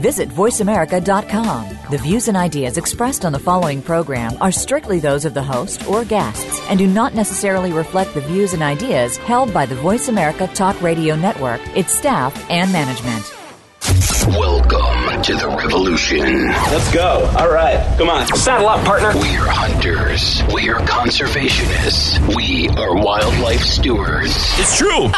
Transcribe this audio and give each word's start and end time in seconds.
Visit 0.00 0.30
VoiceAmerica.com. 0.30 1.78
The 1.90 1.98
views 1.98 2.28
and 2.28 2.36
ideas 2.36 2.78
expressed 2.78 3.26
on 3.26 3.32
the 3.32 3.38
following 3.38 3.82
program 3.82 4.32
are 4.40 4.50
strictly 4.50 4.98
those 4.98 5.26
of 5.26 5.34
the 5.34 5.42
host 5.42 5.86
or 5.86 6.04
guests 6.06 6.60
and 6.70 6.78
do 6.78 6.86
not 6.86 7.14
necessarily 7.14 7.72
reflect 7.72 8.14
the 8.14 8.22
views 8.22 8.54
and 8.54 8.62
ideas 8.62 9.18
held 9.18 9.52
by 9.52 9.66
the 9.66 9.74
Voice 9.74 10.08
America 10.08 10.46
Talk 10.54 10.80
Radio 10.80 11.16
Network, 11.16 11.60
its 11.76 11.92
staff, 11.92 12.32
and 12.50 12.72
management. 12.72 13.30
Welcome 14.28 15.22
to 15.22 15.34
the 15.34 15.48
revolution. 15.48 16.48
Let's 16.48 16.94
go. 16.94 17.30
All 17.38 17.50
right. 17.50 17.78
Come 17.98 18.08
on. 18.08 18.26
Saddle 18.36 18.68
up, 18.68 18.84
partner. 18.84 19.12
We 19.20 19.36
are 19.36 19.48
hunters. 19.48 20.42
We 20.54 20.70
are 20.70 20.80
conservationists. 20.80 22.34
We 22.34 22.68
are 22.68 22.94
wildlife 22.94 23.62
stewards. 23.62 24.32
It's 24.58 24.78
true. 24.78 25.06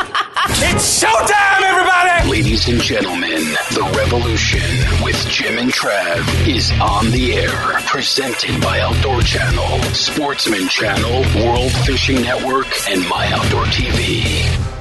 it's 0.66 1.02
showtime, 1.02 1.62
everybody. 1.62 1.91
Ladies 2.20 2.68
and 2.68 2.80
gentlemen, 2.80 3.40
the 3.74 3.92
revolution 3.96 4.60
with 5.02 5.16
Jim 5.28 5.58
and 5.58 5.72
Trav 5.72 6.46
is 6.46 6.70
on 6.80 7.10
the 7.10 7.34
air. 7.34 7.80
Presented 7.86 8.60
by 8.60 8.80
Outdoor 8.80 9.22
Channel, 9.22 9.82
Sportsman 9.92 10.68
Channel, 10.68 11.22
World 11.44 11.72
Fishing 11.84 12.22
Network, 12.22 12.68
and 12.88 13.06
My 13.08 13.26
Outdoor 13.32 13.64
TV. 13.64 14.22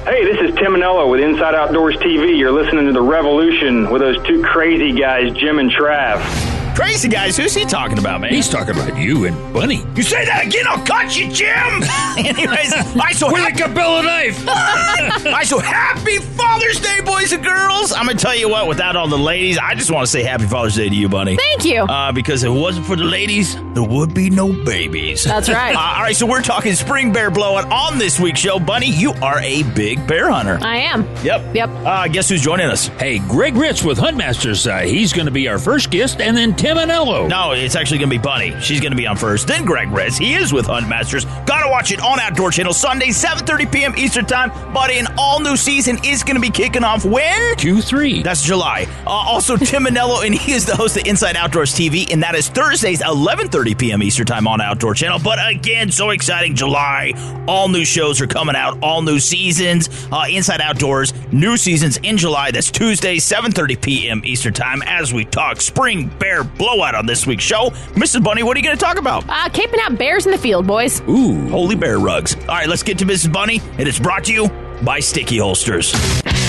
Hey, 0.04 0.24
this 0.24 0.50
is 0.50 0.54
Tim 0.56 0.74
Anello 0.74 1.10
with 1.10 1.20
Inside 1.20 1.54
Outdoors 1.54 1.96
TV. 1.96 2.38
You're 2.38 2.52
listening 2.52 2.86
to 2.86 2.92
The 2.92 3.02
Revolution 3.02 3.90
with 3.90 4.02
those 4.02 4.22
two 4.24 4.42
crazy 4.42 4.92
guys, 4.92 5.32
Jim 5.32 5.58
and 5.58 5.70
Trav. 5.70 6.61
Crazy 6.74 7.08
guys, 7.08 7.36
who's 7.36 7.54
he 7.54 7.64
talking 7.64 7.98
about, 7.98 8.20
man? 8.20 8.32
He's 8.32 8.48
talking 8.48 8.74
about 8.74 8.96
you 8.96 9.26
and 9.26 9.52
Bunny. 9.52 9.84
You 9.94 10.02
say 10.02 10.24
that 10.24 10.46
again, 10.46 10.64
I'll 10.66 10.84
cut 10.84 11.16
you, 11.16 11.30
Jim. 11.30 11.48
Anyways, 12.16 12.72
I 12.72 13.12
so 13.12 13.30
With 13.30 13.36
happy. 13.42 13.62
a 13.62 13.66
Cabela 13.66 14.02
knife. 14.02 14.42
I 14.48 15.44
so 15.44 15.58
happy 15.58 16.18
Father's 16.18 16.80
Day, 16.80 17.00
boys 17.04 17.32
and 17.32 17.44
girls. 17.44 17.92
I'm 17.92 18.06
gonna 18.06 18.18
tell 18.18 18.34
you 18.34 18.48
what. 18.48 18.66
Without 18.68 18.96
all 18.96 19.06
the 19.08 19.18
ladies, 19.18 19.58
I 19.58 19.74
just 19.74 19.90
want 19.90 20.06
to 20.06 20.10
say 20.10 20.22
Happy 20.22 20.46
Father's 20.46 20.74
Day 20.76 20.88
to 20.88 20.94
you, 20.94 21.08
Bunny. 21.08 21.36
Thank 21.36 21.64
you. 21.66 21.82
Uh, 21.82 22.10
because 22.12 22.42
if 22.42 22.48
it 22.50 22.58
wasn't 22.58 22.86
for 22.86 22.96
the 22.96 23.04
ladies, 23.04 23.54
there 23.74 23.82
would 23.82 24.14
be 24.14 24.30
no 24.30 24.52
babies. 24.64 25.24
That's 25.24 25.48
right. 25.48 25.72
Uh, 25.82 25.94
all 25.96 26.02
right, 26.02 26.14
so 26.14 26.26
we're 26.26 26.42
talking 26.42 26.74
spring 26.74 27.12
bear 27.12 27.30
blowing 27.30 27.64
on 27.72 27.96
this 27.98 28.20
week's 28.20 28.40
show. 28.40 28.58
Bunny, 28.58 28.90
you 28.90 29.12
are 29.22 29.38
a 29.40 29.62
big 29.74 30.06
bear 30.06 30.30
hunter. 30.30 30.58
I 30.60 30.76
am. 30.78 31.02
Yep. 31.24 31.54
Yep. 31.54 31.68
Uh, 31.70 32.08
guess 32.08 32.28
who's 32.28 32.42
joining 32.42 32.66
us? 32.66 32.88
hey, 32.98 33.18
Greg 33.20 33.54
Ritz 33.56 33.82
with 33.82 33.96
Huntmasters. 33.98 34.70
Uh, 34.70 34.84
he's 34.84 35.12
going 35.12 35.26
to 35.26 35.32
be 35.32 35.48
our 35.48 35.58
first 35.58 35.90
guest, 35.90 36.20
and 36.20 36.36
then 36.36 36.54
Tim 36.54 36.76
Anello. 36.76 37.28
No, 37.28 37.52
it's 37.52 37.74
actually 37.74 37.98
going 37.98 38.10
to 38.10 38.18
be 38.18 38.22
Bunny. 38.22 38.54
She's 38.60 38.80
going 38.80 38.92
to 38.92 38.96
be 38.96 39.06
on 39.06 39.16
first. 39.16 39.46
Then 39.46 39.64
Greg 39.64 39.90
Ritz. 39.90 40.18
He 40.18 40.34
is 40.34 40.52
with 40.52 40.66
Huntmasters. 40.66 41.24
Gotta 41.46 41.70
watch 41.70 41.90
it 41.90 42.00
on 42.02 42.20
Outdoor 42.20 42.50
Channel 42.50 42.74
Sunday, 42.74 43.08
7.30 43.08 43.72
p.m. 43.72 43.94
Eastern 43.96 44.26
Time. 44.26 44.50
Buddy, 44.74 44.98
an 44.98 45.06
all-new 45.16 45.56
season 45.56 45.98
is 46.04 46.22
going 46.22 46.36
to 46.36 46.40
be 46.42 46.50
kicking 46.50 46.84
off 46.84 47.04
when? 47.04 47.54
Q3. 47.56 48.22
That's 48.22 48.42
July. 48.42 48.86
Uh, 49.06 49.10
also, 49.10 49.56
Tim 49.56 49.84
Anello, 49.84 50.24
and 50.24 50.34
he 50.34 50.52
is 50.52 50.66
the 50.66 50.76
host 50.76 50.96
of 50.98 51.06
Inside 51.06 51.36
Outdoors 51.36 51.72
TV, 51.74 52.12
and 52.12 52.22
that 52.22 52.34
is 52.34 52.48
Thursdays, 52.48 53.00
11.30 53.00 53.61
p.m. 53.70 54.02
Eastern 54.02 54.26
Time 54.26 54.48
on 54.48 54.60
Outdoor 54.60 54.94
Channel. 54.94 55.20
But 55.22 55.38
again, 55.48 55.90
so 55.92 56.10
exciting, 56.10 56.54
July. 56.56 57.12
All 57.46 57.68
new 57.68 57.84
shows 57.84 58.20
are 58.20 58.26
coming 58.26 58.56
out, 58.56 58.78
all 58.82 59.00
new 59.00 59.20
seasons. 59.20 59.88
Uh, 60.10 60.24
Inside 60.28 60.60
Outdoors, 60.60 61.14
new 61.32 61.56
seasons 61.56 61.98
in 61.98 62.18
July. 62.18 62.50
That's 62.50 62.70
Tuesday, 62.70 63.16
7.30 63.18 63.80
p.m. 63.80 64.22
Eastern 64.24 64.52
Time 64.52 64.82
as 64.82 65.14
we 65.14 65.24
talk 65.24 65.60
spring 65.60 66.08
bear 66.18 66.42
blowout 66.44 66.94
on 66.96 67.06
this 67.06 67.26
week's 67.26 67.44
show. 67.44 67.70
Mrs. 67.94 68.22
Bunny, 68.24 68.42
what 68.42 68.56
are 68.56 68.60
you 68.60 68.64
going 68.64 68.76
to 68.76 68.84
talk 68.84 68.98
about? 68.98 69.24
Uh, 69.28 69.48
caping 69.50 69.78
out 69.80 69.96
bears 69.96 70.26
in 70.26 70.32
the 70.32 70.38
field, 70.38 70.66
boys. 70.66 71.00
Ooh. 71.08 71.48
Holy 71.48 71.76
bear 71.76 71.98
rugs. 72.00 72.34
All 72.34 72.46
right, 72.48 72.68
let's 72.68 72.82
get 72.82 72.98
to 72.98 73.04
Mrs. 73.04 73.32
Bunny, 73.32 73.60
and 73.78 73.86
it's 73.86 74.00
brought 74.00 74.24
to 74.24 74.32
you 74.32 74.48
by 74.82 74.98
Sticky 74.98 75.38
Holsters. 75.38 75.92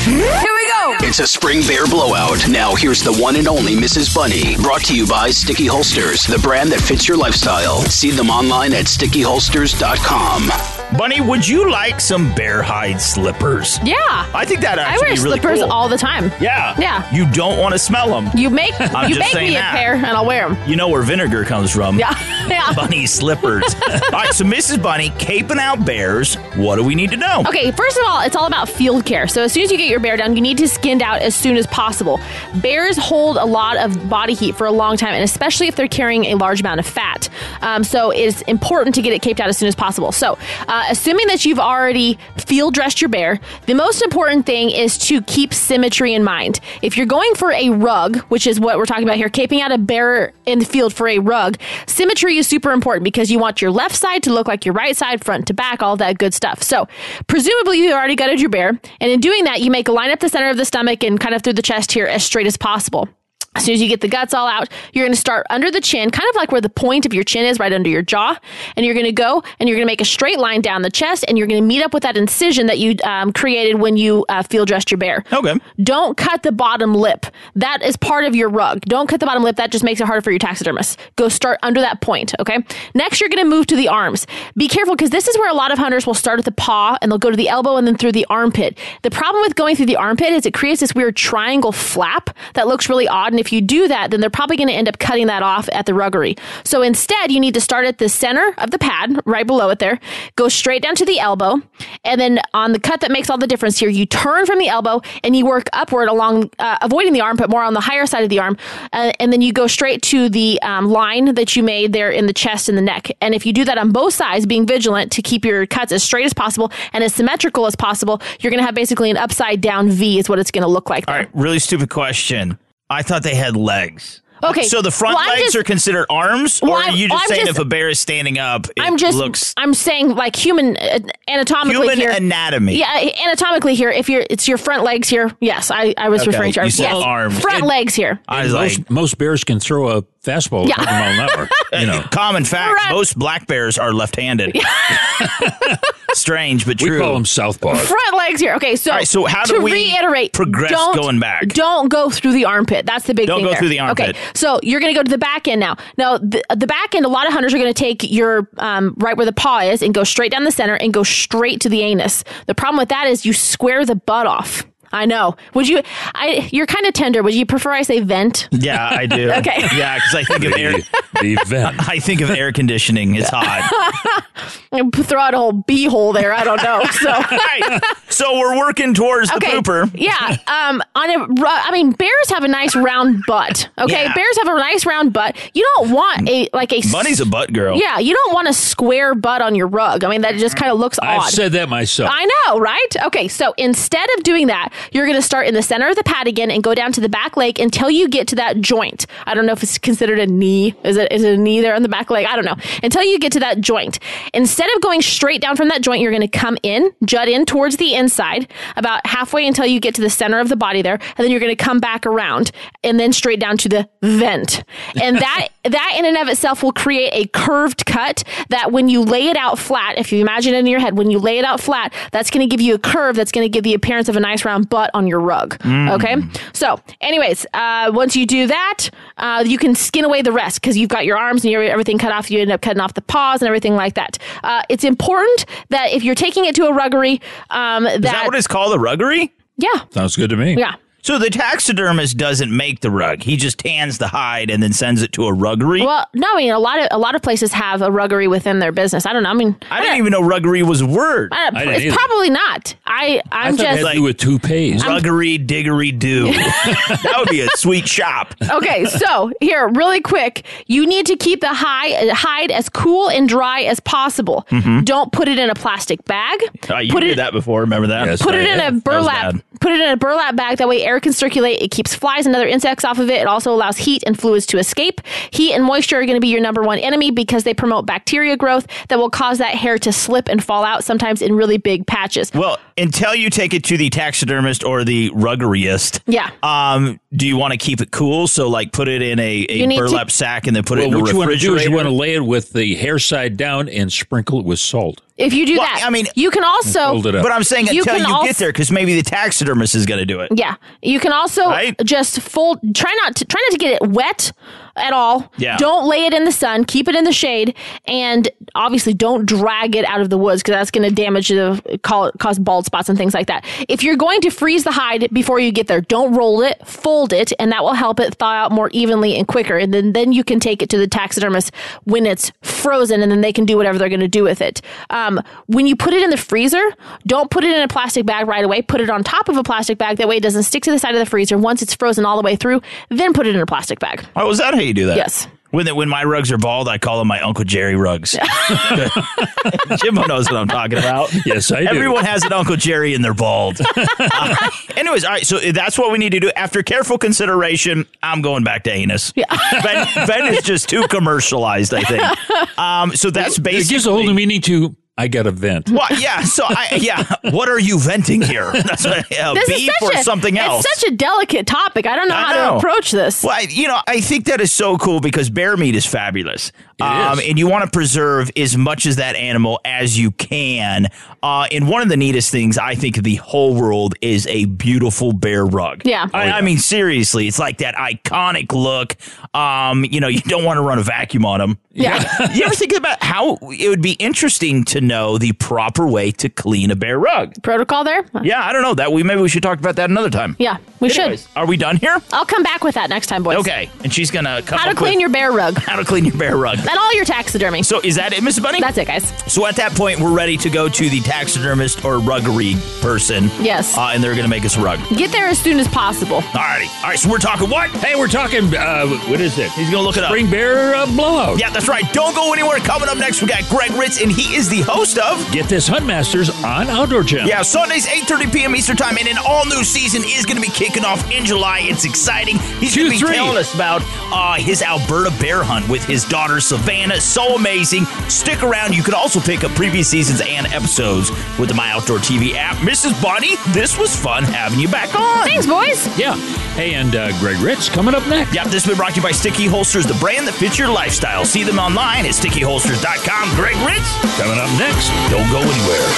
Here 0.04 0.16
we 0.18 0.63
go. 0.74 0.96
It's 1.06 1.20
a 1.20 1.28
spring 1.28 1.62
bear 1.68 1.86
blowout. 1.86 2.48
Now 2.50 2.76
here's 2.76 3.04
the 3.04 3.14
one 3.14 3.36
and 3.36 3.48
only 3.48 3.76
Mrs. 3.76 4.14
Bunny. 4.14 4.56
Brought 4.58 4.84
to 4.86 4.96
you 4.96 5.08
by 5.08 5.30
Sticky 5.32 5.68
Holsters, 5.68 6.26
the 6.26 6.40
brand 6.40 6.72
that 6.72 6.82
fits 6.82 7.08
your 7.08 7.18
lifestyle. 7.18 7.80
See 7.84 8.12
them 8.12 8.30
online 8.30 8.74
at 8.74 8.86
stickyholsters.com. 8.86 10.98
Bunny, 10.98 11.22
would 11.22 11.48
you 11.48 11.72
like 11.72 12.00
some 12.00 12.34
bear 12.36 12.62
hide 12.62 13.02
slippers? 13.02 13.80
Yeah. 13.84 13.96
I 14.34 14.46
think 14.46 14.62
that 14.62 14.78
I 14.78 14.84
actually 14.84 15.08
wear 15.08 15.16
be 15.16 15.22
really 15.22 15.40
slippers 15.40 15.60
cool. 15.62 15.72
all 15.72 15.90
the 15.90 15.98
time. 15.98 16.32
Yeah. 16.40 16.76
Yeah. 16.80 17.10
You 17.12 17.30
don't 17.32 17.58
want 17.60 17.74
to 17.74 17.80
smell 17.80 18.10
them. 18.10 18.30
You 18.38 18.50
make 18.50 18.74
I'm 18.80 19.10
you 19.10 19.16
just 19.16 19.20
make 19.20 19.32
saying 19.34 19.48
me 19.50 19.54
that. 19.56 19.74
a 19.74 19.78
pair 19.78 19.94
and 19.96 20.06
I'll 20.06 20.26
wear 20.26 20.50
them. 20.50 20.70
You 20.70 20.76
know 20.76 20.90
where 20.90 21.02
vinegar 21.02 21.46
comes 21.46 21.72
from. 21.72 21.98
Yeah. 21.98 22.12
yeah. 22.48 22.72
Bunny 22.74 23.06
slippers. 23.08 23.64
all 23.84 24.12
right, 24.12 24.34
so 24.34 24.44
Mrs. 24.46 24.82
Bunny, 24.84 25.10
caping 25.12 25.58
out 25.58 25.84
bears, 25.86 26.36
what 26.56 26.76
do 26.76 26.84
we 26.84 26.94
need 26.96 27.12
to 27.12 27.18
know? 27.18 27.44
Okay, 27.48 27.72
first 27.72 27.98
of 27.98 28.04
all, 28.06 28.22
it's 28.22 28.36
all 28.36 28.46
about 28.46 28.70
field 28.70 29.06
care. 29.06 29.28
So 29.28 29.44
as 29.44 29.54
soon 29.54 29.64
as 29.64 29.72
you 29.72 29.78
get 29.78 29.90
your 29.90 30.00
bear 30.00 30.18
down, 30.18 30.36
you 30.36 30.42
need 30.42 30.58
to 30.60 30.63
skin 30.72 31.02
out 31.02 31.22
as 31.22 31.36
soon 31.36 31.58
as 31.58 31.68
possible. 31.68 32.20
Bears 32.62 32.98
hold 32.98 33.38
a 33.38 33.46
lot 33.46 33.78
of 33.78 34.10
body 34.10 34.34
heat 34.34 34.56
for 34.56 34.66
a 34.66 34.72
long 34.72 34.98
time, 34.98 35.14
and 35.14 35.24
especially 35.24 35.68
if 35.68 35.76
they're 35.76 35.88
carrying 35.88 36.26
a 36.26 36.36
large 36.36 36.62
amount 36.62 36.80
of 36.80 36.86
fat. 36.86 37.30
Um, 37.62 37.84
so 37.84 38.12
it's 38.12 38.42
important 38.44 38.96
to 38.96 39.02
get 39.02 39.14
it 39.14 39.22
caped 39.22 39.40
out 39.40 39.50
as 39.50 39.58
soon 39.58 39.68
as 39.68 39.76
possible. 39.76 40.12
So, 40.12 40.38
uh, 40.68 40.86
assuming 40.90 41.28
that 41.28 41.46
you've 41.46 41.60
already 41.60 42.18
field 42.38 42.74
dressed 42.74 43.02
your 43.02 43.10
bear, 43.10 43.40
the 43.66 43.74
most 43.74 44.02
important 44.02 44.46
thing 44.46 44.70
is 44.70 44.98
to 45.00 45.22
keep 45.22 45.54
symmetry 45.54 46.14
in 46.14 46.24
mind. 46.24 46.60
If 46.82 46.98
you're 46.98 47.06
going 47.06 47.36
for 47.36 47.52
a 47.52 47.70
rug, 47.70 48.18
which 48.30 48.48
is 48.48 48.60
what 48.60 48.78
we're 48.78 48.86
talking 48.86 49.04
about 49.04 49.18
here, 49.18 49.30
caping 49.30 49.62
out 49.62 49.72
a 49.72 49.78
bear 49.78 50.34
in 50.46 50.60
the 50.60 50.66
field 50.66 50.94
for 50.94 51.08
a 51.08 51.20
rug, 51.20 51.58
symmetry 51.88 52.38
is 52.38 52.48
super 52.48 52.72
important 52.72 53.04
because 53.04 53.32
you 53.32 53.40
want 53.40 53.62
your 53.62 53.72
left 53.72 53.96
side 53.96 54.24
to 54.24 54.34
look 54.34 54.48
like 54.48 54.66
your 54.66 54.74
right 54.74 54.96
side, 54.96 55.24
front 55.24 55.48
to 55.48 55.54
back, 55.54 55.82
all 55.82 55.98
that 55.98 56.18
good 56.18 56.34
stuff. 56.34 56.62
So, 56.62 56.88
presumably, 57.28 57.80
you 57.80 57.94
already 57.94 58.16
gutted 58.16 58.40
your 58.42 58.50
bear, 58.50 58.70
and 58.70 59.12
in 59.12 59.20
doing 59.20 59.44
that, 59.46 59.62
you 59.62 59.72
make 59.72 59.88
a 59.88 59.92
line 59.92 60.12
up 60.12 60.20
the 60.20 60.30
center 60.30 60.50
of 60.54 60.58
the 60.58 60.66
stomach 60.66 61.04
and 61.04 61.20
kind 61.20 61.36
of 61.36 61.42
through 61.42 61.54
the 61.54 61.62
chest 61.62 61.92
here 61.92 62.06
as 62.06 62.24
straight 62.24 62.48
as 62.48 62.56
possible. 62.56 63.10
As 63.56 63.66
soon 63.66 63.76
as 63.76 63.82
you 63.82 63.88
get 63.88 64.02
the 64.02 64.08
guts 64.08 64.34
all 64.34 64.48
out, 64.48 64.70
you're 64.94 65.06
going 65.06 65.14
to 65.14 65.20
start 65.20 65.46
under 65.50 65.70
the 65.70 65.82
chin, 65.82 66.10
kind 66.10 66.28
of 66.30 66.36
like 66.36 66.52
where 66.52 66.62
the 66.62 66.70
point 66.70 67.06
of 67.06 67.14
your 67.14 67.24
chin 67.24 67.46
is, 67.46 67.60
right 67.60 67.72
under 67.72 67.90
your 67.90 68.02
jaw. 68.02 68.38
And 68.76 68.86
you're 68.86 68.96
going 68.96 69.06
to 69.06 69.12
go 69.12 69.44
and 69.60 69.70
you're 69.70 69.78
going 69.78 69.86
to 69.86 69.92
make 69.92 70.02
a 70.02 70.06
straight 70.06 70.40
line 70.40 70.62
down 70.62 70.82
the 70.82 70.90
chest, 70.90 71.26
and 71.28 71.38
you're 71.38 71.48
going 71.48 71.62
to 71.62 71.68
meet 71.68 71.84
up 71.84 71.94
with 71.94 72.04
that 72.04 72.18
incision 72.18 72.66
that 72.68 72.80
you 72.80 72.96
um, 73.04 73.32
created 73.32 73.80
when 73.80 73.98
you 73.98 74.26
uh, 74.30 74.44
field 74.44 74.68
dressed 74.68 74.92
your 74.92 74.98
bear. 74.98 75.24
Okay. 75.32 75.56
Don't 75.82 76.18
cut 76.18 76.44
the 76.44 76.52
bottom 76.52 76.96
lip. 76.96 77.26
That 77.56 77.84
is 77.84 77.96
part 77.98 78.26
of 78.26 78.36
your 78.36 78.50
rug. 78.50 78.82
Don't 78.82 79.08
cut 79.08 79.20
the 79.20 79.26
bottom 79.26 79.44
lip. 79.44 79.56
That 79.58 79.72
just 79.72 79.84
makes 79.84 80.02
it 80.02 80.08
harder 80.08 80.22
for 80.22 80.32
your 80.32 80.40
taxidermist. 80.40 81.00
Go 81.16 81.30
start 81.30 81.60
under 81.64 81.82
that 81.82 82.02
point, 82.02 82.34
okay? 82.40 82.58
Next, 82.96 83.22
you're 83.22 83.30
going 83.30 83.44
to 83.44 83.50
move 83.50 83.68
to 83.68 83.76
the 83.76 83.88
arms. 83.88 84.26
Be 84.58 84.68
careful 84.68 84.96
because 84.96 85.12
this 85.12 85.28
is 85.28 85.38
where 85.38 85.50
a 85.50 85.54
lot 85.54 85.72
of 85.72 85.78
hunters 85.78 86.08
will 86.08 86.14
start 86.14 86.40
at 86.40 86.46
the 86.46 86.52
paw 86.52 86.98
and 87.02 87.12
they'll 87.12 87.20
go 87.20 87.30
to 87.30 87.38
the 87.38 87.50
elbow 87.50 87.78
and 87.78 87.86
then 87.86 87.98
through 87.98 88.14
the 88.14 88.26
armpit. 88.30 88.78
The 89.04 89.12
problem 89.12 89.42
with 89.42 89.56
going 89.56 89.76
through 89.76 89.86
the 89.88 89.96
armpit 89.96 90.30
is 90.30 90.46
it 90.46 90.54
creates 90.54 90.80
this 90.80 90.96
weird 90.96 91.16
triangle 91.16 91.72
flap 91.72 92.36
that 92.56 92.68
looks 92.68 92.90
really 92.90 93.08
odd. 93.08 93.34
And 93.34 93.43
if 93.44 93.52
you 93.52 93.60
do 93.60 93.90
that, 93.90 94.12
then 94.12 94.22
they're 94.22 94.30
probably 94.30 94.56
going 94.56 94.70
to 94.70 94.74
end 94.74 94.88
up 94.88 95.00
cutting 95.00 95.28
that 95.28 95.44
off 95.44 95.68
at 95.74 95.86
the 95.86 95.92
ruggery. 95.92 96.40
So 96.64 96.82
instead, 96.82 97.30
you 97.30 97.42
need 97.42 97.54
to 97.56 97.62
start 97.62 97.86
at 97.86 97.98
the 97.98 98.08
center 98.08 98.54
of 98.58 98.72
the 98.72 98.80
pad, 98.80 99.20
right 99.26 99.46
below 99.46 99.70
it 99.70 99.80
there, 99.80 100.00
go 100.38 100.48
straight 100.48 100.82
down 100.82 100.96
to 100.96 101.06
the 101.06 101.20
elbow, 101.20 101.62
and 102.06 102.22
then 102.22 102.40
on 102.54 102.72
the 102.72 102.80
cut 102.80 103.02
that 103.02 103.12
makes 103.12 103.30
all 103.30 103.38
the 103.38 103.48
difference 103.48 103.78
here, 103.78 103.90
you 103.90 104.06
turn 104.06 104.46
from 104.46 104.60
the 104.60 104.70
elbow 104.70 105.02
and 105.26 105.36
you 105.36 105.46
work 105.46 105.68
upward 105.74 106.08
along, 106.08 106.50
uh, 106.60 106.78
avoiding 106.82 107.12
the 107.12 107.20
arm, 107.20 107.36
but 107.36 107.50
more 107.50 107.64
on 107.64 107.74
the 107.74 107.82
higher 107.82 108.06
side 108.06 108.24
of 108.24 108.30
the 108.30 108.40
arm, 108.40 108.58
uh, 108.94 109.12
and 109.20 109.34
then 109.34 109.42
you 109.42 109.52
go 109.52 109.68
straight 109.68 110.02
to 110.04 110.30
the 110.30 110.62
um, 110.62 110.90
line 110.90 111.36
that 111.36 111.56
you 111.58 111.64
made 111.64 111.92
there 111.92 112.10
in 112.12 112.26
the 112.28 112.34
chest 112.34 112.70
and 112.70 112.78
the 112.78 112.82
neck. 112.82 113.12
And 113.20 113.36
if 113.36 113.46
you 113.46 113.52
do 113.52 113.66
that 113.66 113.78
on 113.78 113.92
both 113.92 114.14
sides, 114.14 114.46
being 114.46 114.66
vigilant 114.66 115.12
to 115.12 115.22
keep 115.22 115.44
your 115.44 115.66
cuts 115.66 115.92
as 115.92 116.02
straight 116.02 116.26
as 116.26 116.34
possible 116.34 116.72
and 116.94 117.04
as 117.04 117.14
symmetrical 117.14 117.66
as 117.66 117.76
possible, 117.76 118.22
you're 118.40 118.52
going 118.52 118.62
to 118.62 118.66
have 118.66 118.76
basically 118.76 119.12
an 119.12 119.18
upside 119.18 119.60
down 119.60 119.90
V 119.90 120.20
is 120.20 120.30
what 120.30 120.40
it's 120.40 120.52
going 120.52 120.64
to 120.64 120.70
look 120.70 120.90
like. 120.90 121.06
All 121.08 121.14
there. 121.14 121.24
right, 121.24 121.36
really 121.36 121.60
stupid 121.60 121.90
question. 121.90 122.58
I 122.90 123.04
thought 123.04 123.24
they 123.24 123.36
had 123.36 123.56
legs. 123.56 124.23
Okay, 124.44 124.64
So 124.64 124.82
the 124.82 124.92
front 124.92 125.16
well, 125.16 125.28
legs 125.30 125.42
just- 125.44 125.56
are 125.56 125.64
considered 125.64 126.06
arms, 126.10 126.60
Well, 126.62 126.74
or 126.74 126.78
are 126.84 126.92
you 126.92 127.08
just 127.08 127.22
I'm 127.24 127.28
saying 127.30 127.46
just- 127.48 127.58
if 127.58 127.62
a 127.62 127.66
bear 127.66 127.90
is 127.90 128.00
standing 128.00 128.38
up, 128.40 128.68
it 128.76 128.82
I'm 128.82 128.98
just 128.98 129.18
looks 129.18 129.54
I'm 129.58 129.74
saying 129.74 130.16
like 130.16 130.36
human 130.36 130.78
uh, 130.78 131.00
anatomically 131.28 131.74
human 131.88 131.98
here. 132.00 132.12
anatomy? 132.12 132.78
yeah, 132.78 133.10
anatomically 133.26 133.76
here. 133.76 133.90
If 133.90 134.10
you're, 134.10 134.26
it's 134.30 134.48
your 134.48 134.58
front 134.58 134.84
legs 134.84 135.08
here. 135.10 135.32
Yes, 135.40 135.72
I, 135.72 135.94
I 135.98 136.10
was 136.10 136.22
Okay, 136.22 136.32
referring 136.32 136.54
to 136.54 136.60
you 136.60 136.64
arms. 136.64 136.76
said 136.76 136.84
Yes, 136.84 137.04
arms. 137.04 137.40
front 137.40 137.64
It- 137.64 137.68
legs 137.68 137.96
here. 137.96 138.20
I 138.28 138.44
was 138.44 138.54
most, 138.54 138.78
like, 138.80 138.90
most 138.90 139.18
bears 139.18 139.44
can 139.44 139.60
throw 139.60 139.90
a 139.98 140.02
fastball 140.26 140.68
Yeah. 140.68 140.76
at 140.80 140.88
100 140.88 141.18
mile 141.18 141.30
an 141.32 141.40
hour. 141.40 141.80
You 141.82 141.88
know, 141.88 142.02
common 142.12 142.46
fact: 142.46 142.74
Right. 142.74 142.92
most 142.92 143.18
black 143.18 143.46
bears 143.48 143.78
are 143.78 143.94
left-handed. 143.94 144.58
Strange, 146.14 146.66
but 146.68 146.78
true. 146.78 146.86
we 146.92 146.98
true. 146.98 147.00
call 147.02 147.14
them 147.16 147.26
southpaw. 147.26 147.74
Front 147.76 148.18
legs 148.18 148.40
here. 148.40 148.54
Okay, 148.56 148.76
so 148.76 148.92
All 148.92 148.98
right, 148.98 149.08
so 149.08 149.26
how 149.26 149.44
to 149.44 149.54
do 149.54 149.62
we 149.62 149.72
reiterate, 149.72 150.32
progress 150.34 150.70
don't, 150.70 150.96
going 150.96 151.20
back? 151.20 151.48
Don't 151.48 151.90
go 151.90 152.10
through 152.12 152.34
the 152.34 152.46
armpit. 152.46 152.86
That's 152.86 153.06
the 153.08 153.16
big 153.16 153.24
thing. 153.28 153.28
Don't 153.28 153.38
thing. 153.40 153.46
go 153.46 153.50
there. 153.52 153.60
through 153.60 153.70
the 153.70 153.80
armpit. 153.80 154.10
Okay, 154.12 154.20
so 154.36 154.60
you're 154.64 154.80
going 154.80 154.94
to 154.94 154.98
go 154.98 155.04
to 155.04 155.10
the 155.10 155.18
back 155.18 155.48
end 155.48 155.60
now. 155.60 155.78
Now 155.98 156.18
the, 156.18 156.44
the 156.56 156.68
back 156.68 156.96
end, 156.96 157.06
a 157.06 157.10
lot 157.10 157.28
of 157.28 157.34
hunters 157.34 157.54
are 157.54 157.58
going 157.58 157.74
to 157.74 157.80
take 157.80 158.10
your 158.12 158.50
um, 158.58 158.96
right 158.98 159.16
where 159.16 159.26
the 159.26 159.34
paw 159.34 159.60
is 159.60 159.82
and 159.82 159.94
go 159.94 160.04
straight 160.04 160.32
down 160.32 160.44
the 160.44 160.52
center 160.52 160.76
and 160.76 160.94
go 160.94 161.04
straight 161.04 161.62
to 161.62 161.70
the 161.70 161.82
anus. 161.82 162.24
The 162.48 162.56
problem 162.56 162.78
with 162.80 162.90
that 162.90 163.08
is 163.08 163.26
you 163.26 163.34
square 163.34 163.86
the 163.86 163.96
butt 163.96 164.28
off. 164.28 164.66
I 164.94 165.06
know. 165.06 165.36
Would 165.56 165.68
you? 165.68 165.82
I 166.16 166.48
you're 166.52 166.66
kind 166.68 166.86
of 166.86 166.94
tender. 166.94 167.22
Would 167.24 167.34
you 167.34 167.46
prefer 167.46 167.72
I 167.72 167.82
say 167.82 168.00
vent? 168.00 168.48
Yeah, 168.52 168.88
I 168.90 169.06
do. 169.08 169.32
Okay. 169.44 169.62
Yeah, 169.76 169.96
because 169.96 170.16
I 170.16 170.24
think 170.24 170.46
of 170.46 170.54
air. 170.54 170.74
the 171.22 171.38
vent. 171.48 171.90
I 171.90 172.00
think 172.00 172.22
of 172.22 172.30
air 172.30 172.52
conditioning. 172.54 173.16
It's 173.16 173.30
hot. 173.30 174.24
And 174.72 174.92
Throw 174.94 175.20
out 175.20 175.34
a 175.36 175.38
whole 175.38 175.52
bee 175.52 175.86
hole 175.86 176.14
there. 176.14 176.34
I 176.34 176.44
don't 176.44 176.62
know. 176.64 176.84
So. 176.86 177.10
right. 177.10 177.82
So 178.10 178.40
we're 178.40 178.58
working 178.58 178.94
towards 178.96 179.30
the 179.30 179.40
pooper. 179.40 179.90
Yeah. 179.94 180.38
Um. 180.48 180.82
On 180.96 181.10
a, 181.10 181.20
ru- 181.20 181.46
I 181.48 181.72
mean, 181.72 181.92
bears 181.92 182.30
have 182.30 182.44
a 182.44 182.48
nice 182.48 182.76
round 182.76 183.24
butt. 183.28 183.70
Okay. 183.78 184.04
Yeah. 184.04 184.14
Bears 184.14 184.38
have 184.38 184.48
a 184.48 184.58
nice 184.58 184.86
round 184.86 185.14
butt. 185.14 185.36
You 185.54 185.68
don't 185.76 185.92
want 185.92 186.28
a 186.30 186.50
like 186.54 186.74
a. 186.74 186.82
Bunny's 186.92 187.20
a 187.20 187.26
butt 187.26 187.54
girl. 187.54 187.78
Yeah. 187.78 188.00
You 188.00 188.16
don't 188.16 188.34
want 188.34 188.48
a 188.48 188.54
square 188.54 189.14
butt 189.16 189.42
on 189.42 189.54
your 189.56 189.68
rug. 189.68 190.04
I 190.04 190.10
mean, 190.10 190.22
that 190.22 190.36
just 190.36 190.56
kind 190.56 190.72
of 190.72 190.80
looks 190.80 190.98
I've 191.00 191.22
odd. 191.22 191.30
said 191.32 191.52
that 191.54 191.70
myself. 191.70 192.10
I 192.12 192.26
know, 192.48 192.60
right? 192.60 192.88
Okay, 193.06 193.28
so 193.28 193.54
instead 193.58 194.10
of 194.18 194.24
doing 194.24 194.48
that, 194.48 194.70
you're 194.92 195.06
going 195.06 195.18
to 195.18 195.22
start 195.22 195.48
in 195.48 195.54
the 195.54 195.62
center 195.62 195.88
of 195.88 195.96
the 195.96 196.04
pad 196.04 196.28
again 196.28 196.52
and 196.52 196.64
go 196.64 196.76
down 196.76 196.92
to 196.94 197.02
the 197.02 197.10
back 197.10 197.38
leg 197.38 197.60
until 197.60 197.90
you 197.90 198.08
get 198.08 198.28
to 198.30 198.36
that 198.36 198.62
joint. 198.62 199.06
I 199.26 199.34
don't 199.34 199.46
know 199.46 199.54
if 199.54 199.64
it's 199.64 199.78
considered 199.78 200.20
a 200.20 200.28
knee. 200.28 200.76
Is 200.84 200.98
it 200.98 201.12
is 201.12 201.24
it 201.24 201.34
a 201.34 201.38
knee 201.38 201.62
there 201.62 201.76
on 201.76 201.84
the 201.84 201.90
back 201.90 202.10
leg? 202.10 202.26
I 202.26 202.36
don't 202.36 202.46
know. 202.46 202.56
Until 202.82 203.04
you 203.04 203.20
get 203.20 203.32
to 203.34 203.40
that 203.40 203.62
joint. 203.62 204.00
Instead 204.34 204.70
of 204.76 204.82
going 204.82 205.02
straight 205.02 205.42
down 205.42 205.56
from 205.56 205.70
that 205.70 205.82
joint, 205.82 206.02
you're 206.02 206.12
going 206.12 206.22
to 206.22 206.28
come 206.28 206.58
in, 206.64 206.92
jut 207.06 207.28
in 207.28 207.46
towards 207.46 207.78
the 207.78 207.96
inside, 207.96 208.52
about 208.76 209.06
halfway 209.06 209.48
until 209.48 209.66
you 209.66 209.80
get 209.80 209.96
to 209.96 210.02
the 210.02 210.10
center 210.10 210.40
of 210.40 210.50
the 210.50 210.56
body 210.56 210.82
there, 210.82 210.96
and 210.96 211.18
then 211.18 211.32
you're 211.32 211.40
going 211.40 211.56
to 211.56 211.64
come 211.64 211.80
back 211.80 212.06
around 212.06 212.52
and 212.84 213.00
then 213.00 213.14
straight 213.14 213.40
down 213.40 213.58
to 213.58 213.70
the 213.70 213.90
vent. 214.02 214.64
And 215.02 215.18
that 215.18 215.50
that 215.64 215.94
in 215.98 216.06
and 216.06 216.18
of 216.18 216.28
itself 216.28 216.62
will 216.64 216.74
create 216.74 217.12
a 217.14 217.28
curved 217.30 217.86
cut 217.86 218.24
that 218.50 218.72
when 218.72 218.90
you 218.90 219.02
lay 219.02 219.28
it 219.28 219.38
out 219.38 219.58
flat, 219.58 219.98
if 219.98 220.12
you 220.12 220.20
imagine 220.22 220.54
it 220.54 220.60
in 220.60 220.68
your 220.68 220.80
head, 220.80 220.98
when 220.98 221.10
you 221.10 221.20
lay 221.20 221.40
it 221.40 221.46
out 221.46 221.60
flat, 221.60 221.94
that's 222.12 222.30
going 222.30 222.48
to 222.48 222.54
give 222.54 222.62
you 222.62 222.76
a 222.76 222.80
curve 222.80 223.16
that's 223.16 223.32
going 223.32 223.46
to 223.46 223.50
give 223.50 223.64
the 223.64 223.74
appearance 223.74 224.10
of 224.10 224.16
a 224.18 224.20
nice 224.20 224.44
round 224.46 224.70
butt 224.70 224.92
on 224.94 225.08
your 225.08 225.20
rug. 225.20 225.56
Okay. 225.66 226.16
So, 226.54 226.80
anyways, 227.02 227.46
uh, 227.54 227.92
once 227.94 228.16
you 228.16 228.26
do 228.26 228.48
that, 228.48 228.90
uh, 229.18 229.44
you 229.46 229.58
can 229.58 229.76
skin 229.76 230.04
away 230.06 230.22
the 230.22 230.32
rest 230.32 230.62
because 230.62 230.78
you've 230.78 230.90
got 230.90 231.06
your 231.06 231.18
arms 231.18 231.44
and 231.44 231.52
your, 231.52 231.64
everything 231.64 231.98
cut 231.98 232.12
off. 232.12 232.30
You 232.30 232.40
end 232.42 232.52
up 232.52 232.62
cutting 232.62 232.82
off 232.82 232.94
the 232.94 233.02
paws 233.02 233.42
and 233.42 233.48
everything 233.48 233.76
like 233.76 233.94
that. 233.96 234.18
Uh, 234.44 234.64
it's 234.70 234.84
important 234.84 235.46
that 235.70 235.92
if 235.92 236.04
you're 236.04 236.16
taking 236.16 236.46
it 236.46 236.56
to 236.56 236.66
a 236.66 236.74
ruggery, 236.74 237.22
um, 237.50 237.84
that, 237.86 237.96
Is 237.96 238.02
that 238.02 238.26
what 238.26 238.36
it's 238.36 238.48
called? 238.48 238.74
A 238.74 238.78
ruggery? 238.78 239.32
yeah, 239.58 239.84
Sounds 239.92 240.16
good 240.16 240.30
to 240.32 240.36
me. 240.36 240.56
yeah. 240.58 240.76
So 241.04 241.20
the 241.20 241.30
taxidermist 241.30 242.18
doesn't 242.18 242.56
make 242.56 242.80
the 242.80 242.90
rug. 242.90 243.22
He 243.24 243.36
just 243.38 243.60
tans 243.60 243.98
the 243.98 244.08
hide 244.08 244.50
and 244.50 244.64
then 244.64 244.74
sends 244.74 245.02
it 245.02 245.12
to 245.14 245.28
a 245.28 245.34
ruggery. 245.34 245.86
Well, 245.86 246.08
no, 246.14 246.28
I 246.34 246.38
mean 246.38 246.52
a 246.52 246.60
lot 246.60 246.80
of 246.80 246.88
a 246.92 246.98
lot 246.98 247.14
of 247.14 247.22
places 247.22 247.52
have 247.54 247.82
a 247.82 247.92
ruggery 247.92 248.28
within 248.30 248.60
their 248.60 248.72
business. 248.72 249.06
I 249.06 249.14
don't 249.14 249.24
know. 249.24 249.30
I 249.30 249.34
mean, 249.34 249.56
I 249.70 249.82
didn't 249.82 249.98
even 249.98 250.12
know 250.12 250.22
ruggery 250.22 250.64
was 250.64 250.82
a 250.82 250.86
word. 250.88 251.30
I 251.34 251.48
I 251.48 251.52
didn't 251.52 251.74
it's 251.76 251.86
either. 251.86 251.96
probably 251.98 252.30
not. 252.30 252.76
I 252.86 253.22
I 253.32 253.48
I'm 253.50 253.58
thought 253.58 253.66
it 253.66 253.68
just 253.68 253.80
had 253.84 253.88
to 253.92 253.98
do 253.98 254.04
with 254.04 254.18
toupees. 254.18 254.84
Ruggery 254.84 255.46
diggery 255.46 255.98
do. 255.98 256.32
that 256.34 257.16
would 257.18 257.30
be 257.30 257.42
a 257.42 257.50
sweet 257.56 257.88
shop. 257.88 258.34
okay, 258.50 258.86
so 258.86 259.32
here, 259.42 259.68
really 259.70 260.00
quick, 260.02 260.46
you 260.68 260.86
need 260.88 261.06
to 261.08 261.16
keep 261.18 261.42
the 261.42 261.54
hide, 261.54 262.10
hide 262.12 262.50
as 262.52 262.70
cool 262.70 263.10
and 263.10 263.28
dry 263.28 263.62
as 263.64 263.80
possible. 263.82 264.48
Don't 264.84 265.12
put 265.12 265.28
it 265.28 265.38
in 265.38 265.50
a 265.50 265.56
plastic 265.56 266.04
bag. 266.06 266.40
Uh, 266.70 266.78
you 266.78 266.92
put 266.94 267.02
did 267.02 267.12
it, 267.12 267.18
that 267.18 267.34
before. 267.34 267.62
Remember 267.62 267.88
that? 267.88 268.06
Yes. 268.08 268.22
Put 268.22 268.36
it 268.36 268.42
in 268.42 268.46
Yeah, 268.48 268.54
a 268.54 268.58
that 268.58 268.74
was 268.74 268.82
burlap. 268.84 269.36
Bad. 269.64 269.70
Put 269.70 269.80
it 269.80 269.82
in 269.82 269.90
a 269.92 269.98
burlap 269.98 270.36
bag. 270.36 270.58
That 270.58 270.68
way, 270.68 270.84
air 270.84 271.00
can 271.00 271.14
circulate. 271.14 271.62
It 271.62 271.72
keeps 271.72 271.96
flies 271.96 272.26
and 272.26 272.36
other 272.36 272.48
insects 272.48 272.84
off 272.86 273.00
of 273.00 273.10
it. 273.10 273.22
It 273.22 273.28
also 273.28 273.52
allows 273.54 273.78
heat 273.78 274.04
and 274.06 274.20
fluids 274.20 274.46
to 274.48 274.58
escape. 274.58 275.02
Heat 275.32 275.54
and 275.54 275.64
moisture 275.64 275.98
are 276.00 276.06
going 276.06 276.16
to 276.16 276.22
be 276.22 276.28
your 276.28 276.42
number 276.42 276.62
one 276.62 276.80
enemy 276.80 277.12
because 277.12 277.44
they 277.44 277.54
promote 277.54 277.86
bacteria 277.86 278.38
growth 278.38 278.68
that 278.90 278.98
will 279.00 279.10
cause 279.10 279.38
that 279.40 279.56
hair 279.56 279.78
to 279.80 279.92
slip 279.92 280.28
and 280.28 280.44
fall 280.44 280.64
out. 280.64 280.84
Sometimes 280.84 281.22
in 281.22 281.36
really 281.36 281.58
big 281.58 281.88
patches. 281.88 282.32
Well, 282.34 282.58
until 282.78 283.16
you 283.16 283.30
take 283.30 283.54
it 283.54 283.64
to 283.66 283.78
the 283.78 283.90
taxidermist 283.90 284.64
or 284.64 284.84
the 284.84 285.10
ruggeryist, 285.12 286.02
Yeah. 286.06 286.30
Um, 286.44 287.00
do 287.16 287.28
you 287.28 287.38
want 287.38 287.52
to 287.52 287.58
keep 287.58 287.80
it 287.82 287.92
cool? 287.92 288.28
So, 288.28 288.50
like, 288.50 288.72
put 288.72 288.88
it 288.88 289.02
in 289.02 289.20
a, 289.20 289.46
a 289.50 289.54
You 289.56 289.68
need 289.68 289.76
to- 289.78 289.84
burlap 289.84 290.10
sack 290.12 290.48
and 290.48 290.56
then 290.56 290.64
put 290.64 290.80
well, 290.80 290.88
it 290.88 290.90
in 290.90 290.94
a 290.96 290.98
refrigerator. 290.98 291.18
what 291.18 291.24
you 291.24 291.28
want 291.30 291.40
to 291.40 291.48
do 291.48 291.56
is 291.56 291.64
you 291.66 291.72
want 291.76 291.86
to 291.88 291.94
lay 291.94 292.16
it 292.16 292.26
with 292.26 292.54
the 292.54 292.76
hair 292.76 292.98
side 293.00 293.38
down 293.38 293.70
and 293.70 293.92
sprinkle 293.94 294.40
it 294.40 294.46
with 294.46 294.60
salt. 294.60 295.02
If 295.16 295.34
you 295.34 295.46
do 295.46 295.58
Well, 295.58 295.68
that, 295.68 295.84
I 295.86 295.90
mean- 295.92 296.08
you 296.16 296.32
can 296.32 296.44
also 296.44 296.86
Fold 296.92 297.06
it 297.08 297.16
up. 297.16 297.22
but 297.22 297.32
I'm 297.32 297.44
saying 297.44 297.68
You 297.68 297.82
until 297.82 298.00
you 298.00 298.06
also- 298.08 298.26
get 298.26 298.38
there, 298.38 298.50
because 298.50 298.72
maybe 298.72 298.96
the 298.96 299.04
taxidermist 299.08 299.76
is 299.76 299.86
going 299.86 300.00
to 300.00 300.06
do 300.06 300.22
it. 300.22 300.32
Yeah, 300.36 300.56
you 300.82 301.00
can 301.00 301.14
also 301.14 301.50
Right? 301.50 301.76
just 301.86 302.20
fold. 302.22 302.58
Try 302.76 302.92
not 303.04 303.16
to 303.18 303.26
try 303.26 303.40
not 303.48 303.52
to 303.52 303.58
get 303.60 303.80
it 303.82 303.90
wet 303.90 304.32
at 304.76 304.94
all. 304.94 305.32
Yeah. 305.38 305.58
Don't 305.58 305.88
lay 305.88 306.06
it 306.06 306.14
in 306.14 306.26
the 306.26 306.32
sun. 306.32 306.66
Keep 306.66 306.88
it 306.88 306.96
in 306.96 307.04
the 307.04 307.14
shade, 307.14 307.56
and 307.86 308.30
obviously 308.56 308.94
don't 308.94 309.26
drag 309.26 309.76
it 309.76 309.86
out 309.86 310.02
of 310.02 310.10
the 310.10 310.18
woods 310.18 310.42
because 310.42 310.54
that's 310.54 310.72
going 310.72 310.88
to 310.88 310.94
damage 310.94 311.30
the 311.30 311.80
call, 311.84 312.12
cause 312.14 312.40
bald 312.40 312.66
spots 312.66 312.90
and 312.90 312.98
things 312.98 313.14
like 313.14 313.28
that. 313.28 313.46
If 313.68 313.84
you're 313.84 313.96
going 313.96 314.22
to 314.22 314.30
freeze 314.30 314.64
the 314.64 314.72
hide 314.72 315.10
before 315.14 315.40
you 315.40 315.52
get 315.52 315.68
there, 315.68 315.82
don't 315.82 316.16
roll 316.16 316.42
it. 316.42 316.66
Fold 316.68 317.14
it, 317.14 317.34
and 317.40 317.52
that 317.52 317.64
will 317.64 317.74
help 317.74 318.00
it 318.00 318.16
thaw 318.16 318.34
out 318.34 318.52
more 318.52 318.70
evenly 318.74 319.16
and 319.18 319.28
quicker. 319.28 319.58
And 319.58 319.74
then 319.74 319.94
then 319.94 320.12
you 320.12 320.24
can 320.24 320.40
take 320.40 320.62
it 320.62 320.70
to 320.70 320.78
the 320.78 320.88
taxidermist 320.88 321.52
when 321.84 322.06
it's 322.06 322.32
frozen, 322.42 323.02
and 323.02 323.12
then 323.12 323.22
they 323.22 323.34
can 323.34 323.46
do 323.46 323.58
whatever 323.58 323.78
they're 323.78 323.90
going 323.90 324.00
to 324.00 324.08
do 324.08 324.24
with 324.24 324.42
it. 324.42 324.62
Um, 324.90 325.22
when 325.48 325.68
you 325.68 325.76
put 325.76 325.94
it 325.94 326.04
in 326.04 326.10
the 326.10 326.18
freezer, 326.18 326.64
don't 327.06 327.30
put 327.30 327.44
it 327.44 327.56
in 327.56 327.62
a 327.62 327.68
plastic 327.68 328.06
bag 328.06 328.28
right 328.28 328.44
away. 328.44 328.62
Put 328.62 328.82
it 328.82 328.90
on 328.90 329.04
top 329.04 329.30
of 329.30 329.38
a 329.38 329.44
plastic 329.44 329.78
bag. 329.78 329.98
That 329.98 330.08
way 330.08 330.18
it 330.18 330.24
doesn't 330.24 330.44
stick 330.44 330.64
to 330.64 330.72
the 330.72 330.80
side 330.80 330.96
of 330.96 331.00
the 331.00 331.06
freezer. 331.06 331.38
Once 331.38 331.62
it's 331.62 331.76
frozen 331.76 332.06
all 332.06 332.18
the 332.18 332.24
way 332.24 332.36
through, 332.36 332.62
then 332.90 333.14
put 333.14 333.28
it 333.28 333.36
in 333.36 333.42
a 333.42 333.46
plastic 333.46 333.80
bag. 333.80 334.06
Oh, 334.16 334.30
is 334.30 334.38
that 334.38 334.54
how 334.64 334.68
you 334.68 334.74
do 334.74 334.88
that? 334.88 334.98
Yes. 334.98 335.28
When 335.52 335.68
when 335.76 335.88
my 335.88 336.04
rugs 336.04 336.32
are 336.32 336.38
bald, 336.40 336.68
I 336.68 336.80
call 336.80 336.98
them 336.98 337.08
my 337.08 337.22
Uncle 337.22 337.46
Jerry 337.46 337.76
rugs. 337.76 338.14
Jimbo 339.84 340.06
knows 340.08 340.26
what 340.30 340.38
I'm 340.38 340.48
talking 340.48 340.80
about. 340.80 341.14
Yes, 341.28 341.52
I 341.52 341.62
do. 341.62 341.68
Everyone 341.68 342.04
has 342.06 342.24
an 342.24 342.34
Uncle 342.34 342.56
Jerry 342.56 342.96
and 342.96 343.06
they're 343.06 343.14
bald. 343.14 343.60
Uh, 343.78 344.50
anyways, 344.76 345.04
all 345.06 345.12
right. 345.12 345.26
So 345.28 345.40
that's 345.52 345.78
what 345.78 345.92
we 345.92 346.00
need 346.00 346.12
to 346.14 346.20
do. 346.20 346.32
After 346.36 346.64
careful 346.64 346.98
consideration, 346.98 347.86
I'm 348.02 348.24
going 348.24 348.44
back 348.44 348.64
to 348.64 348.72
anus. 348.72 349.14
Yeah. 349.16 349.26
Ben, 349.64 349.88
ben 350.08 350.34
is 350.34 350.42
just 350.44 350.70
too 350.70 350.88
commercialized. 350.88 351.74
I 351.74 351.84
think. 351.84 352.58
Um. 352.58 352.96
So 352.96 353.12
that's 353.12 353.38
It 353.38 353.42
basically. 353.44 353.76
gives 353.76 353.86
a 353.86 353.92
whole 353.92 354.04
new 354.04 354.14
meaning 354.16 354.42
to 354.42 354.76
I 354.96 355.08
got 355.08 355.26
a 355.26 355.32
vent. 355.32 355.72
Well, 355.72 355.88
yeah. 355.98 356.22
So 356.24 356.44
I 356.48 356.78
yeah. 356.80 357.04
What 357.32 357.50
are 357.50 357.60
you 357.60 357.80
venting 357.80 358.22
here? 358.22 358.52
That's 358.54 358.86
a, 358.86 359.00
a 359.00 359.34
This 359.34 359.48
beef 359.48 359.72
or 359.82 359.92
a, 359.92 360.04
something 360.04 360.38
else. 360.38 360.64
It's 360.66 360.82
such 360.82 360.92
a 360.92 360.96
delicate 360.96 361.48
topic. 361.48 361.88
I 361.88 361.96
don't 361.96 362.08
know 362.08 362.16
I 362.16 362.22
how 362.22 362.34
know. 362.34 362.52
to 362.52 362.58
approach 362.58 362.92
this. 362.92 363.24
Well, 363.24 363.34
I, 363.34 363.48
you 363.50 363.68
know, 363.68 363.80
I 363.88 364.02
think 364.02 364.26
that 364.26 364.40
is 364.40 364.52
so 364.52 364.78
cool 364.78 365.00
because 365.00 365.30
bear 365.32 365.58
meat 365.58 365.76
is 365.76 365.86
fabulous. 365.86 366.52
Um. 366.82 367.20
And 367.20 367.38
you 367.40 367.48
want 367.48 367.64
to 367.66 367.70
preserve 367.72 368.32
as 368.36 368.58
much 368.58 368.86
as 368.86 368.98
that 368.98 369.16
animal 369.16 369.60
as 369.66 369.98
you 369.98 370.12
can. 370.12 370.88
Uh, 371.22 371.48
and 371.52 371.68
one 371.68 371.82
of 371.82 371.90
the 371.90 371.98
neatest 371.98 372.32
things 372.32 372.58
I 372.58 372.76
think 372.76 372.98
of 372.98 373.04
the 373.04 373.16
whole 373.16 373.56
world 373.56 373.96
is 374.02 374.28
a 374.28 374.46
beautiful 374.46 375.14
bear 375.14 375.46
rug. 375.46 375.84
Yeah. 375.86 376.08
I, 376.14 376.32
I 376.32 376.42
mean, 376.42 376.58
seriously, 376.58 377.28
it's 377.28 377.40
like 377.40 377.60
that 377.60 377.76
iconic 377.76 378.52
look. 378.52 378.96
Um, 379.34 379.86
you 379.86 380.00
know, 380.00 380.08
you 380.10 380.22
don't 380.22 380.44
want 380.44 380.58
to 380.58 380.62
run 380.62 380.80
a 380.80 380.84
vacuum 380.84 381.26
on 381.26 381.40
them. 381.40 381.58
Yeah. 381.72 382.04
you 382.34 382.46
ever 382.46 382.54
think 382.54 382.74
about 382.74 383.02
how 383.04 383.38
it 383.42 383.70
would 383.70 383.82
be 383.82 383.94
interesting 383.94 384.64
to 384.66 384.82
know 384.82 385.18
the 385.18 385.32
proper 385.34 385.88
way 385.88 386.12
to 386.12 386.30
clean 386.30 386.72
a 386.72 386.76
bear 386.76 387.00
rug? 387.00 387.34
Protocol 387.42 387.84
there? 387.84 388.06
Yeah, 388.22 388.44
I 388.44 388.54
don't 388.54 388.62
know 388.62 388.76
that. 388.76 388.92
We 388.92 389.04
maybe 389.04 389.22
we 389.22 389.30
should 389.30 389.44
talk 389.44 389.60
about 389.60 389.76
that 389.78 389.90
another 389.90 390.10
time. 390.10 390.36
Yeah, 390.40 390.58
we 390.80 390.92
Anyways, 390.92 391.24
should. 391.24 391.30
Are 391.36 391.48
we 391.48 391.58
done 391.58 391.78
here? 391.78 391.98
I'll 392.12 392.26
come 392.26 392.44
back 392.44 392.64
with 392.64 392.76
that 392.76 392.90
next 392.90 393.08
time, 393.08 393.24
boys. 393.24 393.38
Okay, 393.38 393.70
and 393.84 393.92
she's 393.92 394.12
gonna 394.12 394.42
come 394.44 394.60
How 394.60 394.66
to 394.66 394.72
up 394.72 394.78
clean 394.78 394.96
with 394.96 395.02
your 395.02 395.10
bear 395.10 395.32
rug. 395.32 395.58
how 395.58 395.76
to 395.76 395.86
clean 395.86 396.06
your 396.06 396.16
bear 396.18 396.38
rug. 396.38 396.60
And 396.70 396.78
all 396.78 396.94
your 396.96 397.06
taxidermy. 397.06 397.64
So 397.64 397.80
is 397.84 397.96
that 397.96 398.14
it, 398.14 398.24
Mrs. 398.24 398.42
Bunny? 398.44 398.60
That's 398.60 398.78
it, 398.78 398.88
guys. 398.88 399.08
so 399.32 399.46
at 399.46 399.56
that 399.58 399.74
point, 399.74 400.00
we're 400.00 400.14
ready 400.14 400.38
to 400.38 400.50
go 400.50 400.70
to 400.70 400.90
the 400.90 401.00
taxidermist 401.02 401.84
or 401.86 401.98
ruggery 402.00 402.56
person. 402.82 403.26
Yes. 403.42 403.78
uh, 403.78 403.92
and 403.94 404.04
they're 404.04 404.16
gonna 404.16 404.28
make 404.28 404.46
us 404.46 404.58
a 404.58 404.62
rug. 404.62 404.80
Get 404.96 405.12
there 405.12 405.28
as 405.28 405.40
soon 405.40 405.60
as 405.60 405.68
possible. 405.68 406.22
Alrighty, 406.22 406.68
all 406.84 406.90
right. 406.90 407.00
So 407.00 407.10
we're 407.10 407.18
talking 407.18 407.50
what? 407.50 407.70
Hey, 407.72 407.96
we're 407.96 408.08
talking. 408.08 408.54
Uh, 408.56 408.88
what 409.10 409.20
is 409.22 409.38
it? 409.38 409.52
He's 409.52 409.70
gonna 409.70 409.84
look 409.84 409.98
it 409.98 410.04
up. 410.04 410.10
Spring 410.10 410.30
bear 410.30 410.76
uh, 410.76 410.86
blowout. 410.88 411.40
Yeah, 411.40 411.50
that's 411.50 411.68
right. 411.68 411.84
Don't 411.94 412.16
go 412.16 412.34
anywhere. 412.34 412.58
Coming 412.60 412.90
up 412.90 412.98
next, 412.98 413.22
we 413.22 413.28
got 413.28 413.48
Greg 413.50 413.72
Ritz, 413.72 414.02
and 414.02 414.12
he 414.12 414.36
is 414.36 414.50
the 414.50 414.62
host 414.62 414.98
of. 414.98 415.30
Get 415.32 415.50
this, 415.50 415.70
Huntmasters 415.70 416.30
on 416.44 416.70
Outdoor 416.70 417.04
Channel. 417.04 417.28
Yeah, 417.28 417.42
Sundays, 417.42 417.86
8.30 417.88 418.32
p.m. 418.34 418.56
Eastern 418.56 418.76
Time, 418.78 418.98
and 418.98 419.08
an 419.08 419.18
all-new 419.26 419.64
season 419.64 420.02
is 420.06 420.26
going 420.26 420.36
to 420.36 420.42
be 420.42 420.50
kicking 420.54 420.86
off 420.86 421.10
in 421.12 421.26
July. 421.26 421.60
It's 421.64 421.86
exciting. 421.86 422.38
He's 422.60 422.76
going 422.76 422.92
to 422.92 422.98
be 422.98 423.04
2-3. 423.04 423.14
telling 423.14 423.38
us 423.38 423.54
about 423.54 423.82
uh, 424.12 424.36
his 424.36 424.62
Alberta 424.62 425.12
bear 425.20 425.44
hunt 425.44 425.68
with 425.68 425.84
his 425.86 426.06
daughter, 426.06 426.40
Savannah. 426.54 427.02
So 427.02 427.36
amazing. 427.36 427.86
Stick 428.10 428.44
around. 428.44 428.76
You 428.76 428.84
can 428.84 428.94
also 428.94 429.20
pick 429.20 429.44
up 429.44 429.50
previous 429.56 429.90
seasons 429.90 430.22
and 430.22 430.46
episodes 430.54 431.10
with 431.40 431.50
the 431.50 431.56
My 431.56 431.72
Outdoor 431.72 431.98
TV 431.98 432.36
app. 432.36 432.58
Mrs. 432.58 432.94
Bunny, 433.02 433.38
this 433.54 433.76
was 433.76 433.96
fun 433.96 434.24
having 434.24 434.60
you 434.60 434.68
back 434.68 434.94
on. 434.94 435.26
Thanks, 435.26 435.48
boys. 435.48 435.88
Yeah. 435.98 436.16
Hey, 436.54 436.76
and 436.76 436.96
uh, 436.96 437.18
Greg 437.20 437.38
Ritz 437.40 437.70
coming 437.70 437.96
up 437.96 438.06
next. 438.08 438.36
Yep, 438.36 438.46
this 438.46 438.54
has 438.66 438.68
been 438.68 438.78
brought 438.78 438.92
to 438.92 438.98
you 438.98 439.02
by 439.02 439.12
Sticky 439.12 439.48
Holsters, 439.48 439.88
the 439.88 439.96
brand 439.96 440.28
that 440.28 440.36
fits 440.36 440.60
your 440.60 440.70
lifestyle. 440.70 441.26
See 441.26 441.44
them 441.44 441.58
online 441.58 442.06
at 442.06 442.12
stickyholsters.com. 442.12 443.36
Greg 443.36 443.56
Ritz, 443.66 443.90
Coming 444.22 444.38
up 444.38 444.52
next. 444.60 444.90
don't 445.10 445.30
go 445.32 445.42
anywhere. 445.42 445.90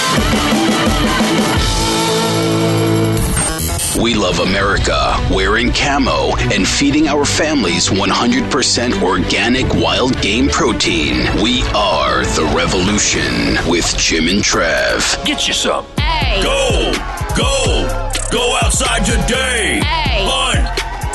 We 4.02 4.14
love 4.14 4.40
America, 4.40 5.16
wearing 5.32 5.72
camo, 5.72 6.36
and 6.52 6.68
feeding 6.68 7.08
our 7.08 7.24
families 7.24 7.88
100% 7.88 9.02
organic 9.02 9.72
wild 9.74 10.20
game 10.20 10.48
protein. 10.48 11.24
We 11.42 11.62
are 11.74 12.24
the 12.36 12.52
revolution 12.54 13.56
with 13.70 13.86
Jim 13.96 14.28
and 14.28 14.42
Trav. 14.42 15.24
Get 15.24 15.48
you 15.48 15.54
some. 15.54 15.86
Hey. 15.98 16.42
Go, 16.42 16.92
go, 17.36 17.88
go 18.30 18.58
outside. 18.62 19.00
outside 19.00 19.06
today. 19.06 19.80
Hey. 19.82 20.26
Hunt, 20.28 20.68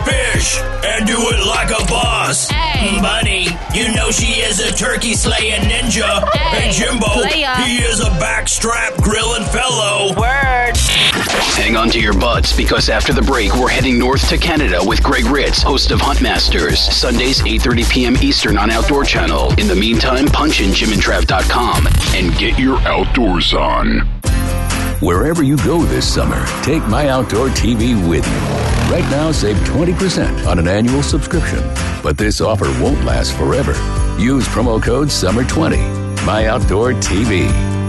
fish, 0.05 0.59
and 0.83 1.05
do 1.05 1.17
it 1.17 1.45
like 1.45 1.69
a 1.69 1.85
boss. 1.85 2.49
Hey. 2.49 2.99
Buddy, 2.99 3.47
you 3.77 3.93
know 3.93 4.09
she 4.09 4.41
is 4.41 4.59
a 4.59 4.71
turkey 4.75 5.13
slaying 5.13 5.61
ninja. 5.69 6.27
Hey, 6.33 6.71
Jimbo, 6.71 7.05
playa. 7.05 7.55
he 7.63 7.77
is 7.77 7.99
a 7.99 8.09
backstrap 8.17 8.97
grilling 9.03 9.43
fellow. 9.45 10.13
Word. 10.19 10.90
Hang 11.55 11.75
on 11.75 11.89
to 11.89 11.99
your 11.99 12.13
butts 12.13 12.55
because 12.55 12.89
after 12.89 13.13
the 13.13 13.21
break, 13.21 13.53
we're 13.55 13.69
heading 13.69 13.99
north 13.99 14.27
to 14.29 14.37
Canada 14.37 14.79
with 14.81 15.03
Greg 15.03 15.25
Ritz, 15.25 15.61
host 15.61 15.91
of 15.91 15.99
Huntmasters, 15.99 16.77
Sundays 16.77 17.41
8:30 17.41 17.89
p.m. 17.91 18.17
Eastern 18.17 18.57
on 18.57 18.71
Outdoor 18.71 19.03
Channel. 19.03 19.51
In 19.59 19.67
the 19.67 19.75
meantime, 19.75 20.25
punch 20.27 20.61
in 20.61 20.69
jimandtrav.com 20.69 21.87
and 22.15 22.37
get 22.37 22.57
your 22.57 22.79
outdoors 22.81 23.53
on. 23.53 24.07
Wherever 25.01 25.41
you 25.41 25.57
go 25.57 25.81
this 25.83 26.11
summer, 26.11 26.45
take 26.61 26.83
My 26.87 27.09
Outdoor 27.09 27.49
TV 27.49 27.95
with 28.07 28.25
you. 28.25 28.93
Right 28.93 29.09
now, 29.09 29.31
save 29.31 29.57
20% 29.57 30.45
on 30.45 30.59
an 30.59 30.67
annual 30.67 31.01
subscription. 31.01 31.59
But 32.03 32.17
this 32.17 32.39
offer 32.39 32.65
won't 32.79 33.03
last 33.03 33.35
forever. 33.35 33.71
Use 34.19 34.47
promo 34.49 34.81
code 34.81 35.07
SUMMER20. 35.07 36.23
My 36.23 36.45
Outdoor 36.45 36.93
TV. 36.93 37.80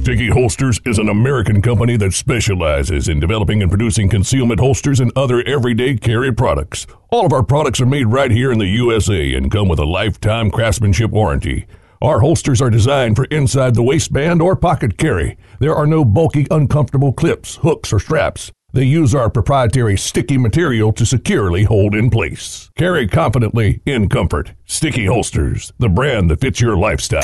Sticky 0.00 0.28
Holsters 0.30 0.80
is 0.86 0.98
an 0.98 1.08
American 1.10 1.60
company 1.60 1.96
that 1.98 2.14
specializes 2.14 3.08
in 3.08 3.20
developing 3.20 3.60
and 3.60 3.70
producing 3.70 4.08
concealment 4.08 4.58
holsters 4.58 5.00
and 5.00 5.12
other 5.14 5.42
everyday 5.42 5.96
carry 5.96 6.32
products. 6.32 6.86
All 7.10 7.26
of 7.26 7.32
our 7.32 7.42
products 7.42 7.80
are 7.80 7.86
made 7.86 8.06
right 8.06 8.30
here 8.30 8.50
in 8.50 8.58
the 8.58 8.66
USA 8.66 9.34
and 9.34 9.50
come 9.50 9.68
with 9.68 9.78
a 9.78 9.84
lifetime 9.84 10.50
craftsmanship 10.50 11.10
warranty. 11.10 11.66
Our 12.00 12.20
holsters 12.20 12.62
are 12.62 12.70
designed 12.70 13.16
for 13.16 13.24
inside 13.24 13.74
the 13.74 13.82
waistband 13.82 14.40
or 14.40 14.56
pocket 14.56 14.96
carry. 14.96 15.36
There 15.58 15.74
are 15.74 15.86
no 15.86 16.04
bulky, 16.06 16.46
uncomfortable 16.50 17.12
clips, 17.12 17.56
hooks, 17.56 17.92
or 17.92 17.98
straps. 17.98 18.50
They 18.74 18.84
use 18.84 19.14
our 19.14 19.30
proprietary 19.30 19.96
sticky 19.96 20.36
material 20.36 20.92
to 20.92 21.06
securely 21.06 21.64
hold 21.64 21.94
in 21.94 22.10
place. 22.10 22.68
Carry 22.76 23.08
confidently 23.08 23.80
in 23.86 24.10
comfort. 24.10 24.52
Sticky 24.66 25.06
Holsters, 25.06 25.72
the 25.78 25.88
brand 25.88 26.30
that 26.30 26.42
fits 26.42 26.60
your 26.60 26.76
lifestyle. 26.76 27.22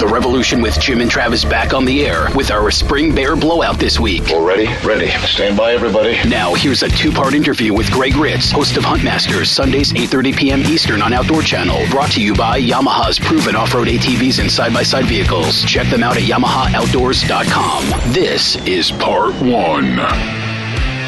The 0.00 0.08
Revolution 0.08 0.60
with 0.60 0.80
Jim 0.80 1.00
and 1.00 1.08
Travis 1.08 1.44
back 1.44 1.72
on 1.72 1.84
the 1.84 2.04
air 2.04 2.26
with 2.34 2.50
our 2.50 2.72
Spring 2.72 3.14
Bear 3.14 3.36
Blowout 3.36 3.78
this 3.78 4.00
week. 4.00 4.32
All 4.32 4.44
ready? 4.44 4.66
Ready. 4.84 5.10
Stand 5.28 5.56
by, 5.56 5.74
everybody. 5.74 6.16
Now, 6.28 6.54
here's 6.54 6.82
a 6.82 6.88
two-part 6.88 7.34
interview 7.34 7.72
with 7.72 7.88
Greg 7.92 8.16
Ritz, 8.16 8.50
host 8.50 8.76
of 8.76 8.82
Huntmasters, 8.82 9.46
Sundays 9.46 9.92
8:30 9.92 10.36
p.m. 10.36 10.60
Eastern 10.62 11.02
on 11.02 11.12
Outdoor 11.12 11.42
Channel. 11.42 11.86
Brought 11.90 12.10
to 12.12 12.20
you 12.20 12.34
by 12.34 12.60
Yamaha's 12.60 13.20
proven 13.20 13.54
off-road 13.54 13.86
ATVs 13.86 14.40
and 14.40 14.50
side-by-side 14.50 15.04
vehicles. 15.06 15.62
Check 15.66 15.86
them 15.86 16.02
out 16.02 16.16
at 16.16 16.24
YamahaOutdoors.com. 16.24 18.12
This 18.12 18.56
is 18.66 18.90
part 18.90 19.34
one. 19.40 20.39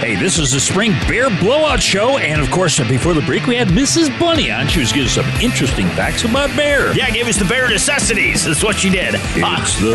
Hey, 0.03 0.17
this 0.17 0.37
is 0.37 0.51
the 0.51 0.59
Spring 0.59 0.91
Bear 1.07 1.31
Blowout 1.39 1.81
Show, 1.81 2.19
and 2.19 2.43
of 2.43 2.51
course, 2.51 2.77
before 2.89 3.15
the 3.15 3.21
break, 3.21 3.47
we 3.47 3.55
had 3.55 3.69
Mrs. 3.69 4.09
Bunny 4.19 4.51
on. 4.51 4.67
She 4.67 4.81
was 4.81 4.91
giving 4.91 5.07
us 5.07 5.13
some 5.15 5.27
interesting 5.41 5.87
facts 5.91 6.25
about 6.25 6.49
bear. 6.57 6.93
Yeah, 6.93 7.09
gave 7.11 7.29
us 7.29 7.37
the 7.37 7.45
bear 7.45 7.69
necessities. 7.69 8.45
That's 8.45 8.65
what 8.65 8.75
she 8.75 8.91
did. 8.91 9.15
Uh, 9.15 9.59
It's 9.61 9.79
the 9.79 9.93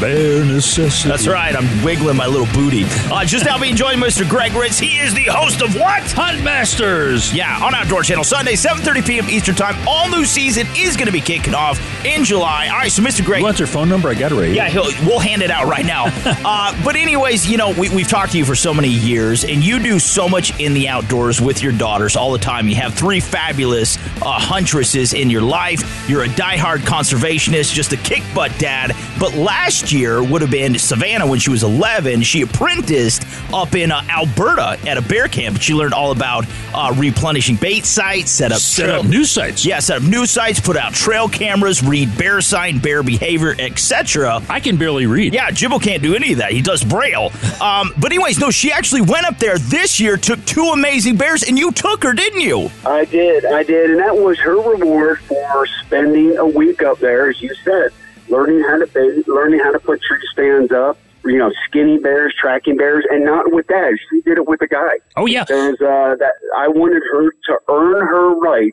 bear 0.00 0.44
necessity. 0.44 1.08
that's 1.10 1.26
right. 1.26 1.56
I'm 1.56 1.84
wiggling 1.84 2.16
my 2.16 2.26
little 2.28 2.46
booty. 2.54 2.84
Uh, 3.10 3.24
just 3.24 3.44
now 3.44 3.58
being 3.60 3.74
joined 3.74 4.00
Mr. 4.00 4.26
Greg 4.28 4.52
Ritz. 4.52 4.78
He 4.78 4.98
is 5.00 5.14
the 5.14 5.24
host 5.24 5.62
of 5.62 5.74
what? 5.74 6.08
Hunt 6.12 6.44
Masters. 6.44 7.34
Yeah, 7.34 7.58
on 7.60 7.74
Outdoor 7.74 8.04
Channel, 8.04 8.22
Sunday, 8.22 8.52
7.30 8.52 9.04
p.m. 9.04 9.28
Eastern 9.28 9.56
Time. 9.56 9.74
All 9.88 10.08
new 10.08 10.24
season 10.26 10.68
is 10.76 10.96
going 10.96 11.06
to 11.06 11.12
be 11.12 11.20
kicking 11.20 11.54
off 11.56 11.80
in 12.06 12.22
July. 12.24 12.68
All 12.68 12.78
right, 12.78 12.92
so 12.92 13.02
Mr. 13.02 13.24
Greg. 13.24 13.40
You 13.40 13.46
want 13.46 13.58
their 13.58 13.66
phone 13.66 13.88
number? 13.88 14.08
I 14.10 14.14
got 14.14 14.30
it 14.30 14.36
right 14.36 14.44
here. 14.46 14.54
Yeah, 14.54 14.68
he'll, 14.68 14.86
we'll 15.04 15.18
hand 15.18 15.42
it 15.42 15.50
out 15.50 15.66
right 15.66 15.84
now. 15.84 16.04
uh, 16.44 16.84
but 16.84 16.94
anyways, 16.94 17.50
you 17.50 17.56
know, 17.56 17.70
we, 17.72 17.88
we've 17.88 18.06
talked 18.08 18.30
to 18.32 18.38
you 18.38 18.44
for 18.44 18.54
so 18.54 18.72
many 18.72 18.88
years, 18.88 19.39
and 19.44 19.64
you 19.64 19.78
do 19.78 19.98
so 19.98 20.28
much 20.28 20.58
in 20.60 20.74
the 20.74 20.88
outdoors 20.88 21.40
with 21.40 21.62
your 21.62 21.72
daughters 21.72 22.16
all 22.16 22.32
the 22.32 22.38
time. 22.38 22.68
You 22.68 22.74
have 22.76 22.94
three 22.94 23.20
fabulous 23.20 23.96
uh, 24.22 24.38
huntresses 24.38 25.12
in 25.12 25.30
your 25.30 25.42
life. 25.42 26.08
You're 26.08 26.24
a 26.24 26.28
diehard 26.28 26.78
conservationist, 26.78 27.72
just 27.74 27.92
a 27.92 27.96
kick 27.96 28.22
butt 28.34 28.52
dad. 28.58 28.92
But 29.18 29.34
last 29.34 29.92
year 29.92 30.22
would 30.22 30.42
have 30.42 30.50
been 30.50 30.78
Savannah 30.78 31.26
when 31.26 31.38
she 31.38 31.50
was 31.50 31.62
11. 31.62 32.22
She 32.22 32.42
apprenticed 32.42 33.24
up 33.52 33.74
in 33.74 33.90
uh, 33.92 34.02
Alberta 34.08 34.78
at 34.88 34.96
a 34.96 35.02
bear 35.02 35.28
camp. 35.28 35.60
She 35.60 35.74
learned 35.74 35.94
all 35.94 36.12
about 36.12 36.44
uh, 36.74 36.94
replenishing 36.96 37.56
bait 37.56 37.84
sites, 37.84 38.30
set 38.30 38.52
up 38.52 38.58
Set 38.60 38.86
trail- 38.86 39.00
up 39.00 39.06
new 39.06 39.24
sites. 39.24 39.64
yeah, 39.64 39.78
set 39.80 39.98
up 39.98 40.02
new 40.02 40.26
sites, 40.26 40.60
put 40.60 40.76
out 40.76 40.92
trail 40.92 41.28
cameras, 41.28 41.82
read 41.82 42.16
bear 42.16 42.40
sign, 42.40 42.78
bear 42.78 43.02
behavior, 43.02 43.54
etc. 43.58 44.42
I 44.48 44.60
can 44.60 44.76
barely 44.76 45.06
read. 45.06 45.34
Yeah, 45.34 45.50
Jimbo 45.50 45.78
can't 45.78 46.02
do 46.02 46.14
any 46.14 46.32
of 46.32 46.38
that. 46.38 46.52
He 46.52 46.62
does 46.62 46.84
braille. 46.84 47.30
Um, 47.60 47.92
but 47.98 48.12
anyways, 48.12 48.38
no, 48.38 48.50
she 48.50 48.72
actually 48.72 49.02
went 49.02 49.26
up 49.30 49.38
there 49.38 49.58
this 49.58 50.00
year, 50.00 50.16
took 50.16 50.44
two 50.44 50.64
amazing 50.70 51.16
bears, 51.16 51.44
and 51.44 51.56
you 51.56 51.70
took 51.70 52.02
her, 52.02 52.12
didn't 52.12 52.40
you? 52.40 52.68
I 52.84 53.04
did, 53.04 53.44
I 53.44 53.62
did, 53.62 53.90
and 53.90 54.00
that 54.00 54.16
was 54.16 54.36
her 54.40 54.56
reward 54.56 55.20
for 55.20 55.66
spending 55.84 56.36
a 56.36 56.44
week 56.44 56.82
up 56.82 56.98
there, 56.98 57.30
as 57.30 57.40
you 57.40 57.54
said, 57.62 57.90
learning 58.28 58.64
how 58.64 58.78
to 58.78 58.88
bait, 58.88 59.28
learning 59.28 59.60
how 59.60 59.70
to 59.70 59.78
put 59.78 60.02
tree 60.02 60.18
stands 60.32 60.72
up, 60.72 60.98
you 61.24 61.38
know, 61.38 61.52
skinny 61.68 61.98
bears, 61.98 62.34
tracking 62.40 62.76
bears, 62.76 63.04
and 63.08 63.24
not 63.24 63.52
with 63.52 63.68
that. 63.68 63.96
She 64.10 64.20
did 64.22 64.36
it 64.36 64.48
with 64.48 64.62
a 64.62 64.66
guy. 64.66 64.98
Oh, 65.16 65.26
yeah. 65.26 65.44
There's 65.44 65.80
uh, 65.80 66.16
that 66.18 66.32
I 66.56 66.66
wanted 66.66 67.02
her 67.12 67.30
to 67.30 67.60
earn 67.68 68.04
her 68.04 68.34
right 68.40 68.72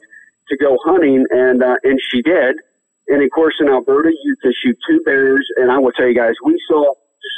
to 0.50 0.58
go 0.58 0.76
hunting, 0.86 1.24
and 1.30 1.62
uh, 1.62 1.76
and 1.84 2.00
she 2.10 2.24
did. 2.24 2.56
And 3.10 3.22
of 3.22 3.30
course, 3.30 3.54
in 3.60 3.70
Alberta, 3.70 4.10
you 4.24 4.36
can 4.42 4.54
shoot 4.64 4.76
two 4.90 5.02
bears, 5.06 5.48
and 5.58 5.72
I 5.72 5.78
will 5.78 5.92
tell 5.92 6.08
you 6.08 6.16
guys, 6.16 6.34
we 6.44 6.60
saw 6.68 6.94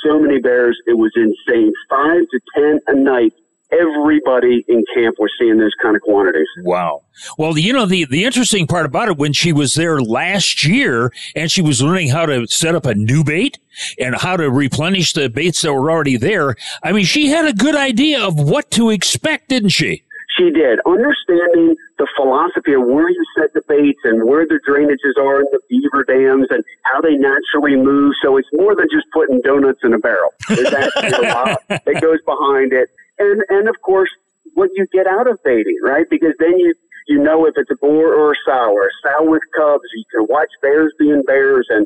so 0.05 0.19
many 0.19 0.39
bears, 0.39 0.79
it 0.85 0.97
was 0.97 1.11
insane. 1.15 1.71
Five 1.89 2.21
to 2.31 2.39
ten 2.55 2.79
a 2.87 2.95
night. 2.95 3.33
Everybody 3.71 4.65
in 4.67 4.83
camp 4.95 5.17
was 5.19 5.31
seeing 5.39 5.57
those 5.57 5.75
kind 5.79 5.95
of 5.95 6.01
quantities. 6.01 6.47
Wow. 6.63 7.01
Well, 7.37 7.55
you 7.55 7.71
know, 7.71 7.85
the, 7.85 8.05
the 8.05 8.25
interesting 8.25 8.65
part 8.65 8.87
about 8.87 9.09
it, 9.09 9.17
when 9.17 9.31
she 9.31 9.53
was 9.53 9.75
there 9.75 10.01
last 10.01 10.65
year 10.65 11.11
and 11.35 11.51
she 11.51 11.61
was 11.61 11.79
learning 11.79 12.09
how 12.09 12.25
to 12.25 12.47
set 12.47 12.73
up 12.73 12.87
a 12.87 12.95
new 12.95 13.23
bait 13.23 13.59
and 13.99 14.15
how 14.15 14.37
to 14.37 14.49
replenish 14.49 15.13
the 15.13 15.29
baits 15.29 15.61
that 15.61 15.71
were 15.71 15.91
already 15.91 16.17
there, 16.17 16.55
I 16.81 16.93
mean, 16.93 17.05
she 17.05 17.27
had 17.27 17.45
a 17.45 17.53
good 17.53 17.75
idea 17.75 18.25
of 18.25 18.39
what 18.39 18.71
to 18.71 18.89
expect, 18.89 19.49
didn't 19.49 19.69
she? 19.69 20.03
She 20.39 20.49
did. 20.51 20.79
Understanding 20.87 21.75
the 21.99 22.07
philosophy 22.15 22.71
of 22.71 22.87
where 22.87 23.09
you 23.09 23.23
set 23.35 23.51
the 23.51 23.61
baits 23.67 23.99
and 24.05 24.23
where 24.23 24.47
the 24.47 24.55
drainages 24.63 25.19
are 25.19 25.43
in 25.43 25.47
the 25.51 25.59
beaver 25.67 26.07
dams 26.07 26.47
and 26.49 26.63
how 26.87 27.01
they 27.01 27.19
naturally 27.19 27.75
move. 27.75 28.13
So 28.23 28.37
it's 28.37 28.47
more 28.53 28.73
than 28.73 28.87
just 28.87 29.05
putting 29.11 29.41
donuts 29.41 29.83
in 29.83 29.93
a 29.93 29.99
barrel. 29.99 30.31
There's 30.47 30.71
actually 30.79 31.27
a 31.27 31.33
lot 31.33 31.59
that 31.67 31.99
goes 31.99 32.23
behind 32.23 32.71
it. 32.71 32.87
And, 33.19 33.43
and 33.49 33.67
of 33.67 33.75
course, 33.81 34.09
what 34.55 34.69
you 34.75 34.87
get 34.93 35.07
out 35.07 35.27
of 35.27 35.43
baiting, 35.43 35.77
right? 35.83 36.05
Because 36.09 36.33
then 36.39 36.57
you, 36.57 36.73
you 37.09 37.21
know 37.21 37.45
if 37.45 37.55
it's 37.57 37.69
a 37.71 37.75
boar 37.75 38.15
or 38.15 38.31
a 38.31 38.35
sow 38.47 38.71
or 38.71 38.87
a 38.87 38.95
sow 39.03 39.29
with 39.29 39.43
cubs. 39.57 39.83
You 39.93 40.05
can 40.15 40.27
watch 40.29 40.49
bears 40.61 40.93
being 40.97 41.21
bears 41.27 41.67
and, 41.69 41.85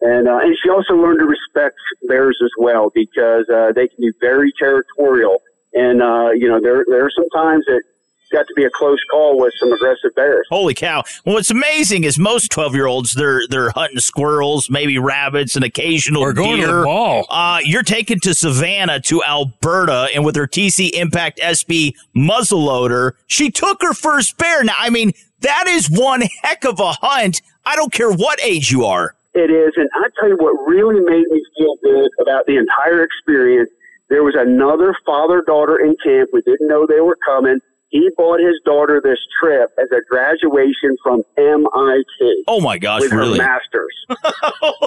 and, 0.00 0.26
uh, 0.26 0.40
and 0.40 0.56
she 0.56 0.70
also 0.70 0.94
learned 0.94 1.18
to 1.20 1.26
respect 1.26 1.76
bears 2.08 2.38
as 2.42 2.50
well 2.58 2.90
because, 2.94 3.44
uh, 3.52 3.72
they 3.76 3.88
can 3.88 4.00
be 4.00 4.12
very 4.22 4.52
territorial. 4.58 5.36
And, 5.74 6.02
uh, 6.02 6.30
you 6.32 6.48
know, 6.48 6.60
there, 6.60 6.82
there 6.88 7.04
are 7.04 7.12
some 7.14 7.28
times 7.36 7.64
that 7.66 7.82
got 8.32 8.46
to 8.48 8.54
be 8.54 8.64
a 8.64 8.70
close 8.70 8.98
call 9.10 9.38
with 9.38 9.52
some 9.60 9.72
aggressive 9.72 10.14
bears. 10.14 10.46
Holy 10.50 10.74
cow! 10.74 11.02
Well, 11.24 11.34
what's 11.36 11.50
amazing 11.50 12.04
is 12.04 12.18
most 12.18 12.50
twelve-year-olds 12.50 13.12
they're 13.14 13.42
they're 13.48 13.70
hunting 13.70 13.98
squirrels, 13.98 14.70
maybe 14.70 14.98
rabbits, 14.98 15.56
and 15.56 15.64
occasional 15.64 16.22
Or 16.22 16.32
going 16.32 16.60
to 16.60 16.66
deer. 16.66 16.76
the 16.78 16.82
mall. 16.84 17.26
Uh, 17.28 17.60
you're 17.64 17.82
taken 17.82 18.20
to 18.20 18.34
Savannah 18.34 19.00
to 19.00 19.22
Alberta, 19.24 20.08
and 20.14 20.24
with 20.24 20.36
her 20.36 20.46
TC 20.46 20.90
Impact 20.92 21.38
SB 21.40 21.94
muzzleloader, 22.16 23.12
she 23.26 23.50
took 23.50 23.82
her 23.82 23.92
first 23.94 24.36
bear. 24.38 24.64
Now, 24.64 24.74
I 24.78 24.90
mean, 24.90 25.12
that 25.40 25.64
is 25.68 25.88
one 25.90 26.22
heck 26.42 26.64
of 26.64 26.80
a 26.80 26.92
hunt. 27.00 27.42
I 27.64 27.76
don't 27.76 27.92
care 27.92 28.10
what 28.10 28.40
age 28.42 28.70
you 28.70 28.84
are. 28.84 29.14
It 29.34 29.50
is, 29.50 29.72
and 29.76 29.88
I 29.94 30.08
tell 30.18 30.28
you 30.28 30.36
what 30.36 30.52
really 30.68 30.98
made 31.00 31.26
me 31.30 31.42
feel 31.56 31.76
good 31.82 32.10
about 32.20 32.46
the 32.46 32.56
entire 32.56 33.02
experience. 33.04 33.70
There 34.08 34.24
was 34.24 34.34
another 34.36 34.92
father 35.06 35.42
daughter 35.46 35.76
in 35.76 35.94
camp. 36.02 36.30
We 36.32 36.40
didn't 36.42 36.66
know 36.66 36.84
they 36.84 37.00
were 37.00 37.16
coming. 37.24 37.60
He 37.90 38.08
bought 38.16 38.40
his 38.40 38.54
daughter 38.64 39.00
this 39.02 39.18
trip 39.40 39.70
as 39.78 39.88
a 39.90 40.00
graduation 40.08 40.96
from 41.02 41.22
MIT. 41.36 42.44
Oh 42.46 42.60
my 42.60 42.78
gosh, 42.78 43.02
with 43.02 43.12
really? 43.12 43.38
her 43.38 43.44
masters. 43.44 43.94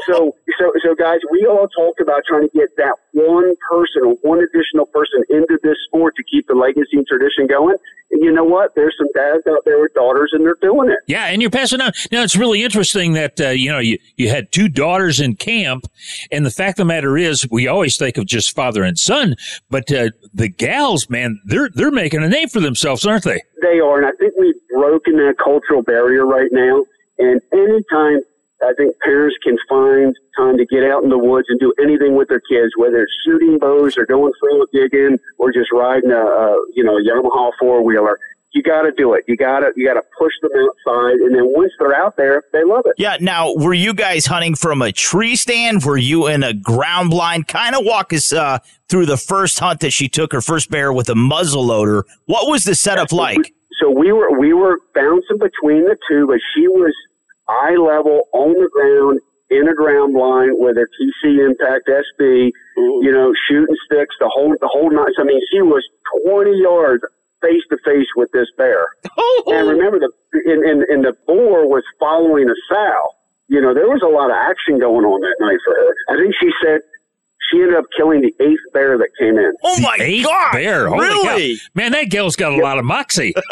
so, 0.08 0.36
so, 0.58 0.72
so, 0.84 0.96
guys, 0.96 1.20
we 1.32 1.46
all 1.46 1.68
talked 1.68 2.00
about 2.00 2.22
trying 2.28 2.48
to 2.48 2.58
get 2.58 2.70
that 2.78 2.96
one 3.12 3.54
person 3.70 4.04
or 4.06 4.16
one 4.22 4.40
additional 4.40 4.86
person 4.88 5.24
into 5.30 5.60
this 5.64 5.76
sport 5.88 6.16
to 6.16 6.24
keep 6.24 6.48
the 6.48 6.56
legacy 6.56 6.98
and 6.98 7.06
tradition 7.08 7.48
going. 7.48 7.76
And 8.12 8.22
you 8.22 8.32
know 8.32 8.44
what? 8.44 8.76
There's 8.76 8.96
some 8.98 9.08
dads 9.16 9.48
out 9.48 9.66
there 9.66 9.82
with 9.82 9.94
daughters, 9.96 10.32
and 10.34 10.46
they're 10.46 10.56
doing 10.62 10.90
it. 10.90 11.00
Yeah, 11.08 11.26
and 11.26 11.42
you're 11.42 11.50
passing 11.50 11.82
on. 11.82 11.92
Now, 12.12 12.22
it's 12.22 12.36
really 12.36 12.64
interesting 12.64 13.14
that, 13.14 13.42
uh, 13.42 13.50
you 13.50 13.72
know, 13.72 13.80
you, 13.80 13.98
you 14.18 14.30
had 14.30 14.52
two 14.52 14.70
daughters 14.70 15.20
in 15.20 15.36
camp, 15.36 15.86
and 16.32 16.46
the 16.46 16.52
fact 16.52 16.80
of 16.80 16.84
the 16.84 16.94
matter 16.94 17.18
is, 17.18 17.48
we 17.50 17.68
always 17.68 17.98
think 17.98 18.18
of 18.18 18.28
just 18.28 18.56
father 18.56 18.84
and 18.84 19.00
son, 19.00 19.36
but 19.70 19.92
uh, 19.92 20.10
the 20.34 20.48
gals, 20.48 21.10
man, 21.10 21.40
they're 21.46 21.70
they're 21.74 21.92
making 21.92 22.24
a 22.24 22.30
name 22.30 22.50
for 22.50 22.60
themselves, 22.60 22.93
aren't 23.06 23.24
they? 23.24 23.42
They 23.62 23.80
are, 23.80 23.98
and 23.98 24.06
I 24.06 24.12
think 24.20 24.34
we've 24.38 24.56
broken 24.70 25.18
that 25.18 25.36
cultural 25.44 25.82
barrier 25.82 26.26
right 26.26 26.50
now. 26.52 26.86
And 27.20 27.42
anytime 27.52 28.22
I 28.64 28.74
think 28.78 28.98
parents 29.00 29.36
can 29.44 29.58
find 29.68 30.16
time 30.38 30.58
to 30.58 30.66
get 30.66 30.84
out 30.84 31.04
in 31.04 31.10
the 31.10 31.18
woods 31.18 31.48
and 31.50 31.60
do 31.60 31.74
anything 31.82 32.16
with 32.16 32.30
their 32.30 32.40
kids, 32.40 32.74
whether 32.78 33.02
it's 33.02 33.12
shooting 33.26 33.58
bows 33.60 33.98
or 33.98 34.06
going 34.06 34.32
trail 34.40 34.66
digging 34.72 35.20
or 35.38 35.52
just 35.52 35.72
riding 35.72 36.12
a, 36.12 36.16
a 36.16 36.58
you 36.74 36.84
know 36.84 36.98
a 36.98 37.02
Yamaha 37.02 37.52
four 37.60 37.84
wheeler. 37.84 38.20
You 38.52 38.62
got 38.62 38.84
to 38.84 38.92
do 38.92 39.16
it. 39.16 39.24
You 39.28 39.36
got 39.36 39.62
to 39.62 39.72
you 39.76 39.86
got 39.88 39.96
to 39.96 40.04
push 40.18 40.34
them 40.42 40.52
outside, 40.56 41.16
and 41.16 41.36
then 41.36 41.46
once 41.46 41.72
they're 41.80 41.96
out 41.96 42.16
there, 42.18 42.44
they 42.54 42.64
love 42.64 42.84
it. 42.86 42.94
Yeah. 42.98 43.18
Now, 43.20 43.54
were 43.56 43.74
you 43.74 43.96
guys 43.96 44.28
hunting 44.28 44.56
from 44.56 44.82
a 44.84 44.92
tree 44.92 45.36
stand? 45.36 45.84
Were 45.84 45.98
you 45.98 46.28
in 46.28 46.44
a 46.44 46.54
ground 46.54 47.10
blind? 47.10 47.48
Kind 47.48 47.76
of 47.76 47.84
walk 47.84 48.14
us 48.14 48.32
uh, 48.32 48.60
through 48.94 49.08
the 49.08 49.18
first 49.18 49.58
hunt 49.58 49.80
that 49.80 49.90
she 49.90 50.08
took 50.08 50.32
her 50.32 50.40
first 50.40 50.70
bear 50.70 50.94
with 50.94 51.10
a 51.10 51.16
muzzle 51.16 51.66
loader. 51.66 52.06
What 52.28 52.46
was 52.46 52.64
the 52.64 52.76
setup 52.76 53.12
like? 53.12 53.52
So 53.82 53.90
we 53.90 54.12
were 54.12 54.30
we 54.38 54.54
were 54.54 54.78
bouncing 54.94 55.42
between 55.42 55.90
the 55.90 55.98
two, 56.08 56.28
but 56.28 56.38
she 56.54 56.68
was 56.68 56.94
eye 57.50 57.74
level 57.74 58.30
on 58.34 58.54
the 58.54 58.70
ground 58.70 59.20
in 59.50 59.68
a 59.68 59.74
ground 59.74 60.14
line 60.14 60.54
with 60.62 60.78
her 60.78 60.86
TC 60.86 61.42
Impact 61.42 61.90
SB, 61.90 62.22
mm-hmm. 62.22 63.02
you 63.02 63.12
know, 63.12 63.34
shooting 63.50 63.76
sticks 63.90 64.14
the 64.20 64.30
whole 64.30 64.54
the 64.62 64.70
whole 64.70 64.92
night. 64.92 65.18
I 65.18 65.24
mean, 65.24 65.42
she 65.52 65.64
was 65.64 65.82
20 66.30 66.54
yards 66.62 67.02
face 67.42 67.66
to 67.72 67.78
face 67.84 68.14
with 68.16 68.30
this 68.32 68.48
bear. 68.60 68.86
Oh. 69.18 69.44
And 69.48 69.70
remember, 69.70 69.98
the 69.98 70.12
in, 70.46 70.62
in, 70.70 70.86
in 70.94 71.02
the 71.02 71.18
boar 71.26 71.66
was 71.68 71.82
following 72.00 72.48
a 72.48 72.58
sow. 72.70 73.10
You 73.48 73.60
know, 73.60 73.74
there 73.74 73.90
was 73.90 74.06
a 74.06 74.08
lot 74.08 74.30
of 74.30 74.38
action 74.38 74.78
going 74.78 75.04
on 75.04 75.20
that 75.22 75.38
night 75.42 75.58
for 75.66 75.74
her. 75.74 75.92
I 76.14 76.22
think 76.22 76.36
she 76.38 76.54
said 76.62 76.82
she 77.52 77.62
ended 77.62 77.76
up 77.76 77.86
killing 77.96 78.22
the 78.22 78.34
eighth 78.44 78.74
bear 78.74 78.98
that 78.98 79.10
came 79.20 79.38
in. 79.38 79.52
Oh 79.64 79.80
my 79.82 79.98
Eighth 80.00 80.26
god! 80.26 80.52
bear. 80.54 80.88
Holy 80.88 81.02
really? 81.02 81.56
cow. 81.58 81.62
Man, 81.76 81.92
that 81.94 82.10
gal's 82.10 82.36
got 82.36 82.54
a 82.54 82.58
lot 82.58 82.78
of 82.80 82.86
moxie. 82.86 83.34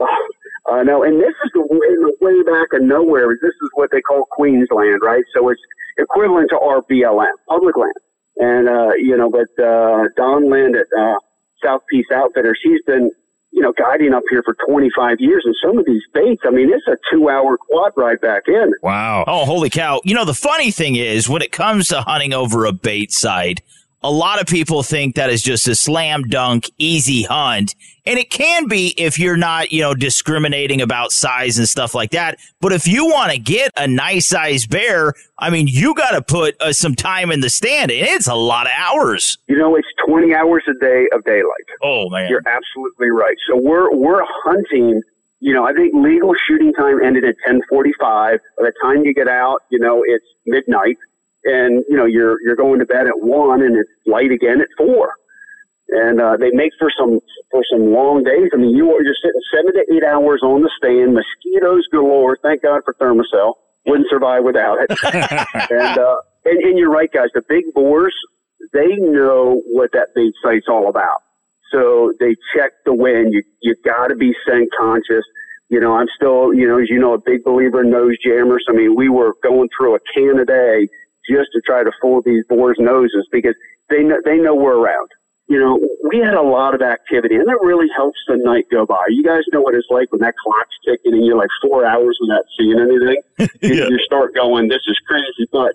I 0.70 0.82
know, 0.82 1.02
and 1.02 1.18
this 1.20 1.34
is 1.44 1.50
the 1.54 1.60
in 1.60 2.02
the 2.02 2.16
way 2.20 2.42
back 2.42 2.72
of 2.74 2.82
nowhere. 2.86 3.28
This 3.40 3.54
is 3.62 3.70
what 3.74 3.90
they 3.90 4.02
call 4.02 4.24
Crown 4.26 4.66
land, 4.70 5.00
right? 5.02 5.24
So 5.34 5.48
it's 5.48 5.60
equivalent 5.96 6.50
to 6.50 6.58
our 6.58 6.82
BLM, 6.82 7.32
public 7.48 7.76
land. 7.76 7.94
And 8.36 8.68
uh, 8.68 8.92
you 8.96 9.16
know, 9.16 9.30
but 9.30 9.48
uh, 9.62 10.04
Don 10.16 10.50
Lind 10.50 10.76
at 10.76 10.86
uh, 10.96 11.14
South 11.64 11.82
Peace 11.90 12.06
Outfitters, 12.12 12.58
he's 12.62 12.82
been 12.86 13.10
you 13.50 13.62
know 13.62 13.72
guiding 13.72 14.14
up 14.14 14.22
here 14.30 14.42
for 14.42 14.54
25 14.66 15.16
years, 15.20 15.42
and 15.44 15.54
some 15.64 15.78
of 15.78 15.86
these 15.86 16.02
baits, 16.12 16.42
I 16.46 16.50
mean, 16.50 16.70
it's 16.72 16.86
a 16.86 16.96
two-hour 17.10 17.58
quad 17.58 17.92
ride 17.96 18.20
back 18.20 18.44
in. 18.46 18.72
Wow. 18.82 19.24
Oh, 19.26 19.44
holy 19.44 19.70
cow. 19.70 20.00
You 20.04 20.14
know, 20.14 20.24
the 20.24 20.34
funny 20.34 20.70
thing 20.70 20.96
is, 20.96 21.28
when 21.28 21.42
it 21.42 21.52
comes 21.52 21.88
to 21.88 22.02
hunting 22.02 22.32
over 22.32 22.64
a 22.64 22.72
bait 22.72 23.12
site, 23.12 23.60
a 24.02 24.10
lot 24.10 24.40
of 24.40 24.46
people 24.46 24.82
think 24.82 25.16
that 25.16 25.28
is 25.28 25.42
just 25.42 25.66
a 25.66 25.74
slam 25.74 26.22
dunk, 26.24 26.70
easy 26.78 27.22
hunt. 27.22 27.74
And 28.06 28.18
it 28.18 28.30
can 28.30 28.68
be 28.68 28.94
if 28.96 29.18
you're 29.18 29.36
not, 29.36 29.72
you 29.72 29.82
know, 29.82 29.92
discriminating 29.92 30.80
about 30.80 31.12
size 31.12 31.58
and 31.58 31.68
stuff 31.68 31.94
like 31.94 32.12
that. 32.12 32.38
But 32.60 32.72
if 32.72 32.86
you 32.86 33.06
want 33.06 33.32
to 33.32 33.38
get 33.38 33.72
a 33.76 33.86
nice 33.88 34.26
sized 34.28 34.70
bear, 34.70 35.14
I 35.38 35.50
mean, 35.50 35.66
you 35.66 35.94
got 35.94 36.12
to 36.12 36.22
put 36.22 36.60
uh, 36.60 36.72
some 36.72 36.94
time 36.94 37.30
in 37.32 37.40
the 37.40 37.50
stand. 37.50 37.90
And 37.90 38.06
it's 38.08 38.28
a 38.28 38.34
lot 38.34 38.66
of 38.66 38.72
hours. 38.78 39.36
You 39.48 39.58
know, 39.58 39.74
it's 39.76 39.88
20 40.06 40.32
hours 40.34 40.62
a 40.68 40.74
day 40.74 41.08
of 41.12 41.24
daylight. 41.24 41.66
Oh, 41.82 42.08
man. 42.08 42.30
You're 42.30 42.42
absolutely 42.46 43.10
right. 43.10 43.36
So 43.48 43.56
we're 43.56 43.94
we're 43.94 44.22
hunting. 44.44 45.02
You 45.40 45.54
know, 45.54 45.64
I 45.64 45.72
think 45.72 45.94
legal 45.94 46.34
shooting 46.46 46.72
time 46.72 47.02
ended 47.02 47.24
at 47.24 47.34
10:45. 47.46 47.60
By 48.00 48.38
the 48.58 48.72
time 48.82 49.04
you 49.04 49.12
get 49.12 49.28
out, 49.28 49.62
you 49.70 49.78
know, 49.78 50.02
it's 50.04 50.24
midnight, 50.46 50.96
and 51.48 51.84
you 51.88 51.96
know 51.96 52.04
you're 52.04 52.36
you're 52.42 52.56
going 52.56 52.78
to 52.80 52.86
bed 52.86 53.06
at 53.06 53.18
one, 53.20 53.62
and 53.62 53.76
it's 53.76 53.90
light 54.06 54.30
again 54.30 54.60
at 54.60 54.68
four. 54.76 55.14
And 55.90 56.20
uh, 56.20 56.36
they 56.36 56.50
make 56.50 56.72
for 56.78 56.90
some 56.98 57.18
for 57.50 57.62
some 57.72 57.92
long 57.92 58.22
days. 58.22 58.50
I 58.52 58.56
mean, 58.58 58.76
you 58.76 58.92
are 58.92 59.02
you're 59.02 59.16
sitting 59.22 59.40
seven 59.54 59.72
to 59.72 59.94
eight 59.94 60.04
hours 60.04 60.42
on 60.42 60.62
the 60.62 60.70
stand, 60.76 61.14
mosquitoes 61.14 61.86
galore. 61.90 62.36
Thank 62.42 62.62
God 62.62 62.82
for 62.84 62.92
Thermacell. 62.94 63.54
Wouldn't 63.86 64.08
survive 64.10 64.44
without 64.44 64.78
it. 64.82 64.90
and, 65.70 65.98
uh, 65.98 66.16
and 66.44 66.58
and 66.62 66.78
you're 66.78 66.90
right, 66.90 67.10
guys. 67.10 67.30
The 67.32 67.42
big 67.48 67.64
boars, 67.72 68.14
they 68.74 68.96
know 68.96 69.62
what 69.72 69.92
that 69.92 70.08
bait 70.14 70.34
site's 70.42 70.68
all 70.68 70.88
about. 70.90 71.22
So 71.72 72.12
they 72.20 72.36
check 72.54 72.72
the 72.84 72.94
wind. 72.94 73.32
You 73.32 73.42
you 73.62 73.74
got 73.82 74.08
to 74.08 74.14
be 74.14 74.34
scent 74.46 74.68
conscious. 74.78 75.24
You 75.70 75.80
know, 75.80 75.94
I'm 75.94 76.06
still, 76.16 76.54
you 76.54 76.66
know, 76.66 76.78
as 76.80 76.88
you 76.88 76.98
know, 76.98 77.12
a 77.12 77.20
big 77.20 77.44
believer 77.44 77.82
in 77.82 77.90
nose 77.90 78.16
jammers. 78.24 78.64
I 78.68 78.72
mean, 78.72 78.94
we 78.94 79.10
were 79.10 79.34
going 79.42 79.68
through 79.76 79.96
a 79.96 79.98
can 80.14 80.38
a 80.38 80.44
day 80.44 80.88
just 81.28 81.50
to 81.52 81.60
try 81.64 81.84
to 81.84 81.92
fool 82.00 82.22
these 82.22 82.44
boars' 82.48 82.76
noses 82.78 83.28
because 83.30 83.54
they 83.88 84.02
know, 84.02 84.16
they 84.24 84.36
know 84.36 84.54
we're 84.54 84.78
around. 84.78 85.08
You 85.48 85.58
know, 85.58 85.80
we 86.10 86.18
had 86.18 86.34
a 86.34 86.42
lot 86.42 86.74
of 86.74 86.82
activity, 86.82 87.36
and 87.36 87.48
that 87.48 87.58
really 87.62 87.88
helps 87.96 88.18
the 88.28 88.36
night 88.36 88.66
go 88.70 88.84
by. 88.84 89.00
You 89.08 89.24
guys 89.24 89.42
know 89.50 89.62
what 89.62 89.74
it's 89.74 89.88
like 89.88 90.12
when 90.12 90.20
that 90.20 90.34
clock's 90.36 90.76
ticking 90.84 91.14
and 91.14 91.24
you're 91.24 91.38
like 91.38 91.48
four 91.62 91.86
hours 91.86 92.18
without 92.20 92.44
seeing 92.58 92.78
anything. 92.78 93.16
you, 93.62 93.88
you 93.88 93.98
start 94.04 94.34
going, 94.34 94.68
"This 94.68 94.82
is 94.86 94.98
crazy," 95.06 95.48
but 95.50 95.72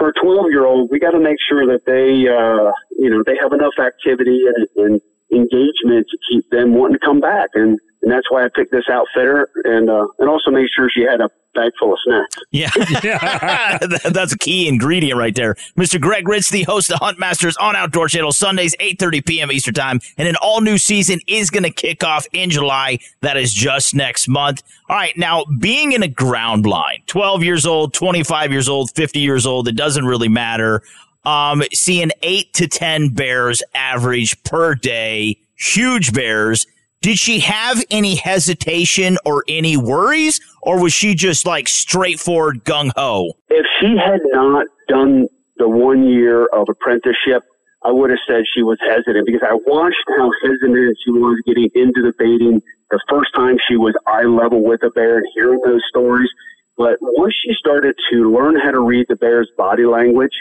for 0.00 0.08
a 0.08 0.12
12 0.14 0.46
year 0.50 0.64
old, 0.64 0.90
we 0.90 0.98
got 0.98 1.10
to 1.10 1.20
make 1.20 1.36
sure 1.46 1.66
that 1.66 1.84
they, 1.84 2.24
uh, 2.26 2.72
you 2.98 3.10
know, 3.10 3.22
they 3.22 3.36
have 3.36 3.52
enough 3.52 3.76
activity 3.78 4.40
and, 4.48 4.66
and 4.76 5.00
engagement 5.30 6.06
to 6.08 6.18
keep 6.30 6.48
them 6.50 6.74
wanting 6.74 6.98
to 6.98 7.04
come 7.04 7.20
back. 7.20 7.50
And, 7.54 7.78
and 8.02 8.10
that's 8.10 8.30
why 8.30 8.44
I 8.44 8.48
picked 8.54 8.72
this 8.72 8.88
outfitter 8.90 9.48
and, 9.64 9.90
uh, 9.90 10.06
and 10.18 10.28
also 10.28 10.50
made 10.50 10.68
sure 10.74 10.88
she 10.88 11.02
had 11.02 11.20
a 11.20 11.28
bag 11.54 11.72
full 11.78 11.92
of 11.92 11.98
snacks. 12.04 12.36
Yeah. 12.50 13.78
That's 14.10 14.32
a 14.32 14.38
key 14.38 14.68
ingredient 14.68 15.18
right 15.18 15.34
there. 15.34 15.54
Mr. 15.76 16.00
Greg 16.00 16.26
Ritz, 16.28 16.50
the 16.50 16.62
host 16.62 16.90
of 16.90 16.98
Hunt 17.00 17.18
Masters 17.18 17.56
on 17.58 17.76
Outdoor 17.76 18.08
Channel, 18.08 18.32
Sundays, 18.32 18.74
8.30 18.76 19.26
p.m. 19.26 19.52
Eastern 19.52 19.74
Time. 19.74 20.00
And 20.16 20.28
an 20.28 20.36
all 20.36 20.60
new 20.60 20.78
season 20.78 21.20
is 21.26 21.50
going 21.50 21.64
to 21.64 21.70
kick 21.70 22.04
off 22.04 22.26
in 22.32 22.50
July. 22.50 22.98
That 23.20 23.36
is 23.36 23.52
just 23.52 23.94
next 23.94 24.28
month. 24.28 24.62
All 24.88 24.96
right. 24.96 25.16
Now, 25.16 25.44
being 25.58 25.92
in 25.92 26.02
a 26.02 26.08
ground 26.08 26.62
blind, 26.62 27.06
12 27.06 27.42
years 27.42 27.66
old, 27.66 27.92
25 27.94 28.52
years 28.52 28.68
old, 28.68 28.90
50 28.94 29.18
years 29.18 29.46
old, 29.46 29.68
it 29.68 29.76
doesn't 29.76 30.04
really 30.04 30.28
matter. 30.28 30.82
Um, 31.24 31.62
seeing 31.74 32.10
eight 32.22 32.54
to 32.54 32.66
10 32.66 33.10
bears 33.10 33.62
average 33.74 34.42
per 34.44 34.74
day, 34.74 35.36
huge 35.56 36.14
bears. 36.14 36.66
Did 37.02 37.18
she 37.18 37.40
have 37.40 37.82
any 37.90 38.14
hesitation 38.14 39.16
or 39.24 39.42
any 39.48 39.78
worries, 39.78 40.38
or 40.60 40.82
was 40.82 40.92
she 40.92 41.14
just 41.14 41.46
like 41.46 41.66
straightforward 41.66 42.62
gung 42.64 42.92
ho? 42.94 43.32
If 43.48 43.64
she 43.80 43.96
had 43.96 44.20
not 44.26 44.66
done 44.86 45.26
the 45.56 45.66
one 45.66 46.04
year 46.04 46.44
of 46.52 46.68
apprenticeship, 46.68 47.42
I 47.82 47.90
would 47.90 48.10
have 48.10 48.18
said 48.28 48.42
she 48.54 48.62
was 48.62 48.78
hesitant 48.80 49.24
because 49.24 49.40
I 49.42 49.54
watched 49.54 50.04
how 50.08 50.30
hesitant 50.42 50.98
she 51.02 51.10
was 51.10 51.40
getting 51.46 51.70
into 51.74 52.02
the 52.02 52.12
baiting 52.18 52.60
the 52.90 53.00
first 53.08 53.32
time 53.34 53.56
she 53.66 53.76
was 53.76 53.94
eye 54.06 54.24
level 54.24 54.62
with 54.62 54.82
a 54.82 54.90
bear 54.90 55.16
and 55.16 55.26
hearing 55.34 55.60
those 55.64 55.80
stories. 55.88 56.28
But 56.76 56.98
once 57.00 57.34
she 57.42 57.54
started 57.54 57.96
to 58.12 58.30
learn 58.30 58.60
how 58.60 58.72
to 58.72 58.80
read 58.80 59.06
the 59.08 59.16
bear's 59.16 59.50
body 59.56 59.86
language, 59.86 60.36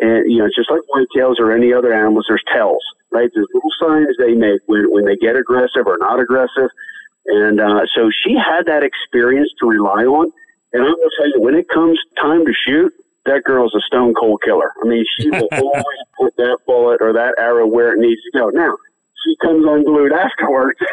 and 0.00 0.30
you 0.30 0.38
know, 0.38 0.48
just 0.56 0.70
like 0.70 0.80
whitetails 0.88 1.38
or 1.38 1.52
any 1.52 1.74
other 1.74 1.92
animals, 1.92 2.24
there's 2.28 2.44
tells, 2.50 2.82
right? 3.10 3.30
There's 3.34 3.48
little 3.54 3.70
signs 3.80 4.16
they 4.18 4.34
make 4.34 4.60
when, 4.66 4.90
when 4.90 5.04
they 5.04 5.16
get 5.16 5.36
aggressive 5.36 5.86
or 5.86 5.96
not 5.98 6.20
aggressive. 6.20 6.70
And 7.26 7.60
uh, 7.60 7.86
so 7.94 8.10
she 8.24 8.34
had 8.34 8.66
that 8.66 8.82
experience 8.82 9.50
to 9.60 9.68
rely 9.68 10.04
on. 10.04 10.30
And 10.72 10.82
I'm 10.82 10.94
gonna 10.94 11.10
tell 11.18 11.28
you, 11.28 11.40
when 11.40 11.54
it 11.54 11.68
comes 11.68 11.98
time 12.20 12.44
to 12.44 12.52
shoot, 12.66 12.92
that 13.24 13.44
girl's 13.44 13.74
a 13.74 13.80
stone 13.86 14.14
cold 14.14 14.42
killer. 14.44 14.72
I 14.82 14.88
mean, 14.88 15.04
she 15.18 15.30
will 15.30 15.48
always 15.52 16.02
put 16.18 16.36
that 16.36 16.58
bullet 16.66 17.00
or 17.00 17.12
that 17.12 17.34
arrow 17.38 17.66
where 17.66 17.92
it 17.92 17.98
needs 17.98 18.20
to 18.32 18.38
go. 18.38 18.48
Now, 18.50 18.76
she 19.24 19.36
comes 19.42 19.64
unglued 19.66 20.12
afterwards. 20.12 20.78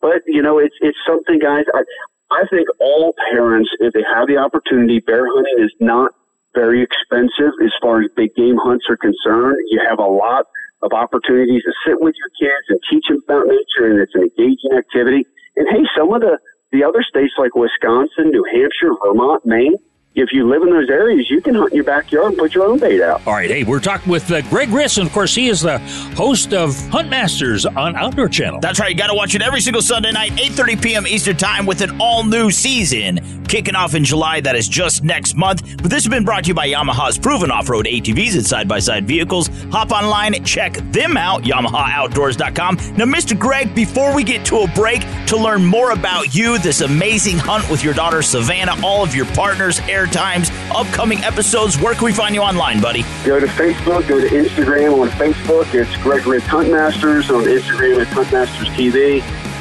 but 0.00 0.22
you 0.26 0.42
know, 0.42 0.58
it's 0.58 0.74
it's 0.80 0.98
something, 1.06 1.38
guys. 1.38 1.64
I 1.74 1.82
I 2.30 2.44
think 2.48 2.68
all 2.78 3.14
parents, 3.32 3.70
if 3.80 3.92
they 3.92 4.04
have 4.14 4.28
the 4.28 4.36
opportunity, 4.36 5.00
bear 5.00 5.26
hunting 5.26 5.64
is 5.64 5.72
not 5.80 6.12
very 6.54 6.82
expensive 6.82 7.52
as 7.62 7.72
far 7.80 8.02
as 8.02 8.10
big 8.16 8.34
game 8.34 8.56
hunts 8.62 8.86
are 8.88 8.96
concerned. 8.96 9.56
You 9.70 9.80
have 9.88 9.98
a 9.98 10.10
lot 10.10 10.46
of 10.82 10.92
opportunities 10.92 11.62
to 11.64 11.72
sit 11.86 12.00
with 12.00 12.14
your 12.16 12.32
kids 12.40 12.66
and 12.68 12.80
teach 12.90 13.04
them 13.08 13.20
about 13.28 13.46
nature, 13.46 13.90
and 13.90 14.00
it's 14.00 14.14
an 14.14 14.22
engaging 14.22 14.72
activity. 14.76 15.26
And 15.56 15.68
hey, 15.68 15.84
some 15.96 16.12
of 16.12 16.20
the 16.20 16.38
the 16.72 16.84
other 16.84 17.02
states 17.02 17.34
like 17.36 17.54
Wisconsin, 17.54 18.30
New 18.30 18.44
Hampshire, 18.46 18.94
Vermont, 19.02 19.44
Maine, 19.44 19.74
if 20.14 20.32
you 20.32 20.48
live 20.48 20.62
in 20.62 20.70
those 20.70 20.90
areas, 20.90 21.30
you 21.30 21.40
can 21.40 21.54
hunt 21.54 21.70
in 21.70 21.76
your 21.76 21.84
backyard 21.84 22.28
and 22.28 22.38
put 22.38 22.52
your 22.52 22.66
own 22.66 22.78
bait 22.78 23.00
out. 23.00 23.24
All 23.26 23.34
right, 23.34 23.48
hey, 23.48 23.62
we're 23.62 23.78
talking 23.78 24.10
with 24.10 24.30
uh, 24.32 24.42
Greg 24.50 24.68
Ritz, 24.70 24.98
and 24.98 25.06
of 25.06 25.12
course, 25.12 25.34
he 25.34 25.48
is 25.48 25.60
the 25.60 25.78
host 26.16 26.52
of 26.52 26.76
Hunt 26.88 27.08
Masters 27.08 27.64
on 27.64 27.94
Outdoor 27.94 28.28
Channel. 28.28 28.58
That's 28.60 28.80
right. 28.80 28.90
You 28.90 28.96
got 28.96 29.06
to 29.06 29.14
watch 29.14 29.36
it 29.36 29.42
every 29.42 29.60
single 29.60 29.82
Sunday 29.82 30.10
night, 30.10 30.32
8.30 30.32 30.82
p.m. 30.82 31.06
Eastern 31.06 31.36
Time 31.36 31.64
with 31.64 31.80
an 31.80 32.00
all-new 32.00 32.50
season 32.50 33.40
kicking 33.50 33.74
off 33.74 33.94
in 33.94 34.04
July. 34.04 34.40
That 34.40 34.54
is 34.56 34.68
just 34.68 35.02
next 35.02 35.34
month. 35.34 35.62
But 35.76 35.90
this 35.90 36.04
has 36.04 36.08
been 36.08 36.24
brought 36.24 36.44
to 36.44 36.48
you 36.48 36.54
by 36.54 36.68
Yamaha's 36.68 37.18
proven 37.18 37.50
off-road 37.50 37.86
ATVs 37.86 38.34
and 38.34 38.46
side-by-side 38.46 39.06
vehicles. 39.06 39.48
Hop 39.70 39.90
online, 39.90 40.44
check 40.44 40.74
them 40.92 41.16
out, 41.16 41.42
YamahaOutdoors.com. 41.42 42.76
Now, 42.96 43.04
Mr. 43.04 43.38
Greg, 43.38 43.74
before 43.74 44.14
we 44.14 44.24
get 44.24 44.44
to 44.46 44.58
a 44.58 44.68
break, 44.68 45.02
to 45.26 45.36
learn 45.36 45.64
more 45.64 45.92
about 45.92 46.34
you, 46.34 46.58
this 46.58 46.80
amazing 46.80 47.38
hunt 47.38 47.68
with 47.70 47.84
your 47.84 47.94
daughter 47.94 48.22
Savannah, 48.22 48.74
all 48.84 49.02
of 49.02 49.14
your 49.14 49.26
partners, 49.26 49.78
air 50.00 50.06
times, 50.06 50.50
upcoming 50.74 51.18
episodes, 51.24 51.78
where 51.78 51.94
can 51.94 52.04
we 52.04 52.12
find 52.12 52.34
you 52.34 52.40
online, 52.40 52.80
buddy? 52.80 53.02
Go 53.24 53.38
to 53.38 53.46
Facebook, 53.46 54.08
go 54.08 54.18
to 54.18 54.28
Instagram. 54.28 54.98
On 54.98 55.08
Facebook, 55.10 55.74
it's 55.74 55.94
Greg 55.98 56.26
Ritz 56.26 56.46
Huntmasters. 56.46 57.34
On 57.34 57.44
Instagram, 57.44 58.00
it's 58.00 58.10
Huntmasters 58.10 58.68
TV. 58.74 59.20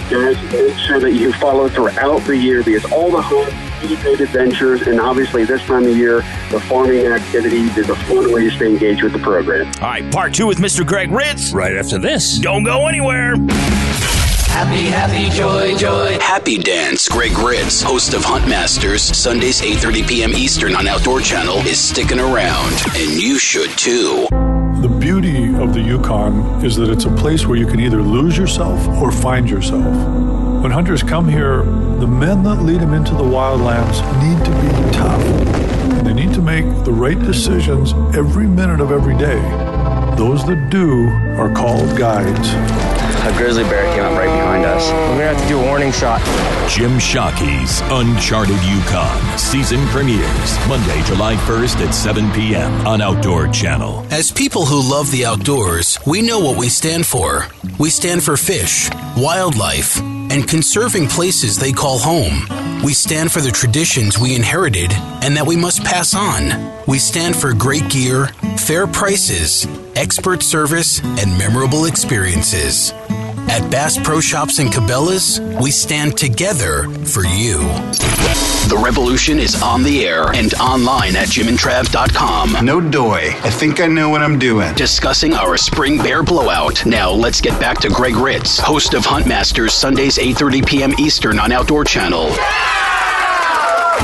Guys, 0.10 0.41
make 0.52 0.78
sure 0.78 0.99
that 0.99 1.12
you 1.12 1.34
follow 1.34 1.67
throughout 1.67 2.19
the 2.25 2.36
year 2.36 2.63
because 2.63 2.89
all 2.91 3.12
the 3.12 3.21
hunts 3.21 3.54
speed 3.80 4.21
adventures, 4.21 4.82
and 4.88 4.99
obviously 4.99 5.43
this 5.45 5.62
time 5.65 5.86
of 5.86 5.95
year, 5.95 6.17
the 6.52 6.60
farming 6.67 7.06
activities 7.06 7.78
is 7.78 7.89
a 7.89 7.95
fun 7.95 8.32
way 8.32 8.49
to 8.49 8.52
stay 8.52 8.67
engaged 8.67 9.04
with 9.04 9.13
the 9.13 9.19
program. 9.19 9.67
All 9.82 9.89
right, 9.89 10.12
part 10.12 10.34
two 10.34 10.47
with 10.47 10.58
Mr. 10.58 10.86
Greg 10.86 11.12
Ritz. 11.12 11.54
Right 11.54 11.75
after 11.75 11.97
this. 11.99 12.39
Don't 12.39 12.63
go 12.63 12.88
anywhere. 12.88 13.36
Happy, 14.60 14.88
happy, 14.88 15.30
joy, 15.30 15.74
joy. 15.78 16.19
Happy 16.19 16.58
Dance. 16.58 17.08
Greg 17.08 17.32
Ritz, 17.38 17.82
host 17.82 18.13
of 18.13 18.24
Huntmasters, 18.24 19.00
Sundays 19.15 19.62
8:30 19.62 20.06
p.m. 20.06 20.34
Eastern 20.34 20.76
on 20.76 20.86
Outdoor 20.86 21.22
Channel, 21.22 21.60
is 21.60 21.80
sticking 21.80 22.19
around, 22.19 22.74
and 22.93 23.10
you 23.22 23.39
should 23.39 23.69
too. 23.78 24.28
The 24.82 24.93
beauty 25.00 25.56
of 25.56 25.74
the 25.74 25.80
Yukon 25.80 26.62
is 26.62 26.76
that 26.76 26.89
it's 26.89 27.06
a 27.06 27.15
place 27.15 27.48
where 27.48 27.58
you 27.58 27.65
can 27.65 27.80
either 27.80 28.02
lose 28.02 28.38
yourself 28.38 28.86
or 29.02 29.13
find 29.13 29.50
yourself. 29.50 29.95
When 30.62 30.72
hunters 30.72 31.04
come 31.04 31.30
here, 31.30 31.63
the 32.02 32.08
men 32.08 32.43
that 32.43 32.62
lead 32.62 32.82
them 32.82 32.93
into 32.93 33.13
the 33.13 33.24
wildlands 33.24 34.02
need 34.22 34.43
to 34.43 34.52
be 34.52 34.91
tough. 34.91 35.24
And 36.00 36.06
they 36.06 36.13
need 36.13 36.34
to 36.34 36.41
make 36.41 36.65
the 36.84 36.91
right 36.91 37.17
decisions 37.17 37.93
every 38.13 38.45
minute 38.45 38.82
of 38.82 38.91
every 38.91 39.15
day. 39.15 39.39
Those 40.17 40.45
that 40.48 40.69
do 40.69 41.08
are 41.39 41.50
called 41.50 41.98
guides. 41.98 42.99
A 43.21 43.34
grizzly 43.38 43.63
bear 43.63 43.84
came 43.93 44.03
up 44.03 44.17
right 44.17 44.25
behind 44.27 44.65
us. 44.65 44.89
We're 44.91 45.19
gonna 45.19 45.34
have 45.34 45.41
to 45.41 45.47
do 45.47 45.60
a 45.60 45.63
warning 45.65 45.91
shot. 45.91 46.21
Jim 46.69 46.97
Shockey's 46.99 47.82
Uncharted 47.91 48.62
Yukon 48.63 49.38
season 49.38 49.86
premieres 49.88 50.67
Monday, 50.67 51.01
July 51.03 51.36
1st 51.36 51.88
at 51.88 51.93
7 51.93 52.32
p.m. 52.32 52.88
on 52.88 53.01
Outdoor 53.01 53.47
Channel. 53.49 54.05
As 54.10 54.32
people 54.32 54.65
who 54.65 54.82
love 54.82 55.12
the 55.12 55.25
outdoors, 55.25 55.99
we 56.08 56.21
know 56.21 56.39
what 56.39 56.58
we 56.58 56.69
stand 56.69 57.05
for. 57.05 57.47
We 57.77 57.89
stand 57.89 58.23
for 58.23 58.38
fish, 58.38 58.89
wildlife, 59.17 59.99
and 59.99 60.47
conserving 60.47 61.08
places 61.08 61.58
they 61.58 61.71
call 61.71 61.99
home. 61.99 62.47
We 62.84 62.93
stand 62.93 63.32
for 63.32 63.41
the 63.41 63.51
traditions 63.51 64.17
we 64.17 64.36
inherited 64.36 64.91
and 65.21 65.36
that 65.36 65.45
we 65.45 65.58
must 65.58 65.84
pass 65.84 66.13
on. 66.13 66.71
We 66.88 66.97
stand 66.99 67.36
for 67.36 67.53
great 67.53 67.89
gear, 67.89 68.29
fair 68.60 68.88
prices, 68.88 69.67
expert 69.95 70.43
service, 70.43 71.00
and 71.04 71.38
memorable 71.38 71.86
experiences. 71.86 72.93
At 73.50 73.67
Bass 73.72 73.98
Pro 73.98 74.19
Shops 74.19 74.60
and 74.60 74.69
Cabela's, 74.69 75.39
we 75.62 75.72
stand 75.72 76.17
together 76.17 76.84
for 77.06 77.26
you. 77.26 77.58
The 78.69 78.80
revolution 78.84 79.39
is 79.39 79.60
on 79.63 79.82
the 79.82 80.06
air 80.06 80.32
and 80.34 80.54
online 80.56 81.15
at 81.15 81.30
jimandtrav.com. 81.30 82.63
No 82.63 82.80
doy. 82.80 83.30
I 83.43 83.50
think 83.50 83.82
I 83.82 83.88
know 83.88 84.10
what 84.10 84.22
I'm 84.22 84.38
doing. 84.38 84.76
Discussing 84.76 85.34
our 85.34 85.58
spring 85.58 85.98
bear 85.98 86.22
blowout. 86.22 86.86
Now 86.86 87.10
let's 87.10 87.41
get 87.41 87.60
back 87.60 87.80
to 87.80 87.89
Greg 87.89 88.15
Ritz, 88.15 88.60
host 88.60 88.93
of 88.93 89.04
Huntmasters, 89.04 89.72
Sundays 89.72 90.17
8:30 90.17 90.67
p.m. 90.67 90.93
Eastern 91.00 91.39
on 91.39 91.52
Outdoor 91.52 91.84
Channel. 91.86 92.30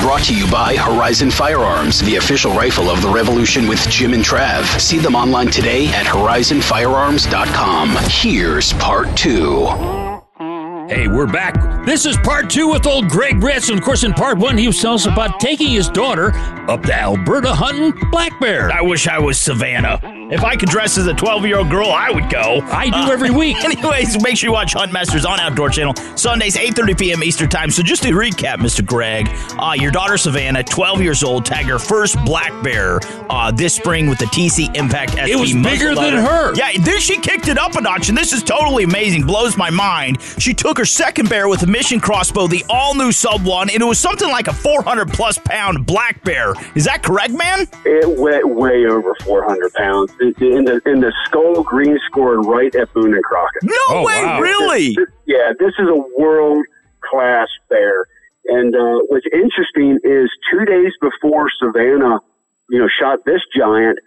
Brought 0.01 0.23
to 0.25 0.35
you 0.35 0.49
by 0.51 0.75
Horizon 0.75 1.31
Firearms, 1.31 1.99
the 2.01 2.17
official 2.17 2.51
rifle 2.53 2.89
of 2.89 3.01
the 3.01 3.09
revolution 3.09 3.67
with 3.67 3.79
Jim 3.89 4.13
and 4.13 4.23
Trav. 4.23 4.63
See 4.79 4.99
them 4.99 5.15
online 5.15 5.47
today 5.47 5.87
at 5.87 6.05
horizonfirearms.com. 6.05 7.95
Here's 8.09 8.73
part 8.73 9.15
two. 9.17 9.65
Hey, 10.87 11.07
we're 11.07 11.25
back. 11.25 11.85
This 11.85 12.05
is 12.05 12.15
part 12.17 12.47
two 12.47 12.67
with 12.69 12.85
old 12.85 13.09
Greg 13.09 13.41
Ritz. 13.41 13.69
And 13.69 13.79
of 13.79 13.83
course, 13.83 14.03
in 14.03 14.13
part 14.13 14.37
one, 14.37 14.55
he 14.55 14.67
was 14.67 14.79
telling 14.79 14.95
us 14.95 15.07
about 15.07 15.39
taking 15.39 15.69
his 15.69 15.89
daughter 15.89 16.31
up 16.69 16.83
to 16.83 16.93
Alberta 16.93 17.53
hunting 17.55 17.91
black 18.11 18.39
bear. 18.39 18.71
I 18.71 18.81
wish 18.81 19.07
I 19.07 19.17
was 19.17 19.39
Savannah. 19.39 19.99
If 20.31 20.43
I 20.43 20.55
could 20.55 20.69
dress 20.69 20.97
as 20.97 21.05
a 21.05 21.13
12 21.13 21.45
year 21.45 21.59
old 21.59 21.69
girl, 21.69 21.89
I 21.89 22.09
would 22.09 22.31
go. 22.31 22.59
I 22.71 22.89
do 22.89 23.11
every 23.11 23.29
week. 23.29 23.57
Anyways, 23.63 24.21
make 24.23 24.37
sure 24.37 24.49
you 24.49 24.53
watch 24.53 24.73
Hunt 24.73 24.91
Masters 24.91 25.23
on 25.23 25.39
Outdoor 25.39 25.69
Channel 25.69 25.93
Sundays 26.17 26.55
8:30 26.55 26.97
p.m. 26.97 27.23
Eastern 27.23 27.47
Time. 27.47 27.69
So 27.69 27.83
just 27.83 28.01
to 28.03 28.09
recap, 28.09 28.55
Mr. 28.55 28.83
Greg, 28.83 29.29
uh, 29.59 29.73
your 29.73 29.91
daughter 29.91 30.17
Savannah, 30.17 30.63
12 30.63 31.01
years 31.01 31.23
old, 31.23 31.45
tagged 31.45 31.69
her 31.69 31.77
first 31.77 32.17
black 32.25 32.51
bear 32.63 32.99
uh, 33.29 33.51
this 33.51 33.75
spring 33.75 34.09
with 34.09 34.17
the 34.17 34.25
TC 34.25 34.75
Impact 34.75 35.11
SB. 35.11 35.27
It 35.27 35.35
was 35.35 35.53
bigger 35.53 35.93
than 35.93 36.13
her. 36.15 36.55
Yeah, 36.55 36.71
then 36.81 36.99
she 36.99 37.19
kicked 37.19 37.47
it 37.47 37.59
up 37.59 37.75
a 37.75 37.81
notch, 37.81 38.09
and 38.09 38.17
this 38.17 38.33
is 38.33 38.41
totally 38.41 38.83
amazing. 38.83 39.27
Blows 39.27 39.57
my 39.57 39.69
mind. 39.69 40.19
She 40.39 40.55
took 40.55 40.79
her 40.79 40.85
second 40.85 41.29
bear 41.29 41.47
with 41.47 41.61
a 41.61 41.67
mission 41.67 41.99
crossbow, 41.99 42.47
the 42.47 42.65
all 42.67 42.95
new 42.95 43.11
Sub 43.11 43.45
One, 43.45 43.69
and 43.69 43.79
it 43.79 43.85
was 43.85 43.99
something 43.99 44.29
like 44.29 44.47
a 44.47 44.53
400 44.53 45.09
plus 45.09 45.37
pound 45.37 45.85
black 45.85 46.23
bear. 46.23 46.53
Is 46.73 46.85
that 46.85 47.03
correct, 47.03 47.33
man? 47.33 47.67
It 47.85 48.17
went 48.19 48.49
way 48.49 48.85
over 48.85 49.13
400 49.23 49.71
pounds. 49.73 50.14
It- 50.19 50.41
In 50.41 50.65
the 50.65 50.81
in 50.85 50.99
the 51.01 51.11
skull 51.25 51.63
green 51.63 51.97
scored 52.07 52.45
right 52.45 52.73
at 52.75 52.91
Boone 52.93 53.13
and 53.13 53.23
Crockett. 53.23 53.63
No 53.63 53.75
Oh, 53.89 54.05
way, 54.05 54.23
wow. 54.23 54.39
really? 54.41 54.93
This- 54.95 55.09
yeah, 55.25 55.51
this 55.59 55.73
is 55.79 55.87
a 55.89 55.95
world 56.17 56.65
class 57.01 57.47
bear. 57.69 58.05
And 58.45 58.75
uh, 58.75 58.99
what's 59.09 59.25
interesting 59.33 59.99
is 60.03 60.29
two 60.51 60.65
days 60.65 60.93
before 61.01 61.47
Savannah, 61.59 62.19
you 62.69 62.79
know, 62.79 62.87
shot 62.99 63.19
this 63.25 63.41
giant. 63.55 63.97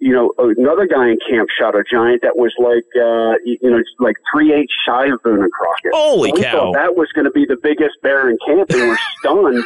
You 0.00 0.12
know, 0.12 0.32
another 0.38 0.86
guy 0.86 1.08
in 1.10 1.18
camp 1.28 1.48
shot 1.58 1.76
a 1.76 1.84
giant 1.84 2.22
that 2.22 2.36
was 2.36 2.52
like, 2.58 2.88
uh, 2.96 3.36
you 3.44 3.58
you 3.60 3.70
know, 3.70 3.82
like 3.98 4.16
three 4.32 4.52
eight 4.52 4.68
shy 4.86 5.06
of 5.12 5.22
Boone 5.22 5.42
and 5.42 5.52
Crockett. 5.52 5.92
Holy 5.92 6.32
we 6.32 6.42
cow. 6.42 6.52
thought 6.52 6.74
that 6.74 6.96
was 6.96 7.08
going 7.14 7.26
to 7.26 7.30
be 7.30 7.44
the 7.44 7.58
biggest 7.62 8.00
bear 8.02 8.30
in 8.30 8.38
camp. 8.46 8.68
They 8.68 8.86
were 8.86 8.98
stunned. 9.18 9.62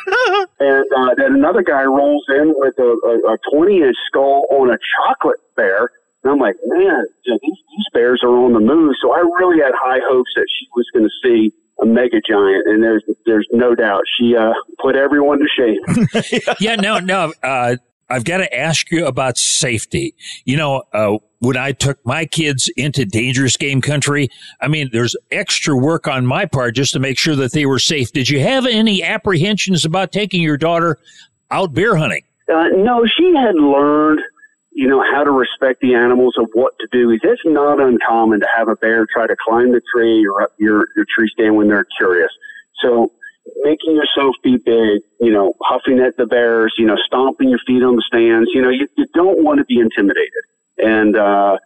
and 0.61 0.85
uh, 0.97 1.14
then 1.16 1.35
another 1.35 1.62
guy 1.62 1.85
rolls 1.85 2.25
in 2.29 2.53
with 2.57 2.75
a, 2.79 2.83
a, 2.83 3.35
a 3.35 3.38
20 3.53 3.79
inch 3.83 3.97
skull 4.09 4.47
on 4.51 4.70
a 4.70 4.79
chocolate 4.99 5.38
bear. 5.57 5.88
And 6.25 6.33
I'm 6.33 6.38
like, 6.38 6.57
man, 6.66 7.05
these, 7.27 7.38
these 7.42 7.88
bears 7.92 8.20
are 8.25 8.35
on 8.35 8.55
the 8.55 8.61
move. 8.61 8.94
So 9.03 9.12
I 9.12 9.18
really 9.18 9.61
had 9.62 9.73
high 9.77 10.01
hopes 10.09 10.31
that 10.37 10.47
she 10.59 10.66
was 10.75 10.87
going 10.92 11.05
to 11.05 11.12
see 11.23 11.53
a 11.83 11.87
mega 11.87 12.20
giant. 12.27 12.66
And 12.66 12.83
there's, 12.83 13.05
there's 13.27 13.47
no 13.53 13.75
doubt 13.75 14.03
she, 14.18 14.35
uh, 14.35 14.53
put 14.81 14.97
everyone 14.97 15.38
to 15.38 15.47
shame. 15.57 16.42
yeah, 16.61 16.77
no, 16.77 16.99
no. 16.99 17.33
Uh, 17.42 17.77
I've 18.09 18.25
got 18.25 18.38
to 18.38 18.57
ask 18.57 18.90
you 18.90 19.07
about 19.07 19.38
safety. 19.38 20.14
You 20.45 20.57
know, 20.57 20.83
uh, 20.93 21.19
when 21.38 21.57
I 21.57 21.73
took 21.73 22.05
my 22.05 22.27
kids 22.27 22.71
into 22.77 23.05
dangerous 23.05 23.57
game 23.57 23.81
country, 23.81 24.29
I 24.61 24.69
mean, 24.69 24.90
there's 24.93 25.17
extra 25.31 25.77
work 25.77 26.07
on 26.07 26.27
my 26.27 26.47
part 26.47 26.75
just 26.75 26.93
to 26.95 26.99
make 26.99 27.19
sure 27.19 27.37
that 27.37 27.53
they 27.53 27.67
were 27.67 27.79
safe. 27.79 28.12
Did 28.12 28.29
you 28.29 28.40
have 28.40 28.67
any 28.67 29.03
apprehensions 29.03 29.85
about 29.85 30.12
taking 30.12 30.43
your 30.43 30.57
daughter 30.57 30.99
out 31.51 31.75
bear 31.75 31.97
hunting? 31.97 32.25
Uh, 32.53 32.69
no, 32.77 33.07
she 33.07 33.35
had 33.37 33.55
learned, 33.55 34.21
you 34.73 34.87
know, 34.88 35.03
how 35.12 35.25
to 35.25 35.31
respect 35.31 35.81
the 35.81 35.95
animals 35.95 36.35
of 36.38 36.49
what 36.53 36.75
to 36.81 36.88
do. 36.93 37.11
It's 37.11 37.43
not 37.45 37.81
uncommon 37.81 38.40
to 38.40 38.49
have 38.55 38.69
a 38.69 38.77
bear 38.77 39.07
try 39.12 39.27
to 39.27 39.37
climb 39.45 39.73
the 39.73 39.81
tree 39.95 40.27
or 40.27 40.43
up 40.43 40.53
your, 40.59 40.88
your 40.97 41.07
tree 41.17 41.29
stand 41.33 41.57
when 41.57 41.69
they're 41.69 41.87
curious. 41.97 42.31
So 42.83 43.12
making 43.62 43.94
yourself 43.94 44.35
be 44.42 44.57
big, 44.57 45.02
you 45.20 45.33
know, 45.33 45.54
huffing 45.62 46.00
at 46.00 46.16
the 46.16 46.26
bears, 46.26 46.74
you 46.78 46.87
know, 46.87 46.96
stomping 47.07 47.50
your 47.50 47.59
feet 47.66 47.83
on 47.83 47.96
the 47.96 48.02
stands, 48.07 48.50
you 48.54 48.62
know, 48.62 48.70
you, 48.70 48.88
you 48.96 49.07
don't 49.14 49.42
want 49.42 49.59
to 49.59 49.64
be 49.64 49.78
intimidated. 49.78 50.44
And, 50.78 51.16
uh, 51.16 51.59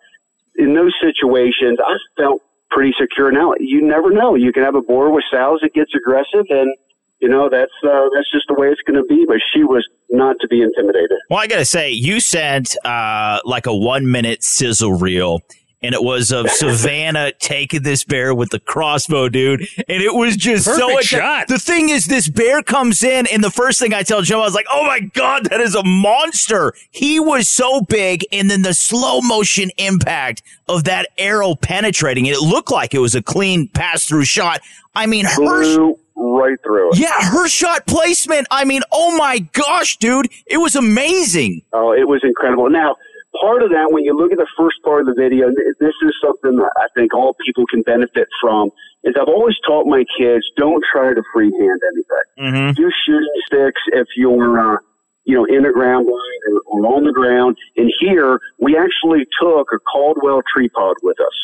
in 0.56 0.74
those 0.74 0.94
situations, 1.00 1.78
I 1.84 1.96
felt 2.16 2.42
pretty 2.70 2.92
secure. 3.00 3.30
Now, 3.30 3.54
you 3.60 3.80
never 3.80 4.10
know. 4.10 4.34
You 4.34 4.52
can 4.52 4.64
have 4.64 4.74
a 4.74 4.82
boar 4.82 5.12
with 5.12 5.24
sows 5.30 5.60
that 5.62 5.72
gets 5.72 5.92
aggressive 5.94 6.46
and, 6.50 6.74
you 7.20 7.28
know, 7.28 7.48
that's, 7.48 7.72
uh, 7.84 8.08
that's 8.14 8.30
just 8.32 8.46
the 8.48 8.54
way 8.54 8.68
it's 8.68 8.82
going 8.82 9.00
to 9.00 9.06
be. 9.08 9.24
But 9.26 9.38
she 9.52 9.62
was 9.62 9.86
not 10.10 10.36
to 10.40 10.48
be 10.48 10.62
intimidated. 10.62 11.18
Well, 11.30 11.38
I 11.38 11.46
gotta 11.46 11.64
say, 11.64 11.90
you 11.90 12.20
sent 12.20 12.76
uh, 12.84 13.40
like 13.44 13.66
a 13.66 13.74
one 13.74 14.10
minute 14.10 14.42
sizzle 14.42 14.92
reel. 14.92 15.40
And 15.80 15.94
it 15.94 16.02
was 16.02 16.32
of 16.32 16.50
Savannah 16.50 17.30
taking 17.38 17.82
this 17.82 18.02
bear 18.02 18.34
with 18.34 18.50
the 18.50 18.58
crossbow, 18.58 19.28
dude. 19.28 19.60
And 19.60 20.02
it 20.02 20.12
was 20.12 20.36
just 20.36 20.64
so 20.64 20.72
Perfect 20.88 21.04
exci- 21.04 21.18
shot. 21.18 21.46
The 21.48 21.58
thing 21.60 21.88
is, 21.90 22.06
this 22.06 22.28
bear 22.28 22.62
comes 22.62 23.04
in, 23.04 23.28
and 23.28 23.44
the 23.44 23.50
first 23.50 23.78
thing 23.78 23.94
I 23.94 24.02
tell 24.02 24.22
Joe, 24.22 24.40
I 24.40 24.44
was 24.44 24.54
like, 24.54 24.66
"Oh 24.72 24.84
my 24.84 24.98
god, 25.00 25.44
that 25.50 25.60
is 25.60 25.76
a 25.76 25.84
monster!" 25.84 26.74
He 26.90 27.20
was 27.20 27.48
so 27.48 27.80
big, 27.80 28.24
and 28.32 28.50
then 28.50 28.62
the 28.62 28.74
slow 28.74 29.20
motion 29.20 29.70
impact 29.78 30.42
of 30.68 30.82
that 30.84 31.08
arrow 31.16 31.54
penetrating 31.54 32.26
it, 32.26 32.34
it 32.34 32.40
looked 32.42 32.72
like 32.72 32.92
it 32.92 32.98
was 32.98 33.14
a 33.14 33.22
clean 33.22 33.68
pass 33.68 34.04
through 34.04 34.24
shot. 34.24 34.60
I 34.96 35.06
mean, 35.06 35.26
her 35.26 35.90
right 36.16 36.60
through 36.62 36.90
it. 36.90 36.98
yeah, 36.98 37.22
her 37.30 37.46
shot 37.48 37.86
placement. 37.86 38.48
I 38.50 38.64
mean, 38.64 38.82
oh 38.90 39.16
my 39.16 39.38
gosh, 39.52 39.96
dude, 39.98 40.28
it 40.46 40.58
was 40.58 40.74
amazing. 40.74 41.62
Oh, 41.72 41.92
it 41.92 42.08
was 42.08 42.20
incredible. 42.24 42.68
Now, 42.68 42.96
part 43.40 43.62
of 43.62 43.70
that, 43.70 43.90
when 43.90 44.05
you 44.05 44.16
look 44.16 44.33
at 44.33 44.38
the 44.38 44.51
first 44.57 44.77
part 44.85 45.01
of 45.01 45.07
the 45.07 45.14
video, 45.14 45.48
this 45.81 45.94
is 46.03 46.14
something 46.22 46.57
that 46.57 46.72
I 46.77 46.87
think 46.94 47.14
all 47.14 47.35
people 47.44 47.64
can 47.66 47.83
benefit 47.83 48.29
from. 48.40 48.70
Is 49.05 49.14
I've 49.20 49.29
always 49.29 49.57
taught 49.66 49.87
my 49.87 50.05
kids 50.18 50.44
don't 50.57 50.83
try 50.92 51.14
to 51.14 51.22
freehand 51.33 51.81
anything. 51.92 52.27
Mm-hmm. 52.38 52.81
Use 52.81 52.96
shooting 53.07 53.38
sticks 53.46 53.83
if 53.92 54.09
you're, 54.16 54.59
uh, 54.59 54.79
you 55.24 55.35
know, 55.35 55.44
in 55.44 55.62
the 55.62 55.70
ground 55.70 56.09
or, 56.09 56.18
or 56.66 56.96
on 56.96 57.05
the 57.05 57.12
ground. 57.12 57.57
And 57.77 57.92
here, 58.01 58.40
we 58.59 58.77
actually 58.77 59.24
took 59.40 59.70
a 59.72 59.79
Caldwell 59.90 60.42
tree 60.53 60.68
pod 60.68 60.96
with 61.03 61.20
us. 61.20 61.37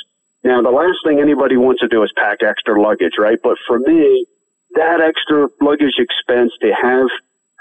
Now, 0.42 0.61
the 0.61 0.70
last 0.70 0.98
thing 1.07 1.20
anybody 1.20 1.57
wants 1.57 1.80
to 1.80 1.88
do 1.88 2.02
is 2.02 2.12
pack 2.16 2.42
extra 2.42 2.80
luggage, 2.80 3.16
right? 3.18 3.38
But 3.42 3.57
for 3.66 3.78
me, 3.78 4.26
that 4.74 5.00
extra 5.00 5.48
luggage 5.62 5.96
expense 5.98 6.52
to 6.61 6.72
have 6.74 7.09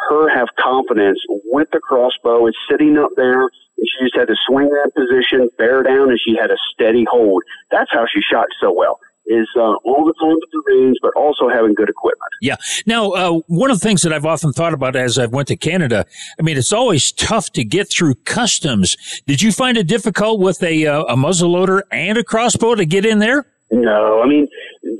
her 0.09 0.29
have 0.29 0.47
confidence 0.59 1.19
with 1.45 1.69
the 1.71 1.79
crossbow, 1.79 2.47
it's 2.47 2.57
sitting 2.69 2.97
up 2.97 3.11
there, 3.15 3.41
and 3.41 3.87
she 3.87 4.05
just 4.05 4.15
had 4.15 4.27
to 4.27 4.35
swing 4.47 4.69
that 4.69 4.91
position, 4.95 5.49
bear 5.57 5.83
down, 5.83 6.09
and 6.09 6.19
she 6.23 6.35
had 6.39 6.51
a 6.51 6.57
steady 6.73 7.05
hold. 7.09 7.43
That's 7.71 7.91
how 7.91 8.05
she 8.11 8.21
shot 8.21 8.47
so 8.61 8.73
well. 8.73 8.99
is 9.25 9.47
uh, 9.55 9.73
all 9.85 10.05
the 10.05 10.13
time 10.19 10.31
at 10.31 10.49
the 10.51 10.63
range, 10.67 10.97
but 11.01 11.11
also 11.15 11.49
having 11.49 11.73
good 11.73 11.89
equipment. 11.89 12.29
Yeah. 12.41 12.55
Now, 12.85 13.11
uh, 13.11 13.39
one 13.47 13.71
of 13.71 13.79
the 13.79 13.83
things 13.83 14.01
that 14.01 14.11
I've 14.11 14.25
often 14.25 14.51
thought 14.51 14.73
about 14.73 14.95
as 14.95 15.17
I 15.17 15.27
went 15.27 15.47
to 15.49 15.55
Canada, 15.55 16.05
I 16.39 16.43
mean, 16.43 16.57
it's 16.57 16.73
always 16.73 17.11
tough 17.11 17.51
to 17.53 17.63
get 17.63 17.89
through 17.89 18.15
customs. 18.25 18.97
Did 19.25 19.41
you 19.41 19.51
find 19.51 19.77
it 19.77 19.87
difficult 19.87 20.39
with 20.39 20.61
a, 20.61 20.85
uh, 20.87 21.03
a 21.03 21.15
muzzleloader 21.15 21.81
and 21.91 22.17
a 22.17 22.23
crossbow 22.23 22.75
to 22.75 22.85
get 22.85 23.05
in 23.05 23.19
there? 23.19 23.45
No, 23.71 24.21
I 24.21 24.27
mean, 24.27 24.47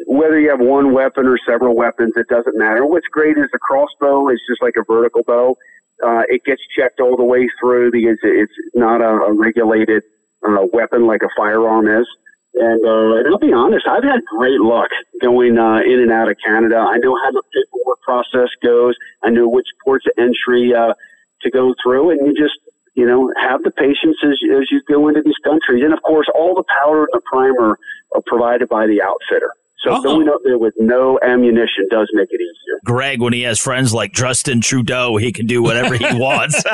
whether 0.08 0.40
you 0.40 0.50
have 0.50 0.60
one 0.60 0.94
weapon 0.94 1.26
or 1.28 1.38
several 1.46 1.76
weapons, 1.76 2.14
it 2.16 2.28
doesn't 2.28 2.58
matter. 2.58 2.86
What's 2.86 3.08
great 3.08 3.38
is 3.38 3.50
the 3.52 3.60
crossbow 3.60 4.30
is 4.30 4.40
just 4.50 4.62
like 4.62 4.76
a 4.78 4.84
vertical 4.88 5.24
bow. 5.24 5.56
Uh, 6.04 6.24
it 6.28 6.44
gets 6.44 6.62
checked 6.76 7.00
all 7.00 7.16
the 7.16 7.24
way 7.24 7.48
through 7.60 7.92
because 7.92 8.18
it's 8.24 8.54
not 8.74 9.02
a, 9.02 9.26
a 9.26 9.34
regulated 9.34 10.04
uh, 10.46 10.66
weapon 10.74 11.08
like 11.08 11.22
a 11.24 11.30
firearm 11.38 11.88
is. 11.88 12.08
And, 12.56 12.86
uh, 12.86 13.18
and 13.18 13.28
I'll 13.28 13.40
be 13.40 13.54
honest, 13.54 13.88
I've 13.88 14.04
had 14.04 14.22
great 14.38 14.60
luck 14.60 14.90
going 15.22 15.58
uh, 15.58 15.80
in 15.80 16.00
and 16.00 16.12
out 16.12 16.30
of 16.30 16.38
Canada. 16.44 16.78
I 16.78 16.98
know 16.98 17.18
how 17.24 17.32
the 17.32 17.42
paperwork 17.52 18.02
process 18.02 18.50
goes. 18.62 18.96
I 19.24 19.30
know 19.32 19.50
which 19.50 19.68
ports 19.84 20.06
of 20.06 20.14
entry 20.18 20.74
uh, 20.74 20.94
to 21.42 21.50
go 21.50 21.74
through, 21.84 22.12
and 22.12 22.28
you 22.28 22.34
just 22.34 22.60
you 22.94 23.08
know 23.08 23.32
have 23.42 23.64
the 23.64 23.72
patience 23.72 24.18
as, 24.24 24.38
as 24.56 24.70
you 24.70 24.82
go 24.88 25.08
into 25.08 25.24
these 25.24 25.38
countries. 25.44 25.84
And 25.84 25.94
of 25.94 26.02
course, 26.04 26.28
all 26.36 26.54
the 26.54 26.64
powder 26.80 27.08
and 27.12 27.14
the 27.14 27.22
primer 27.26 27.78
are 28.14 28.22
provided 28.28 28.70
by 28.70 28.86
the 28.86 29.02
outfitter. 29.02 29.52
So 29.84 29.92
Uh-oh. 29.94 30.02
going 30.02 30.30
up 30.30 30.40
there 30.46 30.58
with 30.58 30.74
no 30.80 31.20
ammunition 31.24 31.88
does 31.92 32.10
make 32.14 32.30
it 32.32 32.40
easier. 32.42 32.80
Greg, 32.86 33.22
when 33.22 33.34
he 33.34 33.42
has 33.42 33.60
friends 33.60 33.94
like 33.94 34.14
Justin 34.14 34.62
Trudeau, 34.62 35.18
he 35.18 35.32
can 35.34 35.46
do 35.46 35.62
whatever 35.62 35.96
he 35.96 36.06
wants. 36.14 36.64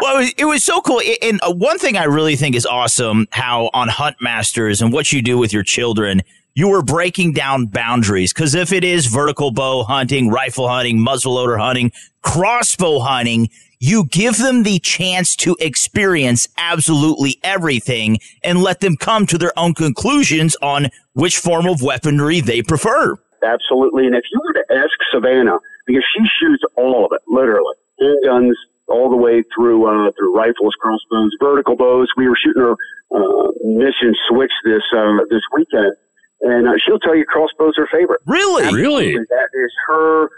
well, 0.00 0.16
it 0.16 0.18
was, 0.18 0.34
it 0.38 0.44
was 0.44 0.64
so 0.64 0.80
cool. 0.80 1.00
And 1.22 1.40
uh, 1.42 1.52
one 1.52 1.78
thing 1.78 1.96
I 1.96 2.04
really 2.04 2.36
think 2.36 2.54
is 2.54 2.66
awesome 2.66 3.26
how 3.30 3.70
on 3.72 3.88
Hunt 3.88 4.16
Masters 4.20 4.82
and 4.82 4.92
what 4.92 5.12
you 5.12 5.22
do 5.22 5.38
with 5.38 5.52
your 5.52 5.62
children, 5.62 6.22
you 6.54 6.68
were 6.68 6.82
breaking 6.82 7.32
down 7.32 7.66
boundaries. 7.66 8.32
Because 8.32 8.54
if 8.54 8.72
it 8.72 8.84
is 8.84 9.06
vertical 9.06 9.50
bow 9.50 9.84
hunting, 9.84 10.28
rifle 10.28 10.68
hunting, 10.68 10.98
muzzleloader 10.98 11.58
hunting, 11.58 11.92
crossbow 12.22 12.98
hunting, 12.98 13.48
you 13.80 14.04
give 14.06 14.38
them 14.38 14.62
the 14.62 14.78
chance 14.78 15.36
to 15.36 15.56
experience 15.60 16.48
absolutely 16.56 17.38
everything 17.42 18.18
and 18.42 18.62
let 18.62 18.80
them 18.80 18.96
come 18.96 19.26
to 19.26 19.38
their 19.38 19.56
own 19.58 19.74
conclusions 19.74 20.56
on 20.62 20.88
which 21.12 21.36
form 21.36 21.66
of 21.66 21.82
weaponry 21.82 22.40
they 22.40 22.62
prefer. 22.62 23.16
Absolutely. 23.42 24.06
And 24.06 24.16
if 24.16 24.24
you 24.32 24.40
were 24.44 24.52
to 24.54 24.64
ask 24.74 24.92
Savannah, 25.12 25.58
because 25.86 26.04
she 26.16 26.24
shoots 26.40 26.62
all 26.76 27.06
of 27.06 27.12
it, 27.12 27.22
literally, 27.28 27.74
handguns 28.00 28.54
all 28.88 29.10
the 29.10 29.16
way 29.16 29.42
through 29.54 29.86
uh, 29.86 30.10
through 30.16 30.34
rifles, 30.34 30.74
crossbows, 30.80 31.30
vertical 31.40 31.76
bows. 31.76 32.10
We 32.16 32.28
were 32.28 32.36
shooting 32.42 32.62
her 32.62 32.72
uh, 33.14 33.48
mission 33.64 34.14
switch 34.28 34.52
this 34.64 34.82
uh, 34.96 35.18
this 35.30 35.42
weekend, 35.52 35.92
and 36.40 36.68
uh, 36.68 36.72
she'll 36.84 36.98
tell 36.98 37.14
you 37.14 37.24
crossbows 37.24 37.74
are 37.78 37.86
her 37.86 37.98
favorite. 37.98 38.20
Really, 38.26 38.74
really, 38.74 39.14
that 39.14 39.48
is 39.54 39.72
her 39.86 40.28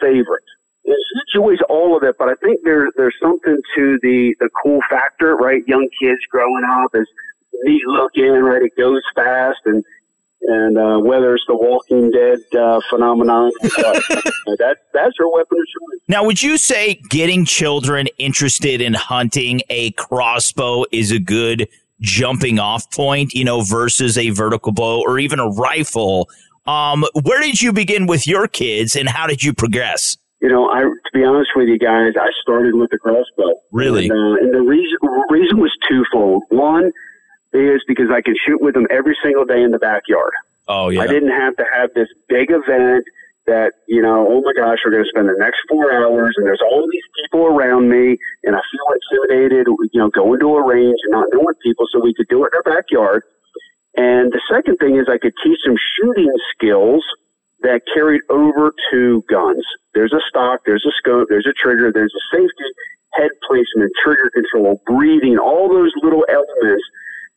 favorite. 0.00 0.44
Enjoys 1.34 1.58
all 1.68 1.96
of 1.96 2.02
it, 2.02 2.16
but 2.18 2.28
I 2.28 2.34
think 2.34 2.60
there 2.64 2.88
there's 2.96 3.16
something 3.20 3.58
to 3.76 3.98
the 4.02 4.34
the 4.38 4.48
cool 4.62 4.80
factor, 4.88 5.34
right? 5.34 5.62
Young 5.66 5.88
kids 6.00 6.20
growing 6.30 6.62
up 6.68 6.94
is 6.94 7.08
neat 7.64 7.82
looking, 7.86 8.32
right? 8.32 8.62
It 8.62 8.76
goes 8.76 9.02
fast 9.14 9.58
and 9.64 9.84
and 10.42 10.78
uh, 10.78 10.98
whether 10.98 11.34
it's 11.34 11.44
the 11.48 11.56
Walking 11.56 12.10
Dead 12.10 12.38
uh, 12.56 12.80
phenomenon, 12.88 13.50
uh, 13.64 14.00
that 14.58 14.76
that's 14.92 15.14
her 15.18 15.28
weapon 15.28 15.58
of 15.58 15.66
choice. 15.66 16.00
Now, 16.08 16.24
would 16.24 16.42
you 16.42 16.56
say 16.56 17.00
getting 17.08 17.44
children 17.44 18.06
interested 18.18 18.80
in 18.80 18.94
hunting 18.94 19.62
a 19.70 19.90
crossbow 19.92 20.84
is 20.92 21.10
a 21.10 21.18
good 21.18 21.68
jumping 22.00 22.58
off 22.58 22.90
point, 22.92 23.32
you 23.32 23.44
know, 23.44 23.62
versus 23.62 24.16
a 24.16 24.30
vertical 24.30 24.72
bow 24.72 25.00
or 25.00 25.18
even 25.18 25.40
a 25.40 25.48
rifle? 25.48 26.28
Um, 26.66 27.04
where 27.22 27.40
did 27.40 27.60
you 27.60 27.72
begin 27.72 28.06
with 28.06 28.26
your 28.26 28.46
kids 28.46 28.94
and 28.94 29.08
how 29.08 29.26
did 29.26 29.42
you 29.42 29.52
progress? 29.52 30.16
You 30.40 30.48
know, 30.48 30.68
I 30.68 30.82
to 30.82 31.10
be 31.14 31.24
honest 31.24 31.50
with 31.56 31.68
you 31.68 31.78
guys, 31.78 32.12
I 32.20 32.28
started 32.42 32.74
with 32.74 32.90
the 32.90 32.98
crossbow. 32.98 33.54
Really? 33.72 34.08
And, 34.08 34.12
uh, 34.12 34.42
and 34.42 34.54
the 34.54 34.60
reason 34.60 34.98
reason 35.30 35.58
was 35.58 35.72
twofold. 35.88 36.44
One 36.50 36.92
is 37.52 37.82
because 37.88 38.10
I 38.12 38.20
could 38.20 38.36
shoot 38.46 38.60
with 38.60 38.74
them 38.74 38.86
every 38.90 39.16
single 39.22 39.44
day 39.44 39.62
in 39.62 39.70
the 39.70 39.78
backyard. 39.78 40.32
Oh 40.68 40.88
yeah. 40.88 41.00
I 41.00 41.06
didn't 41.06 41.30
have 41.30 41.56
to 41.56 41.64
have 41.64 41.94
this 41.94 42.08
big 42.28 42.50
event 42.50 43.04
that, 43.46 43.72
you 43.86 44.02
know, 44.02 44.26
oh 44.28 44.42
my 44.42 44.52
gosh, 44.52 44.78
we're 44.84 44.90
going 44.90 45.04
to 45.04 45.08
spend 45.08 45.28
the 45.28 45.38
next 45.38 45.58
four 45.68 45.92
hours 45.92 46.34
and 46.36 46.44
there's 46.44 46.60
all 46.60 46.86
these 46.90 47.06
people 47.22 47.46
around 47.46 47.88
me 47.88 48.18
and 48.42 48.56
I 48.56 48.60
feel 48.60 48.86
intimidated, 48.92 49.66
you 49.92 50.00
know, 50.00 50.10
going 50.10 50.40
to 50.40 50.56
a 50.56 50.66
range 50.66 50.98
and 51.04 51.12
not 51.12 51.26
knowing 51.32 51.54
people 51.62 51.86
so 51.92 52.00
we 52.02 52.12
could 52.12 52.26
do 52.28 52.44
it 52.44 52.50
in 52.52 52.56
our 52.58 52.66
backyard. 52.66 53.22
And 53.96 54.32
the 54.32 54.42
second 54.50 54.76
thing 54.76 54.96
is 54.98 55.06
I 55.08 55.18
could 55.18 55.32
teach 55.42 55.58
them 55.64 55.76
shooting 55.96 56.30
skills 56.52 57.04
that 57.60 57.80
carried 57.92 58.22
over 58.30 58.72
to 58.92 59.22
guns. 59.28 59.64
There's 59.94 60.12
a 60.12 60.20
stock, 60.28 60.60
there's 60.66 60.84
a 60.86 60.94
scope, 60.98 61.28
there's 61.28 61.46
a 61.46 61.56
trigger, 61.56 61.90
there's 61.92 62.12
a 62.14 62.36
safety, 62.36 62.70
head 63.14 63.30
placement, 63.48 63.92
trigger 64.04 64.30
control, 64.34 64.80
breathing, 64.86 65.38
all 65.38 65.68
those 65.68 65.92
little 66.02 66.24
elements 66.28 66.84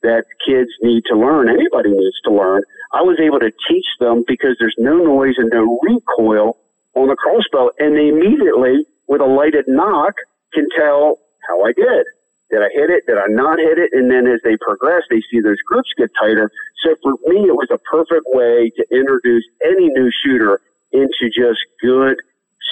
that 0.03 0.23
kids 0.45 0.69
need 0.81 1.03
to 1.07 1.17
learn, 1.17 1.49
anybody 1.49 1.91
needs 1.91 2.19
to 2.25 2.31
learn. 2.31 2.63
I 2.93 3.01
was 3.01 3.19
able 3.19 3.39
to 3.39 3.51
teach 3.67 3.85
them 3.99 4.23
because 4.27 4.55
there's 4.59 4.75
no 4.77 4.97
noise 4.97 5.35
and 5.37 5.49
no 5.53 5.79
recoil 5.83 6.57
on 6.95 7.07
the 7.07 7.15
crossbow. 7.15 7.69
And 7.79 7.95
they 7.95 8.07
immediately, 8.07 8.85
with 9.07 9.21
a 9.21 9.25
lighted 9.25 9.65
nock, 9.67 10.13
can 10.53 10.67
tell 10.77 11.17
how 11.47 11.63
I 11.63 11.73
did. 11.73 12.05
Did 12.49 12.61
I 12.61 12.69
hit 12.73 12.89
it? 12.89 13.05
Did 13.05 13.17
I 13.17 13.27
not 13.29 13.59
hit 13.59 13.77
it? 13.77 13.91
And 13.93 14.09
then 14.09 14.25
as 14.25 14.41
they 14.43 14.57
progress, 14.57 15.03
they 15.09 15.21
see 15.31 15.39
those 15.39 15.61
groups 15.67 15.89
get 15.97 16.09
tighter. 16.19 16.49
So 16.83 16.95
for 17.03 17.13
me, 17.29 17.45
it 17.45 17.53
was 17.55 17.69
a 17.71 17.77
perfect 17.89 18.25
way 18.33 18.71
to 18.75 18.83
introduce 18.91 19.45
any 19.63 19.87
new 19.89 20.09
shooter 20.25 20.59
into 20.91 21.29
just 21.29 21.59
good 21.81 22.17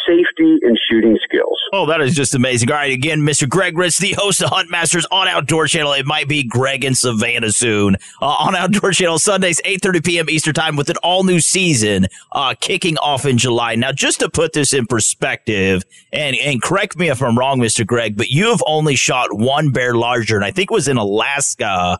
safety 0.07 0.57
and 0.61 0.77
shooting 0.89 1.17
skills. 1.23 1.59
Oh, 1.73 1.85
that 1.87 2.01
is 2.01 2.15
just 2.15 2.33
amazing. 2.33 2.71
All 2.71 2.77
right, 2.77 2.91
again, 2.91 3.21
Mr. 3.21 3.47
Greg 3.47 3.77
Ritz, 3.77 3.97
the 3.97 4.13
host 4.13 4.41
of 4.41 4.49
Hunt 4.49 4.69
Masters 4.69 5.05
on 5.11 5.27
Outdoor 5.27 5.67
Channel. 5.67 5.93
It 5.93 6.05
might 6.05 6.27
be 6.27 6.43
Greg 6.43 6.83
and 6.83 6.97
Savannah 6.97 7.51
soon 7.51 7.95
uh, 8.21 8.25
on 8.25 8.55
Outdoor 8.55 8.91
Channel 8.91 9.19
Sundays, 9.19 9.61
8.30 9.65 10.05
p.m. 10.05 10.29
Eastern 10.29 10.53
Time 10.53 10.75
with 10.75 10.89
an 10.89 10.97
all-new 11.03 11.39
season 11.39 12.07
uh, 12.31 12.53
kicking 12.59 12.97
off 12.97 13.25
in 13.25 13.37
July. 13.37 13.75
Now, 13.75 13.91
just 13.91 14.19
to 14.19 14.29
put 14.29 14.53
this 14.53 14.73
in 14.73 14.85
perspective, 14.85 15.83
and, 16.13 16.35
and 16.37 16.61
correct 16.61 16.97
me 16.97 17.09
if 17.09 17.21
I'm 17.21 17.37
wrong, 17.37 17.59
Mr. 17.59 17.85
Greg, 17.85 18.17
but 18.17 18.29
you 18.29 18.49
have 18.49 18.63
only 18.65 18.95
shot 18.95 19.33
one 19.33 19.71
bear 19.71 19.95
larger, 19.95 20.35
and 20.35 20.45
I 20.45 20.51
think 20.51 20.71
it 20.71 20.73
was 20.73 20.87
in 20.87 20.97
Alaska. 20.97 21.99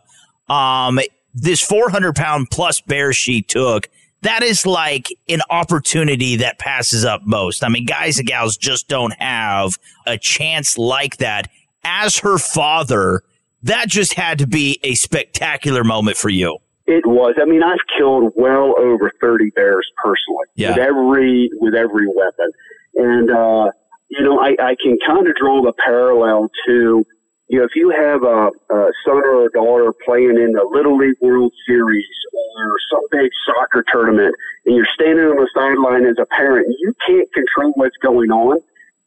Um, 0.49 0.99
this 1.33 1.61
400 1.61 2.15
pound 2.15 2.49
plus 2.49 2.81
bear 2.81 3.13
she 3.13 3.41
took, 3.41 3.89
that 4.21 4.43
is 4.43 4.65
like 4.65 5.07
an 5.29 5.41
opportunity 5.49 6.37
that 6.37 6.59
passes 6.59 7.05
up 7.05 7.21
most. 7.25 7.63
I 7.63 7.69
mean, 7.69 7.85
guys 7.85 8.17
and 8.19 8.27
gals 8.27 8.57
just 8.57 8.87
don't 8.87 9.13
have 9.19 9.77
a 10.05 10.17
chance 10.17 10.77
like 10.77 11.17
that. 11.17 11.49
As 11.83 12.17
her 12.19 12.37
father, 12.37 13.23
that 13.63 13.87
just 13.87 14.13
had 14.13 14.39
to 14.39 14.47
be 14.47 14.79
a 14.83 14.95
spectacular 14.95 15.83
moment 15.83 16.17
for 16.17 16.29
you. 16.29 16.57
It 16.85 17.05
was. 17.05 17.35
I 17.41 17.45
mean, 17.45 17.63
I've 17.63 17.79
killed 17.97 18.31
well 18.35 18.73
over 18.77 19.11
30 19.21 19.51
bears 19.51 19.85
personally 20.03 20.45
Yeah. 20.55 20.69
with 20.71 20.77
every, 20.79 21.49
with 21.59 21.75
every 21.75 22.07
weapon. 22.07 22.49
And, 22.95 23.29
uh, 23.29 23.71
you 24.09 24.23
know, 24.23 24.39
I, 24.39 24.55
I 24.59 24.75
can 24.81 24.97
kind 25.05 25.27
of 25.27 25.35
draw 25.35 25.61
the 25.61 25.73
parallel 25.73 26.49
to, 26.67 27.05
you 27.47 27.59
know, 27.59 27.65
if 27.65 27.71
you 27.75 27.89
have 27.89 28.23
a, 28.23 28.51
a 28.75 28.91
son 29.05 29.23
or 29.23 29.45
a 29.45 29.51
daughter 29.51 29.93
playing 30.03 30.35
in 30.35 30.51
the 30.51 30.67
Little 30.69 30.97
League 30.97 31.15
World 31.21 31.53
Series 31.65 32.05
or 32.33 32.75
some 32.91 33.03
big 33.11 33.31
soccer 33.45 33.85
tournament 33.91 34.35
and 34.65 34.75
you're 34.75 34.87
standing 34.93 35.25
on 35.25 35.37
the 35.37 35.49
sideline 35.55 36.05
as 36.05 36.17
a 36.19 36.25
parent, 36.25 36.67
you 36.79 36.93
can't 37.07 37.31
control 37.33 37.71
what's 37.75 37.95
going 37.97 38.31
on, 38.31 38.59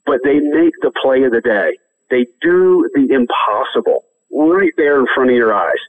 but 0.06 0.20
they 0.24 0.40
make 0.40 0.72
the 0.80 0.90
play 1.02 1.22
of 1.24 1.32
the 1.32 1.42
day. 1.42 1.76
They 2.08 2.26
do 2.40 2.88
the 2.94 3.12
impossible 3.12 4.04
right 4.32 4.72
there 4.76 5.00
in 5.00 5.06
front 5.14 5.30
of 5.30 5.36
your 5.36 5.52
eyes. 5.52 5.80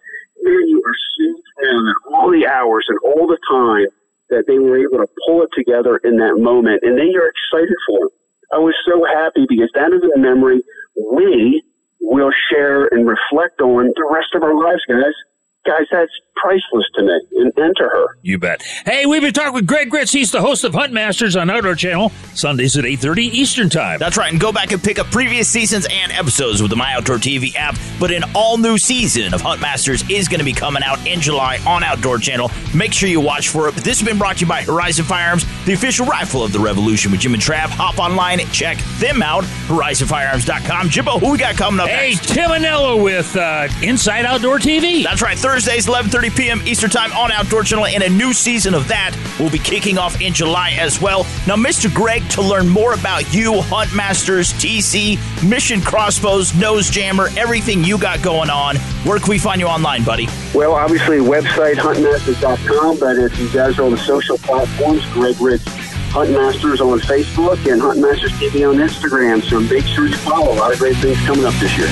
There 0.43 0.61
you 0.61 0.83
are 0.85 0.99
so 1.17 1.41
proud 1.55 1.87
of 1.87 2.13
all 2.13 2.31
the 2.31 2.47
hours 2.47 2.85
and 2.89 2.99
all 3.05 3.27
the 3.27 3.39
time 3.49 3.87
that 4.29 4.43
they 4.47 4.59
were 4.59 4.77
able 4.77 4.97
to 4.97 5.07
pull 5.25 5.43
it 5.43 5.49
together 5.55 6.01
in 6.03 6.17
that 6.17 6.35
moment. 6.35 6.81
And 6.83 6.97
then 6.97 7.11
you're 7.11 7.31
excited 7.31 7.77
for 7.87 7.99
them. 7.99 8.09
I 8.53 8.57
was 8.57 8.75
so 8.85 9.05
happy 9.05 9.45
because 9.47 9.69
that 9.75 9.93
is 9.93 10.03
a 10.03 10.19
memory 10.19 10.61
we 10.99 11.63
will 12.01 12.31
share 12.51 12.87
and 12.87 13.07
reflect 13.07 13.61
on 13.61 13.93
the 13.95 14.09
rest 14.11 14.33
of 14.35 14.43
our 14.43 14.55
lives, 14.55 14.81
guys. 14.87 15.13
Guys, 15.63 15.85
that's 15.91 16.11
priceless 16.35 16.85
to 16.95 17.03
me 17.03 17.21
and, 17.37 17.53
and 17.55 17.75
to 17.75 17.83
her. 17.83 18.17
You 18.23 18.39
bet. 18.39 18.63
Hey, 18.83 19.05
we've 19.05 19.21
been 19.21 19.31
talking 19.31 19.53
with 19.53 19.67
Greg 19.67 19.93
Ritz. 19.93 20.11
He's 20.11 20.31
the 20.31 20.41
host 20.41 20.63
of 20.63 20.73
Hunt 20.73 20.91
Masters 20.91 21.35
on 21.35 21.51
Outdoor 21.51 21.75
Channel, 21.75 22.09
Sundays 22.33 22.75
at 22.77 22.83
8.30 22.83 23.17
Eastern 23.19 23.69
Time. 23.69 23.99
That's 23.99 24.17
right. 24.17 24.31
And 24.31 24.41
go 24.41 24.51
back 24.51 24.71
and 24.71 24.81
pick 24.81 24.97
up 24.97 25.05
previous 25.11 25.47
seasons 25.47 25.85
and 25.91 26.11
episodes 26.13 26.63
with 26.63 26.71
the 26.71 26.77
My 26.77 26.93
Outdoor 26.95 27.17
TV 27.17 27.53
app. 27.55 27.77
But 27.99 28.09
an 28.11 28.23
all 28.33 28.57
new 28.57 28.79
season 28.79 29.35
of 29.35 29.41
Hunt 29.41 29.61
Masters 29.61 30.03
is 30.09 30.27
going 30.27 30.39
to 30.39 30.45
be 30.45 30.53
coming 30.53 30.81
out 30.81 31.05
in 31.05 31.21
July 31.21 31.59
on 31.67 31.83
Outdoor 31.83 32.17
Channel. 32.17 32.49
Make 32.73 32.91
sure 32.91 33.07
you 33.07 33.21
watch 33.21 33.49
for 33.49 33.67
it. 33.69 33.75
But 33.75 33.83
this 33.83 33.99
has 33.99 34.07
been 34.07 34.17
brought 34.17 34.37
to 34.37 34.41
you 34.41 34.47
by 34.47 34.63
Horizon 34.63 35.05
Firearms, 35.05 35.45
the 35.65 35.73
official 35.73 36.07
rifle 36.07 36.43
of 36.43 36.53
the 36.53 36.59
revolution 36.59 37.11
with 37.11 37.19
Jim 37.21 37.35
and 37.35 37.43
Trav. 37.43 37.67
Hop 37.69 37.99
online 37.99 38.39
and 38.39 38.51
check 38.51 38.79
them 38.97 39.21
out. 39.21 39.43
HorizonFirearms.com. 39.67 40.89
Jimbo, 40.89 41.19
who 41.19 41.33
we 41.33 41.37
got 41.37 41.55
coming 41.55 41.79
up 41.79 41.87
Hey, 41.87 42.13
next? 42.13 42.29
Tim 42.29 42.49
Anello 42.49 43.03
with 43.03 43.35
uh, 43.35 43.67
Inside 43.83 44.25
Outdoor 44.25 44.57
TV. 44.57 45.03
That's 45.03 45.21
right. 45.21 45.37
Thursdays, 45.51 45.85
11:30 45.85 46.37
p.m. 46.37 46.61
Eastern 46.65 46.89
Time 46.89 47.11
on 47.11 47.29
Outdoor 47.29 47.63
Channel, 47.63 47.87
and 47.87 48.03
a 48.03 48.09
new 48.09 48.31
season 48.31 48.73
of 48.73 48.87
that 48.87 49.13
will 49.37 49.49
be 49.49 49.59
kicking 49.59 49.97
off 49.97 50.21
in 50.21 50.33
July 50.33 50.77
as 50.79 51.01
well. 51.01 51.23
Now, 51.45 51.57
Mr. 51.57 51.93
Greg, 51.93 52.25
to 52.29 52.41
learn 52.41 52.69
more 52.69 52.93
about 52.93 53.33
you, 53.33 53.55
Huntmasters, 53.63 54.53
TC, 54.53 55.19
Mission 55.43 55.81
Crossbows, 55.81 56.55
Nose 56.55 56.89
Jammer, 56.89 57.27
everything 57.35 57.83
you 57.83 57.97
got 57.97 58.21
going 58.21 58.49
on, 58.49 58.77
where 59.03 59.19
can 59.19 59.29
we 59.29 59.37
find 59.37 59.59
you 59.59 59.67
online, 59.67 60.05
buddy? 60.05 60.29
Well, 60.53 60.71
obviously, 60.71 61.17
website 61.17 61.75
huntmasters.com, 61.75 62.99
but 62.99 63.17
if 63.17 63.37
you 63.37 63.51
guys 63.51 63.77
are 63.77 63.83
on 63.83 63.91
the 63.91 63.97
social 63.97 64.37
platforms, 64.37 65.05
Greg 65.07 65.35
Ritz 65.41 65.65
Huntmasters 66.11 66.79
on 66.79 66.99
Facebook 67.01 67.69
and 67.69 67.81
Huntmasters 67.81 68.31
TV 68.39 68.69
on 68.69 68.77
Instagram. 68.77 69.43
So 69.43 69.59
make 69.59 69.85
sure 69.85 70.07
you 70.07 70.15
follow. 70.15 70.53
A 70.53 70.55
lot 70.55 70.71
of 70.71 70.79
great 70.79 70.95
things 70.97 71.19
coming 71.25 71.43
up 71.43 71.53
this 71.55 71.77
year. 71.77 71.87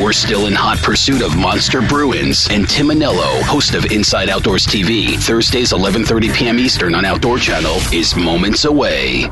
We're 0.00 0.12
still 0.14 0.46
in 0.46 0.54
hot 0.54 0.78
pursuit 0.78 1.20
of 1.20 1.36
Monster 1.36 1.82
Bruins, 1.82 2.48
and 2.50 2.66
Tim 2.66 2.86
Anello, 2.86 3.42
host 3.42 3.74
of 3.74 3.92
Inside 3.92 4.30
Outdoors 4.30 4.66
TV, 4.66 5.18
Thursdays 5.18 5.72
11:30 5.72 6.34
p.m. 6.34 6.58
Eastern 6.58 6.94
on 6.94 7.04
Outdoor 7.04 7.38
Channel, 7.38 7.76
is 7.92 8.16
moments 8.16 8.64
away. 8.64 9.24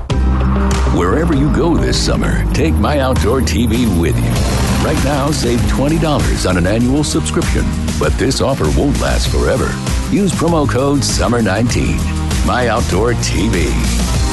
Wherever 0.95 1.35
you 1.35 1.51
go 1.57 1.75
this 1.75 1.97
summer, 1.99 2.45
take 2.53 2.75
My 2.75 3.01
Outdoor 3.01 3.41
TV 3.41 3.89
with 3.99 4.17
you. 4.17 4.85
Right 4.87 5.03
now, 5.05 5.31
save 5.31 5.59
$20 5.61 6.47
on 6.47 6.59
an 6.59 6.67
annual 6.67 7.03
subscription, 7.03 7.65
but 7.99 8.13
this 8.19 8.43
offer 8.43 8.67
won't 8.79 9.01
last 9.01 9.29
forever. 9.31 9.73
Use 10.15 10.33
promo 10.33 10.69
code 10.69 11.01
SUMMER19. 11.01 12.47
My 12.47 12.69
Outdoor 12.69 13.15
TV. 13.15 14.28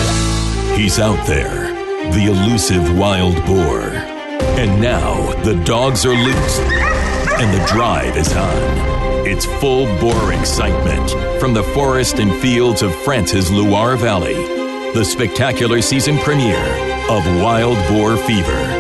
He's 0.77 0.99
out 0.99 1.27
there, 1.27 1.73
the 2.13 2.27
elusive 2.27 2.97
wild 2.97 3.35
boar. 3.47 3.81
And 4.59 4.81
now 4.81 5.33
the 5.43 5.55
dogs 5.65 6.05
are 6.05 6.15
loose 6.15 6.59
and 7.43 7.53
the 7.53 7.67
drive 7.67 8.17
is 8.17 8.33
on. 8.37 9.27
It's 9.27 9.47
full 9.47 9.87
bore 9.99 10.33
excitement 10.33 11.11
from 11.41 11.53
the 11.53 11.65
forest 11.65 12.21
and 12.21 12.33
fields 12.33 12.83
of 12.83 12.95
France's 13.03 13.51
Loire 13.51 13.97
Valley. 13.97 14.35
The 14.95 15.05
spectacular 15.05 15.83
season 15.83 16.19
premiere 16.19 16.65
of 17.11 17.27
Wild 17.43 17.77
Boar 17.89 18.17
Fever. 18.17 18.79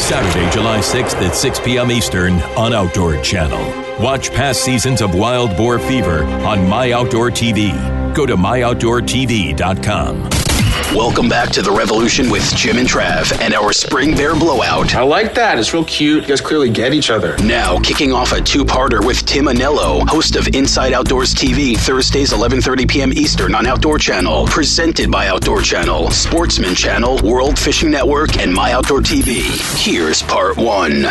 Saturday, 0.00 0.50
July 0.50 0.78
6th 0.78 1.22
at 1.22 1.36
6 1.36 1.60
p.m. 1.60 1.92
Eastern 1.92 2.40
on 2.56 2.72
Outdoor 2.72 3.22
Channel. 3.22 4.02
Watch 4.02 4.32
past 4.32 4.64
seasons 4.64 5.02
of 5.02 5.14
Wild 5.14 5.56
Boar 5.56 5.78
Fever 5.78 6.24
on 6.24 6.68
My 6.68 6.90
Outdoor 6.90 7.30
TV. 7.30 7.72
Go 8.12 8.26
to 8.26 8.36
myoutdoortv.com. 8.36 10.49
Welcome 10.94 11.28
back 11.28 11.50
to 11.50 11.62
the 11.62 11.70
Revolution 11.70 12.28
with 12.30 12.42
Jim 12.56 12.76
and 12.76 12.88
Trav 12.88 13.40
and 13.40 13.54
our 13.54 13.72
Spring 13.72 14.16
Bear 14.16 14.34
Blowout. 14.34 14.92
I 14.96 15.02
like 15.02 15.34
that. 15.34 15.56
It's 15.56 15.72
real 15.72 15.84
cute. 15.84 16.24
You 16.24 16.28
guys 16.28 16.40
clearly 16.40 16.68
get 16.68 16.92
each 16.92 17.10
other. 17.10 17.36
Now, 17.44 17.78
kicking 17.78 18.12
off 18.12 18.32
a 18.32 18.40
two-parter 18.40 19.04
with 19.06 19.24
Tim 19.24 19.44
Anello, 19.44 20.04
host 20.08 20.34
of 20.34 20.48
Inside 20.48 20.92
Outdoors 20.92 21.32
TV, 21.32 21.76
Thursdays 21.76 22.32
11:30 22.32 22.88
p.m. 22.88 23.12
Eastern 23.12 23.54
on 23.54 23.66
Outdoor 23.66 23.98
Channel, 23.98 24.46
presented 24.46 25.12
by 25.12 25.28
Outdoor 25.28 25.62
Channel, 25.62 26.10
Sportsman 26.10 26.74
Channel, 26.74 27.20
World 27.22 27.56
Fishing 27.56 27.92
Network, 27.92 28.38
and 28.38 28.52
My 28.52 28.72
Outdoor 28.72 29.00
TV. 29.00 29.42
Here's 29.78 30.22
part 30.22 30.56
one. 30.56 31.06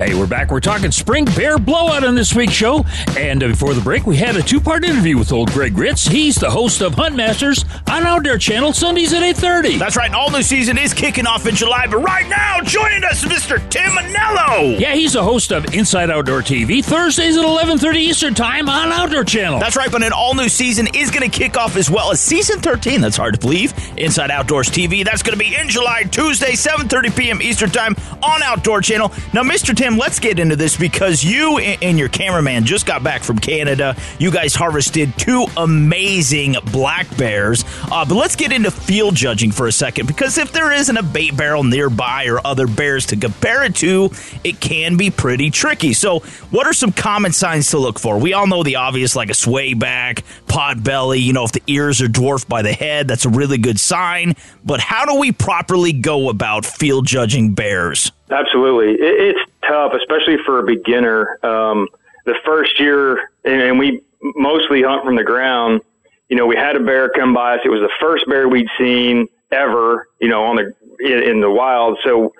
Hey, 0.00 0.14
we're 0.14 0.26
back. 0.26 0.50
We're 0.50 0.60
talking 0.60 0.90
spring 0.90 1.26
bear 1.26 1.58
blowout 1.58 2.04
on 2.04 2.14
this 2.14 2.34
week's 2.34 2.54
show. 2.54 2.86
And 3.18 3.42
uh, 3.42 3.48
before 3.48 3.74
the 3.74 3.82
break, 3.82 4.06
we 4.06 4.16
had 4.16 4.34
a 4.34 4.40
two-part 4.40 4.82
interview 4.82 5.18
with 5.18 5.30
old 5.30 5.50
Greg 5.50 5.76
Ritz. 5.76 6.06
He's 6.06 6.36
the 6.36 6.48
host 6.48 6.80
of 6.80 6.94
Huntmasters 6.94 7.66
on 7.86 8.04
Outdoor 8.04 8.38
Channel 8.38 8.72
Sundays 8.72 9.12
at 9.12 9.22
8.30. 9.22 9.78
That's 9.78 9.96
right. 9.96 10.08
An 10.08 10.14
all-new 10.14 10.40
season 10.40 10.78
is 10.78 10.94
kicking 10.94 11.26
off 11.26 11.46
in 11.46 11.54
July. 11.54 11.86
But 11.86 11.98
right 11.98 12.26
now, 12.30 12.62
joining 12.62 13.04
us, 13.04 13.22
Mr. 13.26 13.58
Tim 13.68 13.90
Anello. 13.90 14.80
Yeah, 14.80 14.94
he's 14.94 15.12
the 15.12 15.22
host 15.22 15.52
of 15.52 15.74
Inside 15.74 16.08
Outdoor 16.08 16.40
TV, 16.40 16.82
Thursdays 16.82 17.36
at 17.36 17.44
11.30 17.44 17.96
Eastern 17.96 18.32
Time 18.32 18.70
on 18.70 18.90
Outdoor 18.92 19.24
Channel. 19.24 19.60
That's 19.60 19.76
right. 19.76 19.92
But 19.92 20.02
an 20.02 20.14
all-new 20.14 20.48
season 20.48 20.88
is 20.94 21.10
going 21.10 21.30
to 21.30 21.38
kick 21.38 21.58
off 21.58 21.76
as 21.76 21.90
well 21.90 22.10
as 22.10 22.22
season 22.22 22.60
13. 22.60 23.02
That's 23.02 23.18
hard 23.18 23.34
to 23.34 23.40
believe. 23.40 23.74
Inside 23.98 24.30
Outdoors 24.30 24.70
TV. 24.70 25.04
That's 25.04 25.22
going 25.22 25.38
to 25.38 25.44
be 25.44 25.54
in 25.54 25.68
July, 25.68 26.04
Tuesday, 26.04 26.52
7.30 26.52 27.14
p.m. 27.18 27.42
Eastern 27.42 27.68
Time 27.68 27.94
on 28.22 28.42
Outdoor 28.42 28.80
Channel. 28.80 29.12
Now, 29.34 29.42
Mr. 29.42 29.76
Tim, 29.76 29.89
let's 29.96 30.18
get 30.18 30.38
into 30.38 30.56
this 30.56 30.76
because 30.76 31.24
you 31.24 31.58
and 31.58 31.98
your 31.98 32.08
cameraman 32.08 32.64
just 32.64 32.86
got 32.86 33.02
back 33.02 33.22
from 33.22 33.38
Canada. 33.38 33.96
You 34.18 34.30
guys 34.30 34.54
harvested 34.54 35.16
two 35.16 35.46
amazing 35.56 36.56
black 36.72 37.14
bears. 37.16 37.64
Uh, 37.90 38.04
but 38.04 38.14
let's 38.14 38.36
get 38.36 38.52
into 38.52 38.70
field 38.70 39.14
judging 39.14 39.50
for 39.50 39.66
a 39.66 39.72
second 39.72 40.06
because 40.06 40.38
if 40.38 40.52
there 40.52 40.72
isn't 40.72 40.96
a 40.96 41.02
bait 41.02 41.36
barrel 41.36 41.64
nearby 41.64 42.26
or 42.26 42.44
other 42.46 42.66
bears 42.66 43.06
to 43.06 43.16
compare 43.16 43.64
it 43.64 43.74
to, 43.76 44.10
it 44.44 44.60
can 44.60 44.96
be 44.96 45.10
pretty 45.10 45.50
tricky. 45.50 45.92
So, 45.92 46.20
what 46.50 46.66
are 46.66 46.72
some 46.72 46.92
common 46.92 47.32
signs 47.32 47.70
to 47.70 47.78
look 47.78 47.98
for? 47.98 48.18
We 48.18 48.32
all 48.32 48.46
know 48.46 48.62
the 48.62 48.76
obvious, 48.76 49.16
like 49.16 49.30
a 49.30 49.34
sway 49.34 49.74
back, 49.74 50.24
pot 50.46 50.82
belly. 50.82 51.20
You 51.20 51.32
know, 51.32 51.44
if 51.44 51.52
the 51.52 51.62
ears 51.66 52.00
are 52.02 52.08
dwarfed 52.08 52.48
by 52.48 52.62
the 52.62 52.72
head, 52.72 53.08
that's 53.08 53.24
a 53.24 53.30
really 53.30 53.58
good 53.58 53.80
sign. 53.80 54.34
But 54.64 54.80
how 54.80 55.04
do 55.06 55.18
we 55.18 55.32
properly 55.32 55.92
go 55.92 56.28
about 56.28 56.64
field 56.64 57.06
judging 57.06 57.54
bears? 57.54 58.12
Absolutely. 58.30 58.94
It's 59.00 59.49
especially 59.94 60.36
for 60.44 60.58
a 60.58 60.62
beginner. 60.64 61.38
Um, 61.44 61.88
the 62.26 62.34
first 62.44 62.78
year, 62.78 63.30
and, 63.44 63.62
and 63.62 63.78
we 63.78 64.02
mostly 64.22 64.82
hunt 64.82 65.04
from 65.04 65.16
the 65.16 65.24
ground. 65.24 65.82
You 66.28 66.36
know, 66.36 66.46
we 66.46 66.56
had 66.56 66.76
a 66.76 66.80
bear 66.80 67.08
come 67.10 67.34
by 67.34 67.56
us. 67.56 67.60
It 67.64 67.70
was 67.70 67.80
the 67.80 67.90
first 68.00 68.26
bear 68.28 68.48
we'd 68.48 68.68
seen 68.78 69.26
ever, 69.50 70.08
you 70.20 70.28
know, 70.28 70.44
on 70.44 70.56
the 70.56 70.74
in, 71.00 71.22
in 71.22 71.40
the 71.40 71.50
wild. 71.50 71.98
So 72.04 72.32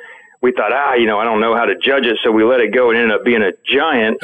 we 0.43 0.53
thought, 0.53 0.73
ah, 0.73 0.95
you 0.95 1.07
know, 1.07 1.19
I 1.19 1.25
don't 1.25 1.41
know 1.41 1.57
how 1.57 1.65
to 1.65 1.75
judge 1.77 2.07
it, 2.07 2.19
so 2.23 2.31
we 2.31 2.45
let 2.45 2.61
it 2.61 2.73
go. 2.73 2.91
and 2.91 2.99
ended 2.99 3.19
up 3.19 3.25
being 3.25 3.43
a 3.43 3.53
giant. 3.65 4.19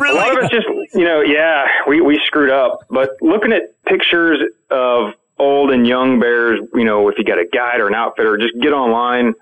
really? 0.00 0.10
A 0.18 0.20
lot 0.20 0.36
of 0.36 0.44
us 0.44 0.50
just, 0.50 0.66
you 0.94 1.04
know, 1.04 1.20
yeah, 1.20 1.64
we 1.86 2.00
we 2.00 2.20
screwed 2.26 2.50
up. 2.50 2.80
But 2.90 3.10
looking 3.20 3.52
at 3.52 3.62
pictures 3.84 4.40
of 4.70 5.14
old 5.38 5.70
and 5.70 5.86
young 5.86 6.18
bears, 6.18 6.60
you 6.74 6.84
know, 6.84 7.08
if 7.08 7.18
you 7.18 7.24
got 7.24 7.38
a 7.38 7.46
guide 7.46 7.80
or 7.80 7.86
an 7.86 7.94
outfitter, 7.94 8.36
just 8.38 8.58
get 8.60 8.72
online 8.72 9.34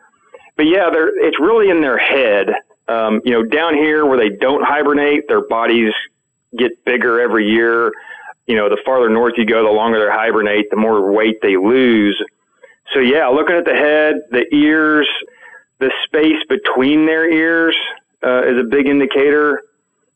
but 0.56 0.64
yeah, 0.64 0.88
they're, 0.90 1.08
it's 1.24 1.38
really 1.38 1.70
in 1.70 1.80
their 1.80 1.98
head. 1.98 2.48
Um, 2.88 3.20
you 3.24 3.32
know, 3.32 3.42
down 3.42 3.74
here 3.74 4.06
where 4.06 4.18
they 4.18 4.28
don't 4.36 4.64
hibernate, 4.64 5.26
their 5.28 5.46
bodies 5.46 5.92
get 6.56 6.84
bigger 6.84 7.20
every 7.20 7.48
year. 7.48 7.92
You 8.46 8.56
know, 8.56 8.68
the 8.68 8.80
farther 8.84 9.08
north 9.08 9.34
you 9.36 9.44
go, 9.44 9.64
the 9.64 9.70
longer 9.72 9.98
they 9.98 10.10
hibernate, 10.10 10.70
the 10.70 10.76
more 10.76 11.12
weight 11.12 11.40
they 11.42 11.56
lose. 11.56 12.22
So 12.92 13.00
yeah, 13.00 13.26
looking 13.28 13.56
at 13.56 13.64
the 13.64 13.74
head, 13.74 14.16
the 14.30 14.46
ears, 14.54 15.08
the 15.78 15.90
space 16.04 16.42
between 16.48 17.06
their 17.06 17.28
ears 17.28 17.76
uh, 18.22 18.42
is 18.46 18.58
a 18.58 18.64
big 18.64 18.86
indicator. 18.86 19.62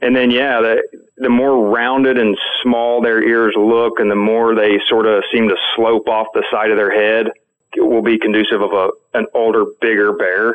And 0.00 0.14
then 0.16 0.30
yeah, 0.30 0.60
the 0.60 0.82
the 1.16 1.28
more 1.28 1.68
rounded 1.68 2.16
and 2.16 2.38
small 2.62 3.02
their 3.02 3.22
ears 3.22 3.54
look, 3.56 3.98
and 3.98 4.10
the 4.10 4.16
more 4.16 4.54
they 4.54 4.80
sort 4.88 5.06
of 5.06 5.22
seem 5.30 5.48
to 5.48 5.56
slope 5.76 6.08
off 6.08 6.28
the 6.32 6.44
side 6.50 6.70
of 6.70 6.78
their 6.78 6.90
head, 6.90 7.30
will 7.76 8.02
be 8.02 8.18
conducive 8.18 8.62
of 8.62 8.72
a 8.72 8.90
an 9.12 9.26
older, 9.34 9.66
bigger 9.80 10.12
bear. 10.14 10.54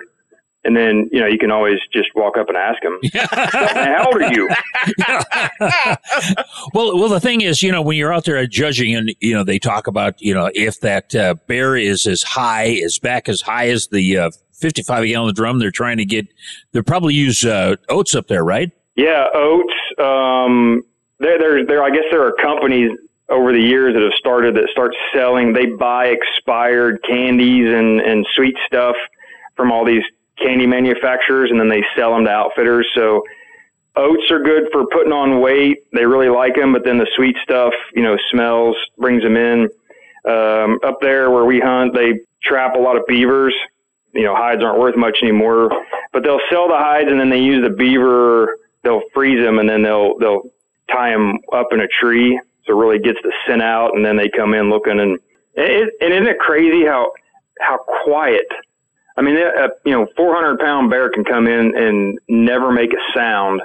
And 0.66 0.76
then, 0.76 1.08
you 1.12 1.22
know, 1.22 1.28
you 1.28 1.38
can 1.38 1.52
always 1.52 1.78
just 1.94 2.10
walk 2.16 2.38
up 2.38 2.50
and 2.50 2.58
ask 2.58 2.82
them, 2.82 3.00
how 3.14 4.08
old 4.08 4.20
are 4.20 4.34
you? 4.34 4.50
well, 6.74 6.98
well, 6.98 7.10
the 7.10 7.20
thing 7.20 7.42
is, 7.42 7.62
you 7.62 7.72
know, 7.72 7.84
when 7.84 7.98
you're 7.98 8.12
out 8.12 8.26
there 8.26 8.46
judging 8.48 8.96
and, 8.96 9.14
you 9.20 9.36
know, 9.36 9.44
they 9.44 9.60
talk 9.60 9.86
about, 9.86 10.20
you 10.20 10.34
know, 10.34 10.50
if 10.56 10.80
that 10.80 11.14
uh, 11.14 11.36
bear 11.46 11.76
is 11.76 12.08
as 12.08 12.24
high, 12.24 12.80
as 12.84 12.98
back 12.98 13.30
as 13.30 13.42
high 13.42 13.70
as 13.70 13.88
the 13.90 14.18
uh, 14.18 14.32
55 14.54 15.06
gallon 15.06 15.36
drum, 15.36 15.60
they're 15.60 15.70
trying 15.70 15.98
to 15.98 16.06
get, 16.06 16.28
they'll 16.72 16.82
probably 16.82 17.14
use 17.14 17.46
uh, 17.46 17.76
oats 17.90 18.16
up 18.16 18.28
there, 18.28 18.44
right? 18.44 18.72
Yeah, 18.96 19.28
oats. 19.36 19.74
Um, 20.00 20.82
there, 21.20 21.38
there, 21.38 21.64
there, 21.64 21.84
I 21.84 21.92
guess 21.92 22.06
there 22.10 22.26
are 22.26 22.34
companies 22.42 22.92
over 23.30 23.52
the 23.52 23.62
years 23.62 23.94
that 23.94 24.02
have 24.02 24.14
started 24.18 24.56
that 24.56 24.68
start 24.72 24.96
selling. 25.14 25.54
They 25.54 25.68
buy 25.68 26.08
expired 26.08 27.04
candies 27.08 27.68
and, 27.68 28.02
and 28.02 28.26
sweet 28.36 28.56
stuff 28.66 28.96
from 29.56 29.72
all 29.72 29.86
these 29.86 30.04
candy 30.38 30.68
manufacturers 30.68 31.52
and 31.52 31.60
then 31.60 31.70
they 31.70 31.84
sell 31.96 32.14
them 32.14 32.26
to 32.26 32.32
outfitters. 32.32 32.88
So 32.94 33.24
oats 33.96 34.30
are 34.32 34.42
good 34.42 34.70
for 34.72 34.86
putting 34.88 35.12
on 35.12 35.42
weight. 35.42 35.80
They 35.94 36.06
really 36.06 36.30
like 36.30 36.56
them, 36.56 36.74
but 36.74 36.84
then 36.84 36.98
the 36.98 37.08
sweet 37.16 37.36
stuff, 37.44 37.74
you 37.94 38.04
know, 38.04 38.18
smells, 38.32 38.76
brings 38.98 39.24
them 39.24 39.38
in. 39.38 39.70
Um, 40.28 40.80
up 40.84 41.00
there 41.02 41.30
where 41.30 41.46
we 41.46 41.60
hunt, 41.60 41.94
they 41.94 42.20
trap 42.42 42.76
a 42.76 42.80
lot 42.80 42.98
of 42.98 43.06
beavers. 43.08 43.54
You 44.14 44.24
know, 44.24 44.36
hides 44.36 44.64
aren't 44.64 44.80
worth 44.80 44.96
much 44.96 45.18
anymore, 45.22 45.70
but 46.14 46.24
they'll 46.24 46.40
sell 46.50 46.68
the 46.68 46.78
hides 46.78 47.10
and 47.10 47.20
then 47.20 47.30
they 47.30 47.40
use 47.40 47.64
the 47.64 47.76
beaver 47.76 48.58
they'll 48.84 49.02
freeze 49.14 49.44
them 49.44 49.60
and 49.60 49.68
then 49.68 49.82
they'll 49.82 50.18
they'll 50.20 50.44
tie 50.90 51.10
them 51.10 51.40
up 51.52 51.74
in 51.74 51.82
a 51.82 51.88
tree 51.88 52.40
so 52.66 52.74
it 52.74 52.82
really 52.82 53.00
gets 53.00 53.20
the 53.22 53.32
scent 53.46 53.62
out, 53.62 53.96
and 53.96 54.04
then 54.04 54.18
they 54.18 54.30
come 54.30 54.54
in 54.54 54.70
looking 54.70 55.00
and 55.00 55.20
and 55.58 56.14
isn't 56.14 56.28
it 56.28 56.40
crazy 56.40 56.86
how 56.86 57.12
how 57.60 57.78
quiet? 58.04 58.48
I 59.18 59.22
mean, 59.22 59.38
a, 59.38 59.70
you 59.86 59.92
know, 59.92 60.08
400 60.18 60.60
pound 60.60 60.90
bear 60.90 61.10
can 61.10 61.24
come 61.24 61.48
in 61.48 61.76
and 61.76 62.20
never 62.28 62.72
make 62.72 62.92
a 62.94 63.18
sound, 63.18 63.62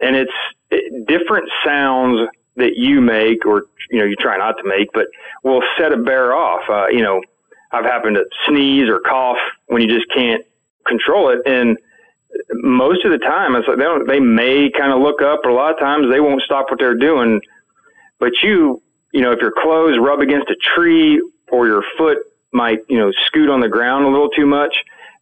and 0.00 0.16
it's 0.16 0.32
it, 0.70 1.06
different 1.06 1.48
sounds 1.64 2.28
that 2.56 2.76
you 2.76 3.00
make 3.00 3.46
or 3.46 3.64
you 3.90 3.98
know 3.98 4.04
you 4.04 4.16
try 4.16 4.36
not 4.36 4.56
to 4.58 4.64
make, 4.64 4.92
but 4.92 5.06
will 5.44 5.62
set 5.78 5.92
a 5.92 5.96
bear 5.96 6.34
off. 6.34 6.62
Uh, 6.68 6.88
you 6.88 7.02
know, 7.02 7.22
I've 7.70 7.84
happened 7.84 8.16
to 8.16 8.24
sneeze 8.48 8.88
or 8.88 9.00
cough 9.00 9.38
when 9.66 9.82
you 9.82 9.88
just 9.88 10.12
can't 10.12 10.44
control 10.86 11.28
it, 11.30 11.40
and 11.46 11.78
most 12.52 13.04
of 13.04 13.12
the 13.12 13.18
time 13.18 13.54
it's 13.54 13.68
like 13.68 13.78
they 13.78 13.84
don't. 13.84 14.06
They 14.06 14.20
may 14.20 14.70
kind 14.70 14.92
of 14.92 15.00
look 15.00 15.22
up, 15.22 15.40
but 15.42 15.50
a 15.50 15.54
lot 15.54 15.72
of 15.72 15.78
times 15.78 16.10
they 16.10 16.20
won't 16.20 16.42
stop 16.42 16.66
what 16.68 16.80
they're 16.80 16.96
doing. 16.96 17.40
But 18.18 18.32
you, 18.42 18.82
you 19.12 19.20
know, 19.20 19.32
if 19.32 19.40
your 19.40 19.52
clothes 19.52 19.98
rub 20.00 20.20
against 20.20 20.50
a 20.50 20.56
tree 20.74 21.22
or 21.50 21.66
your 21.66 21.82
foot 21.96 22.18
might, 22.52 22.78
you 22.88 22.98
know, 22.98 23.12
scoot 23.26 23.48
on 23.48 23.60
the 23.60 23.68
ground 23.68 24.04
a 24.04 24.08
little 24.08 24.30
too 24.30 24.46
much, 24.46 24.74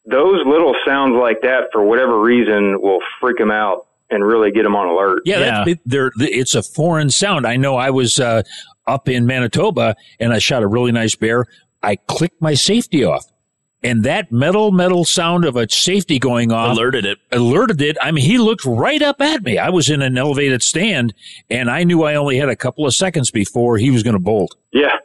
those 0.07 0.45
little 0.47 0.75
sounds 0.87 1.15
like 1.15 1.43
that, 1.43 1.69
for 1.73 1.85
whatever 1.85 2.21
reason, 2.21 2.81
will 2.81 3.01
freak 3.21 3.37
them 3.37 3.51
out 3.51 3.87
and 4.11 4.25
really 4.25 4.51
get 4.51 4.63
them 4.63 4.75
on 4.75 4.89
alert. 4.89 5.23
Yeah, 5.25 5.41
yeah. 5.41 5.65
It, 5.67 5.81
they're, 5.85 6.11
it's 6.19 6.55
a 6.55 6.63
foreign 6.63 7.11
sound. 7.11 7.47
I 7.47 7.57
know 7.57 7.77
I 7.77 7.91
was 7.91 8.19
uh, 8.19 8.43
up 8.87 9.09
in 9.09 9.27
Manitoba 9.27 9.97
and 10.19 10.33
I 10.33 10.39
shot 10.39 10.63
a 10.63 10.67
really 10.67 10.93
nice 10.93 11.15
bear. 11.15 11.45
I 11.83 11.97
clicked 11.97 12.41
my 12.41 12.55
safety 12.55 13.05
off. 13.05 13.27
And 13.81 14.03
that 14.03 14.33
metal, 14.33 14.73
metal 14.73 15.05
sound 15.05 15.45
of 15.45 15.55
a 15.55 15.69
safety 15.71 16.19
going 16.19 16.51
off 16.51 16.77
alerted 16.77 17.05
it. 17.05 17.19
Alerted 17.31 17.81
it. 17.81 17.97
I 18.03 18.11
mean, 18.11 18.25
he 18.25 18.37
looked 18.39 18.65
right 18.65 19.01
up 19.01 19.21
at 19.21 19.45
me. 19.45 19.57
I 19.57 19.69
was 19.69 19.89
in 19.89 20.03
an 20.03 20.19
elevated 20.19 20.65
stand 20.65 21.15
and 21.49 21.71
I 21.71 21.85
knew 21.85 22.03
I 22.03 22.17
only 22.17 22.39
had 22.39 22.49
a 22.49 22.57
couple 22.57 22.87
of 22.87 22.95
seconds 22.95 23.31
before 23.31 23.79
he 23.79 23.91
was 23.91 24.03
going 24.03 24.15
to 24.15 24.21
bolt. 24.21 24.57
Yeah. 24.73 24.97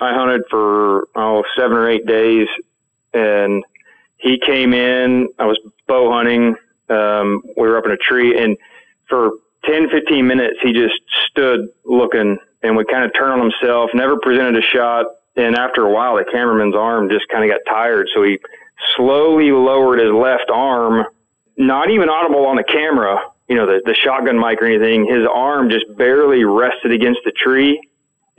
I 0.00 0.14
hunted 0.14 0.42
for, 0.50 1.08
oh, 1.14 1.44
seven 1.56 1.76
or 1.76 1.88
eight 1.88 2.06
days 2.06 2.48
and 3.12 3.64
he 4.16 4.38
came 4.38 4.72
in. 4.72 5.28
I 5.38 5.46
was 5.46 5.58
bow 5.86 6.12
hunting. 6.12 6.56
Um, 6.88 7.42
we 7.56 7.68
were 7.68 7.78
up 7.78 7.84
in 7.86 7.92
a 7.92 7.96
tree 7.96 8.42
and 8.42 8.56
for 9.08 9.32
10, 9.64 9.90
15 9.90 10.26
minutes, 10.26 10.56
he 10.62 10.72
just 10.72 10.94
stood 11.28 11.68
looking 11.84 12.38
and 12.62 12.76
would 12.76 12.88
kind 12.88 13.04
of 13.04 13.12
turn 13.14 13.30
on 13.30 13.40
himself, 13.40 13.90
never 13.94 14.18
presented 14.18 14.56
a 14.56 14.66
shot. 14.66 15.06
And 15.36 15.56
after 15.56 15.86
a 15.86 15.90
while, 15.90 16.16
the 16.16 16.24
cameraman's 16.24 16.74
arm 16.74 17.08
just 17.08 17.28
kind 17.28 17.44
of 17.44 17.56
got 17.56 17.70
tired. 17.70 18.08
So 18.14 18.22
he 18.22 18.38
slowly 18.96 19.52
lowered 19.52 20.00
his 20.00 20.12
left 20.12 20.50
arm, 20.50 21.04
not 21.56 21.90
even 21.90 22.08
audible 22.08 22.46
on 22.46 22.56
the 22.56 22.64
camera, 22.64 23.20
you 23.48 23.56
know, 23.56 23.66
the, 23.66 23.82
the 23.84 23.94
shotgun 23.94 24.38
mic 24.38 24.60
or 24.62 24.66
anything. 24.66 25.06
His 25.06 25.26
arm 25.26 25.70
just 25.70 25.84
barely 25.96 26.44
rested 26.44 26.92
against 26.92 27.20
the 27.24 27.32
tree. 27.32 27.80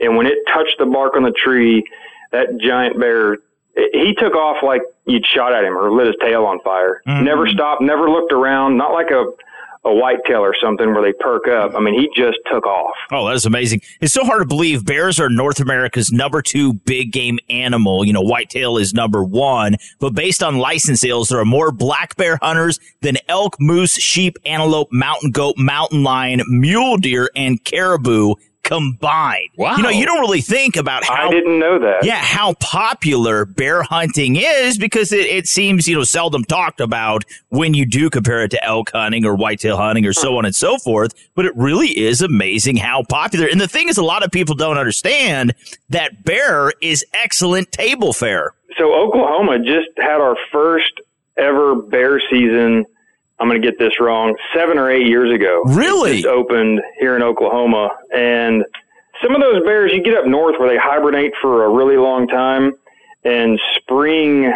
And 0.02 0.16
when 0.16 0.26
it 0.26 0.38
touched 0.48 0.76
the 0.78 0.86
bark 0.86 1.16
on 1.16 1.22
the 1.22 1.32
tree, 1.32 1.84
that 2.32 2.58
giant 2.60 2.98
bear, 2.98 3.38
he 3.74 4.14
took 4.18 4.34
off 4.34 4.62
like 4.62 4.82
you'd 5.06 5.24
shot 5.24 5.54
at 5.54 5.64
him 5.64 5.76
or 5.76 5.90
lit 5.90 6.08
his 6.08 6.16
tail 6.20 6.44
on 6.44 6.60
fire. 6.60 7.00
Mm-hmm. 7.06 7.24
Never 7.24 7.46
stopped, 7.46 7.82
never 7.82 8.10
looked 8.10 8.32
around, 8.32 8.76
not 8.76 8.92
like 8.92 9.10
a 9.10 9.24
a 9.84 9.92
whitetail 9.92 10.40
or 10.40 10.54
something 10.62 10.94
where 10.94 11.02
they 11.02 11.12
perk 11.12 11.48
up. 11.48 11.74
I 11.74 11.80
mean, 11.80 11.98
he 11.98 12.08
just 12.16 12.38
took 12.50 12.66
off. 12.66 12.94
Oh, 13.10 13.26
that 13.26 13.34
is 13.34 13.46
amazing. 13.46 13.82
It's 14.00 14.12
so 14.12 14.24
hard 14.24 14.42
to 14.42 14.46
believe. 14.46 14.84
Bears 14.84 15.18
are 15.18 15.28
North 15.28 15.58
America's 15.58 16.12
number 16.12 16.40
two 16.40 16.74
big 16.74 17.10
game 17.10 17.38
animal. 17.50 18.04
You 18.04 18.12
know, 18.12 18.20
whitetail 18.20 18.76
is 18.76 18.94
number 18.94 19.24
one, 19.24 19.76
but 19.98 20.14
based 20.14 20.42
on 20.42 20.58
license 20.58 21.00
sales, 21.00 21.30
there 21.30 21.40
are 21.40 21.44
more 21.44 21.72
black 21.72 22.16
bear 22.16 22.38
hunters 22.40 22.78
than 23.00 23.16
elk, 23.28 23.56
moose, 23.58 23.94
sheep, 23.94 24.36
antelope, 24.44 24.92
mountain 24.92 25.32
goat, 25.32 25.56
mountain 25.58 26.04
lion, 26.04 26.42
mule 26.46 26.96
deer, 26.96 27.28
and 27.34 27.64
caribou 27.64 28.34
combined. 28.62 29.50
Wow. 29.56 29.76
You 29.76 29.82
know, 29.82 29.90
you 29.90 30.06
don't 30.06 30.20
really 30.20 30.40
think 30.40 30.76
about 30.76 31.04
how. 31.04 31.28
I 31.28 31.30
didn't 31.30 31.58
know 31.58 31.78
that. 31.78 32.04
Yeah, 32.04 32.16
how 32.16 32.54
popular 32.54 33.44
bear 33.44 33.82
hunting 33.82 34.36
is 34.36 34.78
because 34.78 35.12
it, 35.12 35.26
it 35.26 35.46
seems, 35.46 35.88
you 35.88 35.96
know, 35.96 36.04
seldom 36.04 36.44
talked 36.44 36.80
about 36.80 37.24
when 37.48 37.74
you 37.74 37.84
do 37.84 38.10
compare 38.10 38.42
it 38.42 38.50
to 38.52 38.64
elk 38.64 38.90
hunting 38.92 39.24
or 39.24 39.34
whitetail 39.34 39.76
hunting 39.76 40.06
or 40.06 40.12
so 40.12 40.38
on 40.38 40.44
and 40.44 40.54
so 40.54 40.78
forth. 40.78 41.12
But 41.34 41.44
it 41.44 41.52
really 41.56 41.98
is 41.98 42.22
amazing 42.22 42.76
how 42.76 43.02
popular. 43.08 43.46
And 43.46 43.60
the 43.60 43.68
thing 43.68 43.88
is, 43.88 43.98
a 43.98 44.04
lot 44.04 44.24
of 44.24 44.30
people 44.30 44.54
don't 44.54 44.78
understand 44.78 45.54
that 45.90 46.24
bear 46.24 46.72
is 46.80 47.04
excellent 47.12 47.72
table 47.72 48.12
fare. 48.12 48.54
So 48.78 48.94
Oklahoma 48.94 49.58
just 49.58 49.90
had 49.98 50.20
our 50.20 50.36
first 50.50 50.92
ever 51.36 51.74
bear 51.74 52.20
season 52.30 52.84
I'm 53.42 53.48
going 53.48 53.60
to 53.60 53.68
get 53.68 53.76
this 53.76 53.98
wrong, 53.98 54.36
seven 54.54 54.78
or 54.78 54.88
eight 54.88 55.08
years 55.08 55.34
ago. 55.34 55.62
Really? 55.64 56.20
It 56.20 56.26
opened 56.26 56.80
here 57.00 57.16
in 57.16 57.22
Oklahoma. 57.22 57.90
And 58.14 58.64
some 59.20 59.34
of 59.34 59.40
those 59.40 59.64
bears, 59.64 59.90
you 59.92 60.00
get 60.00 60.14
up 60.16 60.26
north 60.26 60.60
where 60.60 60.68
they 60.68 60.78
hibernate 60.78 61.32
for 61.42 61.64
a 61.64 61.68
really 61.68 61.96
long 61.96 62.28
time, 62.28 62.72
and 63.24 63.58
spring 63.78 64.52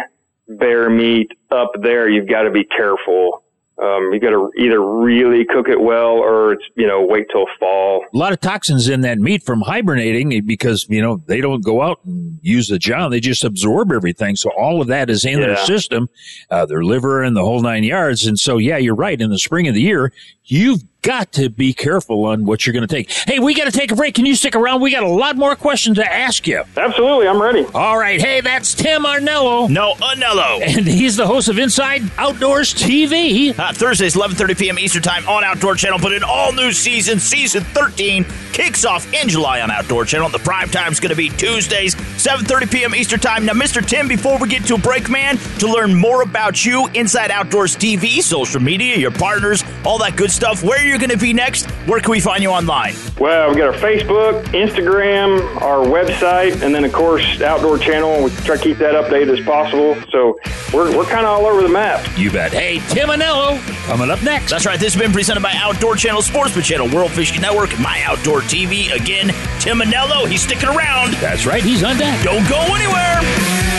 bear 0.47 0.89
meat 0.89 1.29
up 1.51 1.71
there, 1.81 2.07
you've 2.07 2.29
got 2.29 2.43
to 2.43 2.49
be 2.49 2.63
careful 2.63 3.43
um, 3.79 4.11
you 4.11 4.19
got 4.19 4.31
to 4.31 4.51
either 4.57 4.81
really 4.81 5.45
cook 5.45 5.67
it 5.69 5.79
well 5.79 6.13
or 6.13 6.53
it's, 6.53 6.63
you 6.75 6.87
know, 6.87 7.05
wait 7.05 7.27
till 7.31 7.45
fall. 7.59 8.05
A 8.13 8.17
lot 8.17 8.33
of 8.33 8.39
toxins 8.39 8.89
in 8.89 9.01
that 9.01 9.19
meat 9.19 9.43
from 9.43 9.61
hibernating 9.61 10.45
because, 10.45 10.87
you 10.89 11.01
know, 11.01 11.21
they 11.27 11.41
don't 11.41 11.63
go 11.63 11.81
out 11.81 11.99
and 12.03 12.39
use 12.41 12.69
the 12.69 12.79
job. 12.79 13.11
They 13.11 13.19
just 13.19 13.43
absorb 13.43 13.91
everything. 13.91 14.35
So 14.35 14.49
all 14.57 14.81
of 14.81 14.87
that 14.87 15.09
is 15.09 15.25
in 15.25 15.39
yeah. 15.39 15.47
their 15.47 15.57
system, 15.57 16.09
uh, 16.49 16.65
their 16.65 16.83
liver 16.83 17.21
and 17.21 17.35
the 17.35 17.43
whole 17.43 17.61
nine 17.61 17.83
yards. 17.83 18.25
And 18.25 18.39
so, 18.39 18.57
yeah, 18.57 18.77
you're 18.77 18.95
right. 18.95 19.19
In 19.19 19.29
the 19.29 19.39
spring 19.39 19.67
of 19.67 19.75
the 19.75 19.81
year, 19.81 20.11
you've 20.45 20.81
got 21.07 21.31
to 21.31 21.49
be 21.49 21.73
careful 21.73 22.25
on 22.25 22.45
what 22.45 22.65
you're 22.65 22.73
going 22.73 22.85
to 22.85 22.93
take. 22.93 23.09
Hey, 23.09 23.39
we 23.39 23.55
got 23.55 23.63
to 23.63 23.71
take 23.71 23.93
a 23.93 23.95
break. 23.95 24.15
Can 24.15 24.25
you 24.25 24.35
stick 24.35 24.57
around? 24.57 24.81
We 24.81 24.91
got 24.91 25.03
a 25.03 25.07
lot 25.07 25.37
more 25.37 25.55
questions 25.55 25.95
to 25.95 26.05
ask 26.05 26.45
you. 26.45 26.65
Absolutely, 26.75 27.29
I'm 27.29 27.41
ready. 27.41 27.65
All 27.73 27.97
right. 27.97 28.19
Hey, 28.19 28.41
that's 28.41 28.73
Tim 28.73 29.03
Arnello. 29.03 29.69
No, 29.69 29.93
Anello. 29.93 30.61
And 30.61 30.85
he's 30.85 31.15
the 31.15 31.25
host 31.25 31.47
of 31.47 31.59
Inside 31.59 32.01
Outdoors 32.17 32.73
TV. 32.73 33.57
Uh, 33.57 33.71
Thursdays, 33.71 34.15
11.30 34.15 34.59
p.m. 34.59 34.79
Eastern 34.79 35.01
Time 35.01 35.25
on 35.29 35.45
Outdoor 35.45 35.75
Channel. 35.75 35.97
But 35.97 36.11
an 36.11 36.23
all-new 36.25 36.73
season, 36.73 37.21
season 37.21 37.63
13, 37.63 38.25
kicks 38.51 38.83
off 38.83 39.11
in 39.13 39.29
July 39.29 39.61
on 39.61 39.71
Outdoor 39.71 40.03
Channel. 40.03 40.27
The 40.27 40.39
prime 40.39 40.67
time 40.67 40.91
is 40.91 40.99
going 40.99 41.11
to 41.11 41.15
be 41.15 41.29
Tuesdays, 41.29 41.95
7.30 41.95 42.69
p.m. 42.69 42.95
Eastern 42.95 43.21
Time. 43.21 43.45
Now, 43.45 43.53
Mr. 43.53 43.85
Tim, 43.85 44.09
before 44.09 44.37
we 44.39 44.49
get 44.49 44.65
to 44.65 44.75
a 44.75 44.77
break, 44.77 45.09
man, 45.09 45.37
to 45.59 45.71
learn 45.71 45.95
more 45.95 46.21
about 46.23 46.65
you, 46.65 46.87
Inside 46.95 47.31
Outdoors 47.31 47.77
TV, 47.77 48.21
social 48.21 48.59
media, 48.59 48.97
your 48.97 49.11
partners, 49.11 49.63
all 49.85 49.97
that 49.99 50.17
good 50.17 50.31
stuff, 50.31 50.63
where 50.63 50.96
you're 50.97 51.07
going 51.07 51.17
to 51.19 51.23
be 51.23 51.31
next, 51.31 51.69
where 51.85 51.99
can 51.99 52.09
we 52.09 52.19
find 52.19 52.41
you 52.41 52.49
online? 52.49 52.95
Well, 53.19 53.49
we've 53.49 53.57
got 53.57 53.67
our 53.67 53.79
Facebook, 53.79 54.43
Instagram, 54.45 55.61
our 55.61 55.85
website, 55.85 56.63
and 56.63 56.73
then, 56.73 56.83
of 56.83 56.91
course, 56.91 57.39
Outdoor 57.39 57.77
Channel. 57.77 58.23
We 58.23 58.31
try 58.31 58.57
to 58.57 58.63
keep 58.63 58.77
that 58.79 58.95
updated 58.95 59.37
as 59.37 59.45
possible. 59.45 59.95
So 60.09 60.39
we're, 60.73 60.97
we're 60.97 61.05
kind 61.05 61.27
of 61.27 61.37
all 61.37 61.45
over 61.45 61.61
the 61.61 61.69
map. 61.69 62.03
You 62.17 62.31
bet. 62.31 62.51
Hey, 62.51 62.79
Tim 62.89 63.09
Anello, 63.09 63.59
coming 63.85 64.09
up 64.09 64.23
next. 64.23 64.49
That's 64.49 64.65
right. 64.65 64.79
This 64.79 64.95
has 64.95 65.01
been 65.01 65.11
presented 65.11 65.43
by 65.43 65.53
Outdoor 65.55 65.95
Channel, 65.95 66.23
Sportsman 66.23 66.63
Channel, 66.63 66.89
World 66.89 67.11
Fishing 67.11 67.41
Network, 67.41 67.77
My 67.79 68.01
Outdoor 68.03 68.41
TV. 68.41 68.91
Again, 68.91 69.27
Tim 69.59 69.79
Anello, 69.79 70.27
he's 70.27 70.41
sticking 70.41 70.69
around. 70.69 71.13
That's 71.15 71.45
right. 71.45 71.61
He's 71.61 71.83
on 71.83 71.97
deck. 71.97 72.23
Don't 72.23 72.47
go 72.49 72.57
anywhere. 72.57 73.76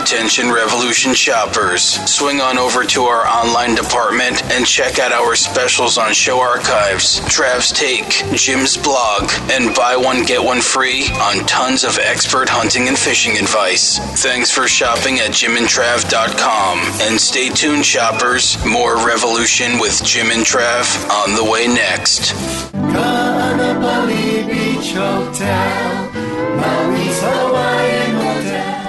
Attention 0.00 0.50
Revolution 0.50 1.14
shoppers. 1.14 1.82
Swing 2.10 2.40
on 2.40 2.58
over 2.58 2.84
to 2.84 3.02
our 3.02 3.26
online 3.26 3.74
department 3.74 4.42
and 4.52 4.66
check 4.66 4.98
out 4.98 5.12
our 5.12 5.34
specials 5.36 5.98
on 5.98 6.12
show 6.14 6.40
archives, 6.40 7.20
Trav's 7.20 7.72
Take, 7.72 8.08
Jim's 8.34 8.76
blog, 8.76 9.30
and 9.50 9.74
buy 9.74 9.96
one 9.96 10.24
get 10.24 10.42
one 10.42 10.60
free 10.60 11.08
on 11.20 11.44
tons 11.46 11.84
of 11.84 11.98
expert 11.98 12.48
hunting 12.48 12.88
and 12.88 12.98
fishing 12.98 13.36
advice. 13.36 13.98
Thanks 14.22 14.50
for 14.50 14.66
shopping 14.68 15.18
at 15.20 15.30
jimandtrav.com. 15.30 16.78
And 17.02 17.20
stay 17.20 17.50
tuned, 17.50 17.84
shoppers. 17.84 18.56
More 18.64 18.96
Revolution 19.06 19.78
with 19.78 20.02
Jim 20.04 20.30
and 20.30 20.44
Trav 20.44 20.86
on 21.10 21.34
the 21.34 21.44
way 21.50 21.66
next. 21.66 22.32
Beach 24.46 24.92
Hotel, 24.94 26.10
Hawaiian 27.24 27.71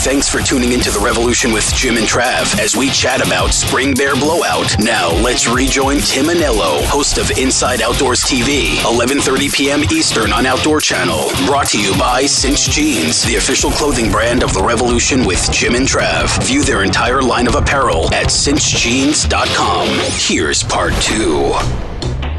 Thanks 0.00 0.28
for 0.28 0.40
tuning 0.40 0.72
into 0.72 0.92
the 0.92 1.00
Revolution 1.00 1.52
with 1.52 1.74
Jim 1.74 1.96
and 1.96 2.06
Trav 2.06 2.56
as 2.60 2.76
we 2.76 2.88
chat 2.88 3.26
about 3.26 3.52
Spring 3.52 3.94
Bear 3.94 4.14
Blowout. 4.14 4.78
Now 4.78 5.10
let's 5.10 5.48
rejoin 5.48 5.98
Tim 5.98 6.26
Anello, 6.26 6.84
host 6.84 7.18
of 7.18 7.32
Inside 7.32 7.82
Outdoors 7.82 8.22
TV, 8.22 8.76
11:30 8.84 9.52
p.m. 9.52 9.82
Eastern 9.92 10.32
on 10.32 10.46
Outdoor 10.46 10.80
Channel. 10.80 11.30
Brought 11.46 11.66
to 11.70 11.80
you 11.82 11.98
by 11.98 12.26
Cinch 12.26 12.70
Jeans, 12.70 13.24
the 13.24 13.36
official 13.36 13.72
clothing 13.72 14.10
brand 14.10 14.44
of 14.44 14.54
the 14.54 14.62
Revolution 14.62 15.26
with 15.26 15.50
Jim 15.50 15.74
and 15.74 15.86
Trav. 15.86 16.44
View 16.46 16.62
their 16.62 16.84
entire 16.84 17.20
line 17.20 17.48
of 17.48 17.56
apparel 17.56 18.06
at 18.14 18.28
cinchjeans.com. 18.28 19.88
Here's 20.16 20.62
part 20.62 20.94
two. 21.02 21.54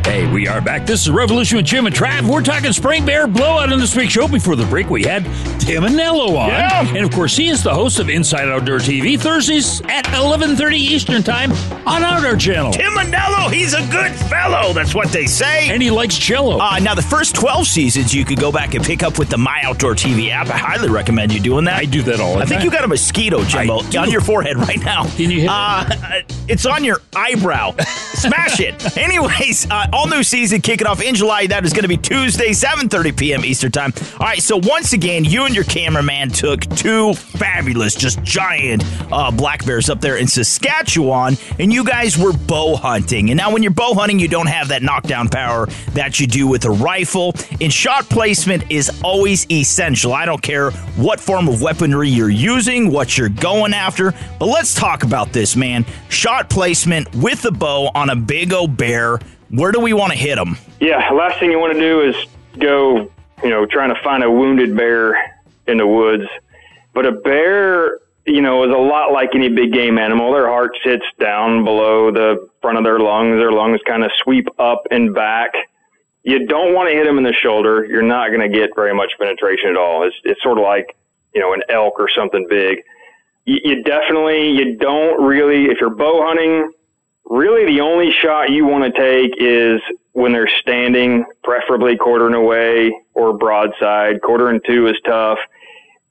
Hey, 0.04 0.26
we 0.32 0.48
are 0.48 0.60
back. 0.60 0.88
This 0.88 1.02
is 1.04 1.12
Revolution 1.12 1.58
with 1.58 1.68
Jim 1.68 1.86
and 1.86 1.94
Trav. 1.94 2.28
We're 2.28 2.42
talking 2.42 2.74
Spring 2.74 3.06
Bear 3.06 3.28
Blowout 3.28 3.72
in 3.72 3.80
this 3.80 3.96
week's 3.96 4.14
show. 4.14 4.28
Before 4.28 4.56
the 4.56 4.66
break, 4.66 4.90
we 4.90 5.04
had 5.04 5.24
Tim 5.60 5.84
Anello 5.84 6.30
on. 6.30 6.50
Yeah. 6.50 6.88
And 6.96 7.06
of 7.06 7.12
course, 7.12 7.38
he 7.38 7.48
is 7.50 7.62
the 7.62 7.74
host 7.74 8.00
of 8.00 8.10
Inside 8.10 8.50
Outdoor 8.50 8.80
TV, 8.80 9.20
Thursdays 9.20 9.82
at 9.82 10.06
11.30 10.06 10.74
Eastern 10.74 11.22
Time 11.22 11.52
on 11.86 12.04
Outdoor 12.04 12.38
Channel. 12.38 12.72
Tim 12.72 12.92
Anello, 12.94 13.52
he's 13.52 13.74
a 13.76 13.86
good 13.92 14.12
fellow. 14.12 14.74
That's 14.74 14.96
what 14.96 15.10
they 15.10 15.28
say. 15.28 15.70
And 15.70 15.82
he 15.82 15.92
likes 15.92 16.18
cello. 16.18 16.58
Uh, 16.60 16.80
now, 16.80 16.96
the 16.96 17.04
first 17.04 17.36
12 17.36 17.68
seasons 17.68 18.14
you 18.14 18.26
could 18.26 18.40
go 18.40 18.52
back 18.52 18.74
and 18.74 18.84
pick 18.84 19.04
up 19.04 19.20
with 19.20 19.30
the 19.30 19.38
My 19.38 19.62
Outdoor 19.64 19.94
TV 19.94 20.32
app. 20.32 20.48
I 20.48 20.58
highly 20.58 20.90
recommend 20.90 21.34
you 21.34 21.40
doing 21.40 21.66
that. 21.66 21.76
I 21.76 21.86
do 21.86 22.02
that 22.04 22.20
all 22.20 22.34
the 22.34 22.40
time. 22.40 22.42
I 22.42 22.46
think 22.48 22.64
you 22.64 22.72
got 22.72 22.84
a 22.84 22.88
mosquito, 22.88 23.44
Jimbo, 23.44 23.82
on 24.00 24.10
your 24.10 24.22
forehead 24.22 24.58
right 24.58 24.84
now. 24.84 25.04
Can 25.16 25.30
you 25.30 25.42
hit 25.42 25.50
uh, 25.52 25.88
It's 26.48 26.66
on 26.66 26.84
your 26.84 27.02
eyebrow. 27.16 27.76
Smash 28.14 28.60
it. 28.60 28.98
Anyways, 28.98 29.70
uh, 29.70 29.86
all 30.00 30.08
new 30.08 30.24
season 30.24 30.62
kicking 30.62 30.88
off 30.88 31.02
in 31.02 31.14
July. 31.14 31.46
That 31.48 31.66
is 31.66 31.74
going 31.74 31.84
to 31.84 31.90
be 31.90 31.98
Tuesday, 31.98 32.52
7.30 32.52 33.18
p.m. 33.18 33.44
Eastern 33.44 33.72
Time. 33.72 33.92
All 34.14 34.28
right, 34.28 34.42
so 34.42 34.56
once 34.56 34.94
again, 34.94 35.26
you 35.26 35.44
and 35.44 35.54
your 35.54 35.66
cameraman 35.66 36.30
took 36.30 36.62
two 36.78 37.14
fabulous, 37.16 37.96
just 37.96 38.24
giant 38.24 38.82
uh, 39.12 39.30
black 39.30 39.66
bears 39.66 39.90
up 39.90 40.00
there 40.00 40.16
in 40.16 40.26
Saskatchewan, 40.26 41.36
and 41.60 41.74
you 41.74 41.84
guys 41.84 42.18
were 42.18 42.32
bow 42.32 42.78
hunting. 42.78 43.30
And 43.30 43.38
now 43.38 43.52
when 43.52 43.62
you're 43.62 43.74
bow 43.74 43.94
hunting, 43.94 44.20
you 44.20 44.30
don't 44.30 44.48
have 44.48 44.70
that 44.70 44.84
knockdown 44.84 45.28
power 45.28 45.66
that 45.92 46.18
you 46.18 46.28
do 46.28 46.48
with 46.48 46.64
a 46.64 46.72
rifle. 46.72 47.34
And 47.60 47.74
shot 47.74 48.08
placement 48.08 48.72
is 48.72 49.02
always 49.04 49.46
essential. 49.52 50.14
I 50.14 50.26
don't 50.26 50.42
care 50.42 50.72
what 50.96 51.20
form 51.20 51.50
of 51.50 51.62
weaponry 51.62 52.08
you're 52.08 52.30
using, 52.30 52.90
what 52.90 53.18
you're 53.18 53.28
going 53.28 53.74
after, 53.74 54.14
but 54.40 54.46
let's 54.46 54.74
talk 54.74 55.04
about 55.04 55.34
this, 55.34 55.58
man. 55.58 55.86
Shot 56.08 56.50
placement 56.50 57.14
with 57.16 57.42
the 57.42 57.52
bow 57.52 57.92
on 57.94 58.10
a 58.10 58.16
big 58.16 58.54
old 58.54 58.78
bear. 58.78 59.20
Where 59.50 59.72
do 59.72 59.80
we 59.80 59.94
want 59.94 60.12
to 60.12 60.18
hit 60.18 60.36
them? 60.36 60.58
Yeah, 60.80 61.10
last 61.12 61.40
thing 61.40 61.52
you 61.52 61.60
want 61.60 61.74
to 61.74 61.80
do 61.80 62.02
is 62.02 62.16
go, 62.60 63.12
you 63.44 63.50
know, 63.50 63.66
trying 63.66 63.94
to 63.94 64.02
find 64.04 64.24
a 64.24 64.30
wounded 64.30 64.76
bear 64.76 65.36
in 65.68 65.78
the 65.78 65.88
woods. 65.88 66.26
But 66.94 67.06
a 67.06 67.12
bear, 67.12 68.00
you 68.26 68.42
know, 68.42 68.64
is 68.64 68.70
a 68.70 68.78
lot 68.78 69.12
like 69.12 69.34
any 69.34 69.50
big 69.50 69.74
game 69.74 69.98
animal. 69.98 70.32
Their 70.32 70.48
heart 70.48 70.78
sits 70.84 71.06
down 71.20 71.64
below 71.64 72.12
the 72.12 72.50
front 72.62 72.78
of 72.78 72.84
their 72.84 73.00
lungs. 73.00 73.38
Their 73.38 73.52
lungs 73.52 73.80
kind 73.88 74.04
of 74.04 74.12
sweep 74.24 74.48
up 74.60 74.84
and 74.92 75.14
back. 75.16 75.52
You 76.24 76.46
don't 76.46 76.74
want 76.76 76.90
to 76.90 76.96
hit 76.96 77.06
them 77.06 77.18
in 77.18 77.24
the 77.24 77.34
shoulder. 77.34 77.86
You're 77.86 78.02
not 78.02 78.30
going 78.30 78.42
to 78.42 78.56
get 78.56 78.76
very 78.76 78.94
much 78.94 79.14
penetration 79.18 79.70
at 79.70 79.78
all. 79.78 80.06
It's, 80.06 80.16
it's 80.24 80.42
sort 80.44 80.58
of 80.58 80.64
like, 80.64 80.96
you 81.34 81.42
know, 81.42 81.54
an 81.54 81.64
elk 81.70 81.96
or 81.98 82.10
something 82.10 82.46
big. 82.50 82.84
You, 83.46 83.60
you 83.64 83.84
definitely, 83.84 84.52
you 84.52 84.78
don't 84.78 85.24
really, 85.24 85.66
if 85.66 85.80
you're 85.80 85.90
bow 85.90 86.24
hunting, 86.26 86.72
really 87.30 87.72
the 87.72 87.82
only 87.82 88.12
shot 88.12 88.50
you 88.50 88.66
want 88.66 88.84
to 88.84 89.00
take 89.00 89.34
is 89.40 89.80
when 90.14 90.34
they're 90.34 90.50
standing, 90.60 91.24
preferably 91.44 91.96
quartering 91.96 92.34
away 92.34 92.92
or 93.14 93.38
broadside. 93.38 94.22
Quartering 94.22 94.60
to 94.66 94.88
is 94.88 94.98
tough. 95.06 95.38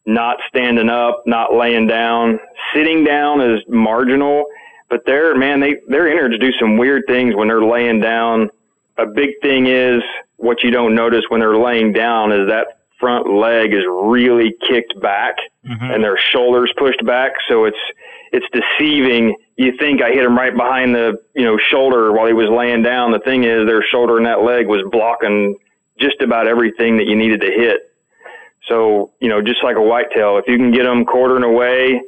Not 0.06 0.38
standing 0.48 0.88
up, 0.88 1.24
not 1.26 1.52
laying 1.52 1.86
down. 1.86 2.38
Sitting 2.72 3.04
down 3.04 3.42
is 3.42 3.62
marginal, 3.68 4.46
but 4.88 5.04
they're, 5.04 5.36
man, 5.36 5.60
they, 5.60 5.76
their 5.88 6.08
innards 6.08 6.38
do 6.38 6.50
some 6.58 6.78
weird 6.78 7.02
things 7.06 7.34
when 7.34 7.48
they're 7.48 7.64
laying 7.64 8.00
down. 8.00 8.48
A 8.96 9.04
big 9.04 9.30
thing 9.42 9.66
is 9.66 10.02
what 10.36 10.62
you 10.62 10.70
don't 10.70 10.94
notice 10.94 11.24
when 11.28 11.40
they're 11.40 11.58
laying 11.58 11.92
down 11.92 12.32
is 12.32 12.48
that 12.48 12.78
front 12.98 13.32
leg 13.32 13.74
is 13.74 13.84
really 13.86 14.54
kicked 14.66 14.98
back 15.00 15.36
mm-hmm. 15.68 15.84
and 15.84 16.02
their 16.02 16.18
shoulders 16.18 16.72
pushed 16.78 17.04
back. 17.04 17.32
So 17.48 17.64
it's, 17.64 17.76
it's 18.32 18.46
deceiving. 18.52 19.36
You 19.56 19.76
think 19.78 20.02
I 20.02 20.10
hit 20.10 20.24
him 20.24 20.36
right 20.36 20.54
behind 20.54 20.94
the, 20.94 21.22
you 21.34 21.44
know, 21.44 21.58
shoulder 21.58 22.12
while 22.12 22.26
he 22.26 22.32
was 22.32 22.48
laying 22.48 22.82
down. 22.82 23.12
The 23.12 23.20
thing 23.20 23.44
is 23.44 23.66
their 23.66 23.82
shoulder 23.82 24.16
and 24.16 24.26
that 24.26 24.42
leg 24.42 24.66
was 24.66 24.82
blocking 24.90 25.56
just 25.98 26.20
about 26.20 26.46
everything 26.46 26.96
that 26.98 27.06
you 27.06 27.16
needed 27.16 27.40
to 27.40 27.50
hit. 27.50 27.92
So, 28.66 29.12
you 29.20 29.28
know, 29.28 29.40
just 29.40 29.64
like 29.64 29.76
a 29.76 29.82
whitetail, 29.82 30.38
if 30.38 30.46
you 30.46 30.56
can 30.56 30.70
get 30.70 30.84
them 30.84 31.04
quartering 31.04 31.42
away 31.42 32.00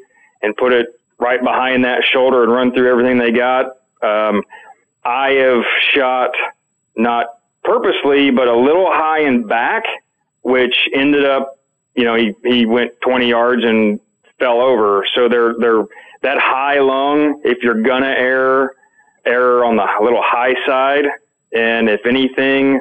and 0.43 0.57
put 0.57 0.73
it 0.73 0.89
right 1.19 1.43
behind 1.43 1.85
that 1.85 2.03
shoulder 2.05 2.43
and 2.43 2.53
run 2.53 2.73
through 2.73 2.91
everything 2.91 3.19
they 3.19 3.31
got, 3.31 3.77
um, 4.03 4.43
I 5.05 5.31
have 5.33 5.65
shot 5.93 6.31
not 6.97 7.27
purposely, 7.65 8.31
but 8.31 8.49
a 8.49 8.57
little 8.57 8.89
high 8.91 9.21
and 9.21 9.49
back, 9.49 9.85
which 10.43 10.75
ended 10.95 11.25
up, 11.25 11.59
you 11.95 12.05
know, 12.05 12.15
he, 12.15 12.35
he 12.45 12.67
went 12.67 12.93
20 13.01 13.29
yards 13.29 13.65
and 13.65 14.01
fell 14.41 14.61
over. 14.61 15.07
So 15.15 15.29
they're, 15.29 15.55
they're 15.61 15.85
that 16.23 16.39
high 16.39 16.81
lung. 16.81 17.41
If 17.45 17.63
you're 17.63 17.81
gonna 17.83 18.15
err, 18.19 18.73
err 19.25 19.65
on 19.65 19.77
the 19.77 19.87
little 20.03 20.23
high 20.23 20.55
side. 20.67 21.05
And 21.53 21.89
if 21.89 22.07
anything, 22.07 22.81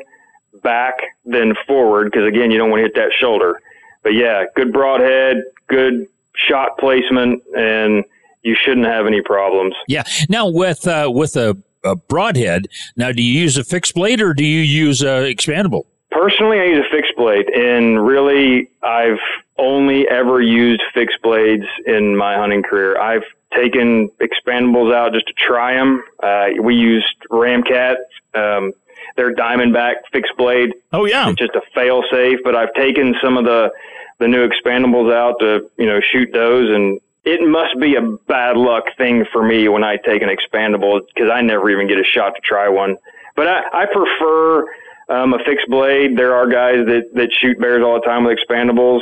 back 0.63 0.95
then 1.25 1.53
forward. 1.67 2.11
Cause 2.11 2.25
again, 2.27 2.51
you 2.51 2.57
don't 2.57 2.69
want 2.69 2.79
to 2.79 2.83
hit 2.83 2.95
that 2.95 3.11
shoulder, 3.17 3.59
but 4.03 4.13
yeah, 4.13 4.45
good 4.55 4.73
broadhead, 4.73 5.43
good 5.67 6.07
shot 6.35 6.77
placement, 6.77 7.41
and 7.57 8.03
you 8.43 8.55
shouldn't 8.55 8.87
have 8.87 9.05
any 9.05 9.21
problems. 9.21 9.75
Yeah. 9.87 10.03
Now 10.29 10.47
with 10.49 10.87
uh, 10.87 11.09
with 11.13 11.35
a, 11.35 11.57
a 11.83 11.95
broadhead, 11.95 12.67
now 12.95 13.11
do 13.11 13.21
you 13.21 13.39
use 13.41 13.57
a 13.57 13.63
fixed 13.63 13.95
blade 13.95 14.21
or 14.21 14.33
do 14.33 14.45
you 14.45 14.61
use 14.61 15.01
a 15.01 15.33
expandable? 15.33 15.83
Personally, 16.11 16.59
I 16.59 16.65
use 16.65 16.83
a 16.85 16.95
fixed 16.95 17.15
blade, 17.15 17.47
and 17.49 18.03
really, 18.03 18.67
I've 18.81 19.19
only 19.59 20.07
ever 20.07 20.41
used 20.41 20.81
fixed 20.93 21.21
blades 21.21 21.65
in 21.85 22.15
my 22.15 22.35
hunting 22.35 22.63
career. 22.63 22.99
I've 22.99 23.23
taken 23.53 24.09
expandables 24.21 24.93
out 24.93 25.13
just 25.13 25.27
to 25.27 25.33
try 25.33 25.73
them. 25.73 26.03
Uh, 26.21 26.47
we 26.61 26.75
used 26.75 27.15
Ramcat, 27.29 27.97
um, 28.33 28.73
their 29.15 29.33
Diamondback 29.35 29.95
fixed 30.11 30.35
blade. 30.37 30.73
Oh 30.93 31.05
yeah, 31.05 31.29
it's 31.29 31.39
just 31.39 31.55
a 31.55 31.61
fail 31.73 32.03
safe. 32.11 32.39
But 32.43 32.55
I've 32.55 32.73
taken 32.73 33.15
some 33.21 33.37
of 33.37 33.45
the 33.45 33.71
the 34.19 34.27
new 34.27 34.47
expandables 34.47 35.13
out 35.13 35.39
to 35.39 35.69
you 35.77 35.85
know 35.85 35.99
shoot 35.99 36.29
those, 36.31 36.69
and 36.69 36.99
it 37.25 37.41
must 37.47 37.79
be 37.79 37.95
a 37.95 38.01
bad 38.01 38.57
luck 38.57 38.85
thing 38.97 39.25
for 39.31 39.43
me 39.43 39.67
when 39.67 39.83
I 39.83 39.97
take 39.97 40.21
an 40.21 40.29
expandable 40.29 41.01
because 41.13 41.29
I 41.29 41.41
never 41.41 41.69
even 41.69 41.87
get 41.87 41.99
a 41.99 42.03
shot 42.03 42.35
to 42.35 42.41
try 42.41 42.69
one. 42.69 42.97
But 43.35 43.47
I, 43.47 43.83
I 43.83 43.85
prefer 43.85 44.65
um, 45.09 45.33
a 45.33 45.39
fixed 45.43 45.67
blade. 45.69 46.17
There 46.17 46.35
are 46.35 46.47
guys 46.47 46.85
that, 46.85 47.09
that 47.15 47.29
shoot 47.39 47.59
bears 47.59 47.83
all 47.83 47.95
the 47.95 48.05
time 48.05 48.23
with 48.23 48.37
expandables. 48.37 49.01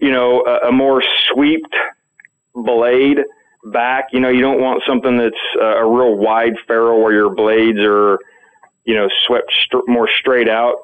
You 0.00 0.10
know, 0.10 0.44
a, 0.46 0.68
a 0.68 0.72
more 0.72 1.02
sweeped 1.28 1.74
blade 2.54 3.18
back. 3.64 4.08
You 4.12 4.20
know, 4.20 4.28
you 4.28 4.40
don't 4.40 4.60
want 4.60 4.82
something 4.86 5.16
that's 5.16 5.34
uh, 5.60 5.78
a 5.78 5.86
real 5.86 6.14
wide 6.16 6.54
ferrule 6.66 7.02
where 7.02 7.12
your 7.12 7.30
blades 7.30 7.78
are, 7.80 8.18
you 8.84 8.94
know, 8.94 9.08
swept 9.26 9.52
str- 9.64 9.86
more 9.86 10.08
straight 10.20 10.48
out, 10.48 10.76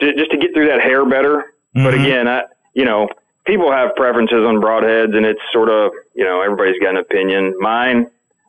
J- 0.00 0.14
just 0.14 0.30
to 0.30 0.36
get 0.36 0.52
through 0.54 0.68
that 0.68 0.80
hair 0.80 1.04
better. 1.04 1.52
But 1.74 1.94
Mhm. 1.94 2.04
again, 2.04 2.28
I, 2.28 2.44
you 2.74 2.84
know, 2.84 3.08
people 3.44 3.70
have 3.72 3.94
preferences 3.96 4.44
on 4.44 4.60
broadheads, 4.60 5.16
and 5.16 5.24
it's 5.26 5.40
sort 5.52 5.68
of, 5.70 5.92
you 6.14 6.24
know, 6.24 6.40
everybody's 6.42 6.78
got 6.80 6.90
an 6.90 6.98
opinion. 6.98 7.54
Mine, 7.58 8.08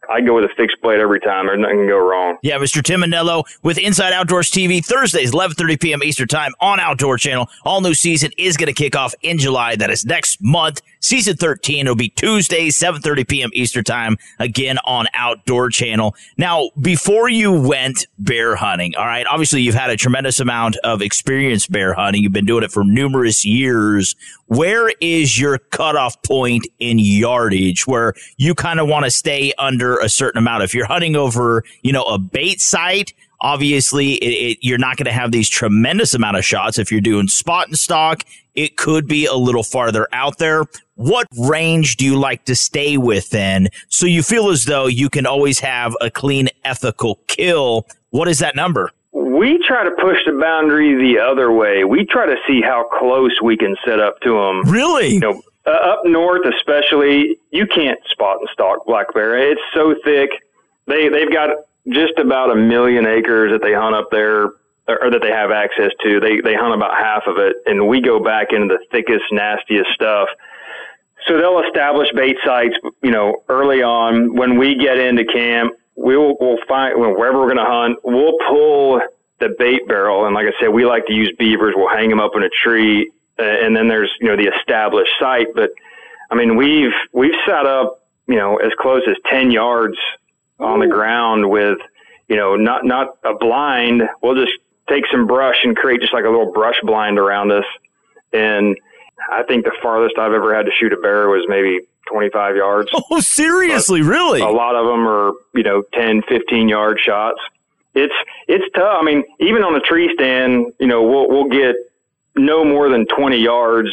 I 0.09 0.21
go 0.21 0.35
with 0.35 0.45
a 0.45 0.53
fixed 0.57 0.81
blade 0.81 0.99
every 0.99 1.19
time. 1.19 1.45
There's 1.45 1.59
nothing 1.59 1.77
can 1.77 1.87
go 1.87 1.97
wrong. 1.99 2.37
Yeah, 2.41 2.57
Mr. 2.57 2.83
Tim 2.83 3.01
Anello 3.01 3.43
with 3.61 3.77
Inside 3.77 4.11
Outdoors 4.13 4.49
TV 4.49 4.83
Thursdays, 4.83 5.31
11:30 5.31 5.79
p.m. 5.79 6.03
Eastern 6.03 6.27
Time 6.27 6.53
on 6.59 6.79
Outdoor 6.79 7.17
Channel. 7.17 7.47
All 7.63 7.81
new 7.81 7.93
season 7.93 8.31
is 8.37 8.57
going 8.57 8.67
to 8.67 8.73
kick 8.73 8.95
off 8.95 9.13
in 9.21 9.37
July. 9.37 9.75
That 9.75 9.91
is 9.91 10.05
next 10.05 10.41
month. 10.41 10.81
Season 10.99 11.37
13 11.37 11.87
will 11.87 11.95
be 11.95 12.09
Tuesdays, 12.09 12.77
7:30 12.77 13.27
p.m. 13.27 13.49
Eastern 13.53 13.83
Time 13.83 14.17
again 14.39 14.77
on 14.85 15.07
Outdoor 15.13 15.69
Channel. 15.69 16.15
Now, 16.37 16.71
before 16.81 17.29
you 17.29 17.51
went 17.51 18.07
bear 18.17 18.55
hunting, 18.55 18.95
all 18.97 19.05
right, 19.05 19.25
obviously 19.27 19.61
you've 19.61 19.75
had 19.75 19.91
a 19.91 19.97
tremendous 19.97 20.39
amount 20.39 20.77
of 20.83 21.01
experience 21.01 21.67
bear 21.67 21.93
hunting. 21.93 22.23
You've 22.23 22.33
been 22.33 22.45
doing 22.45 22.63
it 22.63 22.71
for 22.71 22.83
numerous 22.83 23.45
years. 23.45 24.15
Where 24.47 24.91
is 24.99 25.39
your 25.39 25.59
cutoff 25.59 26.21
point 26.23 26.67
in 26.79 26.97
yardage 26.97 27.85
where 27.85 28.15
you 28.37 28.55
kind 28.55 28.79
of 28.79 28.87
want 28.87 29.05
to 29.05 29.11
stay 29.11 29.53
under 29.59 29.98
a 29.99 30.09
certain 30.09 30.37
amount? 30.39 30.63
If 30.63 30.73
you're 30.73 30.85
hunting 30.85 31.15
over, 31.15 31.63
you 31.81 31.91
know, 31.91 32.03
a 32.03 32.17
bait 32.17 32.61
site, 32.61 33.13
Obviously, 33.41 34.15
it, 34.15 34.51
it, 34.51 34.57
you're 34.61 34.77
not 34.77 34.97
going 34.97 35.05
to 35.05 35.13
have 35.13 35.31
these 35.31 35.49
tremendous 35.49 36.13
amount 36.13 36.37
of 36.37 36.43
shots. 36.43 36.77
If 36.77 36.91
you're 36.91 36.99
doing 36.99 37.27
spot 37.29 37.67
and 37.67 37.79
stock, 37.79 38.23
it 38.53 38.75
could 38.75 39.07
be 39.07 39.25
a 39.25 39.35
little 39.35 39.63
farther 39.63 40.07
out 40.11 40.37
there. 40.39 40.65
What 40.95 41.27
range 41.37 41.95
do 41.95 42.03
you 42.03 42.19
like 42.19 42.43
to 42.45 42.55
stay 42.55 42.97
within 42.97 43.69
so 43.87 44.05
you 44.05 44.23
feel 44.23 44.49
as 44.49 44.65
though 44.65 44.87
you 44.87 45.09
can 45.09 45.25
always 45.25 45.59
have 45.59 45.95
a 46.01 46.11
clean, 46.11 46.49
ethical 46.65 47.19
kill? 47.27 47.87
What 48.09 48.27
is 48.27 48.39
that 48.39 48.57
number? 48.57 48.91
We 49.13 49.57
try 49.65 49.85
to 49.85 49.91
push 49.91 50.17
the 50.25 50.33
boundary 50.33 50.95
the 50.95 51.19
other 51.19 51.51
way. 51.51 51.85
We 51.85 52.05
try 52.05 52.25
to 52.25 52.35
see 52.45 52.61
how 52.61 52.89
close 52.99 53.39
we 53.41 53.55
can 53.55 53.77
set 53.85 54.01
up 54.01 54.19
to 54.21 54.33
them. 54.33 54.69
Really? 54.69 55.13
You 55.13 55.19
know, 55.21 55.41
uh, 55.65 55.69
up 55.69 56.01
north 56.05 56.45
especially, 56.45 57.37
you 57.51 57.67
can't 57.67 57.99
spot 58.05 58.37
and 58.39 58.49
stalk 58.53 58.85
black 58.85 59.13
bear. 59.13 59.37
It's 59.37 59.61
so 59.73 59.95
thick. 60.03 60.29
They 60.87 61.09
they've 61.09 61.31
got 61.31 61.49
just 61.89 62.17
about 62.17 62.51
a 62.51 62.55
million 62.55 63.05
acres 63.05 63.51
that 63.51 63.61
they 63.61 63.73
hunt 63.73 63.95
up 63.95 64.09
there 64.11 64.49
or 64.87 65.11
that 65.11 65.21
they 65.21 65.31
have 65.31 65.51
access 65.51 65.91
to. 66.01 66.19
They 66.19 66.41
they 66.41 66.55
hunt 66.55 66.73
about 66.73 66.95
half 66.97 67.27
of 67.27 67.37
it, 67.37 67.57
and 67.65 67.87
we 67.87 68.01
go 68.01 68.19
back 68.23 68.51
into 68.51 68.67
the 68.67 68.83
thickest, 68.91 69.25
nastiest 69.31 69.91
stuff. 69.91 70.29
So 71.27 71.37
they'll 71.37 71.61
establish 71.61 72.09
bait 72.15 72.37
sites, 72.43 72.75
you 73.03 73.11
know, 73.11 73.43
early 73.49 73.83
on. 73.83 74.35
When 74.35 74.57
we 74.57 74.75
get 74.75 74.97
into 74.97 75.25
camp, 75.25 75.73
we'll 75.95 76.35
we'll 76.39 76.59
find 76.67 76.99
wherever 76.99 77.39
we're 77.39 77.53
going 77.53 77.57
to 77.57 77.65
hunt. 77.65 77.99
We'll 78.03 78.37
pull 78.47 79.01
the 79.39 79.55
bait 79.57 79.87
barrel, 79.87 80.25
and 80.25 80.33
like 80.33 80.47
I 80.47 80.59
said, 80.59 80.69
we 80.69 80.85
like 80.85 81.05
to 81.07 81.13
use 81.13 81.31
beavers. 81.37 81.73
We'll 81.77 81.89
hang 81.89 82.09
them 82.09 82.19
up 82.19 82.35
in 82.35 82.43
a 82.43 82.49
tree, 82.49 83.11
Uh, 83.39 83.43
and 83.43 83.75
then 83.75 83.87
there's 83.87 84.11
you 84.19 84.27
know 84.27 84.35
the 84.35 84.51
established 84.55 85.11
site. 85.19 85.47
But 85.55 85.71
I 86.29 86.35
mean, 86.35 86.55
we've 86.55 86.93
we've 87.13 87.35
set 87.45 87.65
up 87.65 88.01
you 88.27 88.35
know 88.35 88.57
as 88.57 88.71
close 88.79 89.03
as 89.07 89.15
ten 89.25 89.51
yards 89.51 89.97
on 90.59 90.79
the 90.79 90.87
ground 90.87 91.49
with 91.49 91.77
you 92.27 92.35
know 92.35 92.55
not 92.55 92.85
not 92.85 93.17
a 93.23 93.33
blind. 93.35 94.03
We'll 94.21 94.35
just 94.35 94.57
take 94.87 95.05
some 95.11 95.27
brush 95.27 95.57
and 95.63 95.75
create 95.75 96.01
just 96.01 96.13
like 96.13 96.25
a 96.25 96.29
little 96.29 96.51
brush 96.51 96.79
blind 96.83 97.17
around 97.19 97.51
us, 97.51 97.65
and 98.33 98.75
I 99.31 99.43
think 99.43 99.65
the 99.65 99.71
farthest 99.81 100.17
I've 100.17 100.33
ever 100.33 100.55
had 100.55 100.65
to 100.65 100.71
shoot 100.71 100.93
a 100.93 100.97
bear 100.97 101.29
was 101.29 101.45
maybe 101.47 101.79
25 102.07 102.55
yards. 102.55 102.89
Oh, 103.11 103.19
seriously, 103.19 104.01
But 104.01 104.07
really? 104.09 104.41
A 104.41 104.47
lot 104.49 104.75
of 104.75 104.85
them 104.85 105.07
are, 105.07 105.33
you 105.53 105.63
know, 105.63 105.83
10, 105.93 106.23
15 106.23 106.69
yard 106.69 106.99
shots. 107.03 107.39
It's, 107.95 108.13
it's 108.47 108.65
tough. 108.73 108.97
I 109.01 109.03
mean, 109.03 109.23
even 109.39 109.63
on 109.63 109.73
the 109.73 109.79
tree 109.79 110.11
stand, 110.13 110.71
you 110.79 110.87
know, 110.87 111.03
we'll, 111.03 111.27
we'll 111.27 111.49
get 111.49 111.75
no 112.45 112.63
more 112.63 112.89
than 112.89 113.05
20 113.05 113.37
yards 113.37 113.89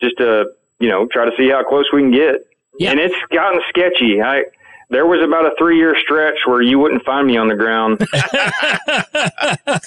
just 0.00 0.16
to, 0.18 0.46
you 0.80 0.88
know, 0.88 1.06
try 1.12 1.24
to 1.24 1.32
see 1.36 1.48
how 1.50 1.62
close 1.62 1.86
we 1.92 2.00
can 2.00 2.10
get. 2.10 2.46
And 2.90 3.00
it's 3.00 3.14
gotten 3.32 3.60
sketchy. 3.68 4.20
I, 4.20 4.44
there 4.94 5.06
was 5.06 5.20
about 5.24 5.44
a 5.44 5.50
three 5.58 5.76
year 5.76 5.96
stretch 6.04 6.36
where 6.46 6.62
you 6.62 6.78
wouldn't 6.78 7.04
find 7.04 7.26
me 7.26 7.36
on 7.36 7.48
the 7.48 7.56
ground. 7.56 7.98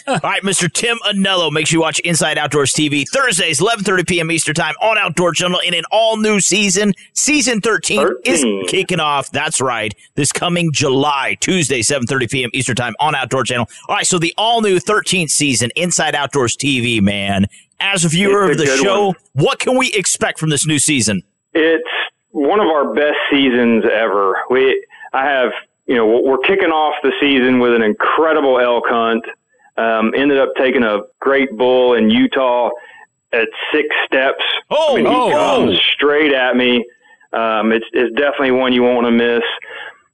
All 0.07 0.19
right, 0.29 0.43
Mr. 0.43 0.71
Tim 0.71 0.97
Anello 1.07 1.49
makes 1.51 1.71
you 1.71 1.79
watch 1.79 1.99
Inside 1.99 2.37
Outdoors 2.37 2.73
TV 2.73 3.07
Thursdays, 3.07 3.59
11:30 3.61 4.07
p.m. 4.07 4.31
Eastern 4.31 4.55
Time 4.55 4.75
on 4.81 4.97
Outdoor 4.97 5.31
Channel 5.31 5.59
in 5.65 5.73
an 5.73 5.83
all 5.91 6.17
new 6.17 6.41
season. 6.41 6.93
Season 7.13 7.61
13, 7.61 8.15
is 8.25 8.43
kicking 8.69 8.99
off. 8.99 9.31
That's 9.31 9.61
right, 9.61 9.93
this 10.15 10.31
coming 10.33 10.71
July, 10.73 11.37
Tuesday, 11.39 11.79
7:30 11.79 12.29
p.m. 12.29 12.49
Eastern 12.53 12.75
Time 12.75 12.93
on 12.99 13.15
Outdoor 13.15 13.45
Channel. 13.45 13.69
All 13.87 13.95
right, 13.95 14.05
so 14.05 14.19
the 14.19 14.33
all 14.37 14.61
new 14.61 14.77
13th 14.77 15.29
season 15.29 15.71
Inside 15.77 16.15
Outdoors 16.15 16.57
TV, 16.57 17.01
man. 17.01 17.45
As 17.79 18.03
a 18.03 18.09
viewer 18.09 18.51
It's 18.51 18.61
of 18.61 18.67
a 18.67 18.71
the 18.71 18.77
show, 18.77 19.05
one. 19.07 19.15
what 19.33 19.59
can 19.59 19.77
we 19.77 19.93
expect 19.93 20.39
from 20.39 20.49
this 20.49 20.65
new 20.65 20.79
season? 20.79 21.21
It's 21.53 21.87
one 22.31 22.59
of 22.59 22.67
our 22.67 22.93
best 22.93 23.17
seasons 23.31 23.83
ever. 23.91 24.35
We, 24.49 24.83
I 25.13 25.25
have, 25.25 25.51
you 25.85 25.95
know, 25.95 26.21
we're 26.21 26.39
kicking 26.39 26.69
off 26.69 26.95
the 27.03 27.11
season 27.19 27.59
with 27.59 27.73
an 27.73 27.81
incredible 27.81 28.59
elk 28.59 28.85
hunt. 28.87 29.23
Um, 29.77 30.13
ended 30.15 30.39
up 30.39 30.49
taking 30.57 30.83
a 30.83 31.01
great 31.19 31.55
bull 31.55 31.93
in 31.93 32.09
Utah 32.09 32.71
at 33.31 33.47
six 33.71 33.87
steps. 34.05 34.43
Oh, 34.71 34.93
I 34.93 34.95
mean, 34.95 35.05
he 35.05 35.11
oh, 35.11 35.31
comes 35.31 35.77
oh. 35.77 35.81
straight 35.93 36.33
at 36.33 36.55
me. 36.55 36.85
Um, 37.31 37.71
it's, 37.71 37.85
it's 37.93 38.15
definitely 38.15 38.51
one 38.51 38.73
you 38.73 38.83
won't 38.83 39.03
want 39.03 39.07
to 39.07 39.11
miss. 39.11 39.43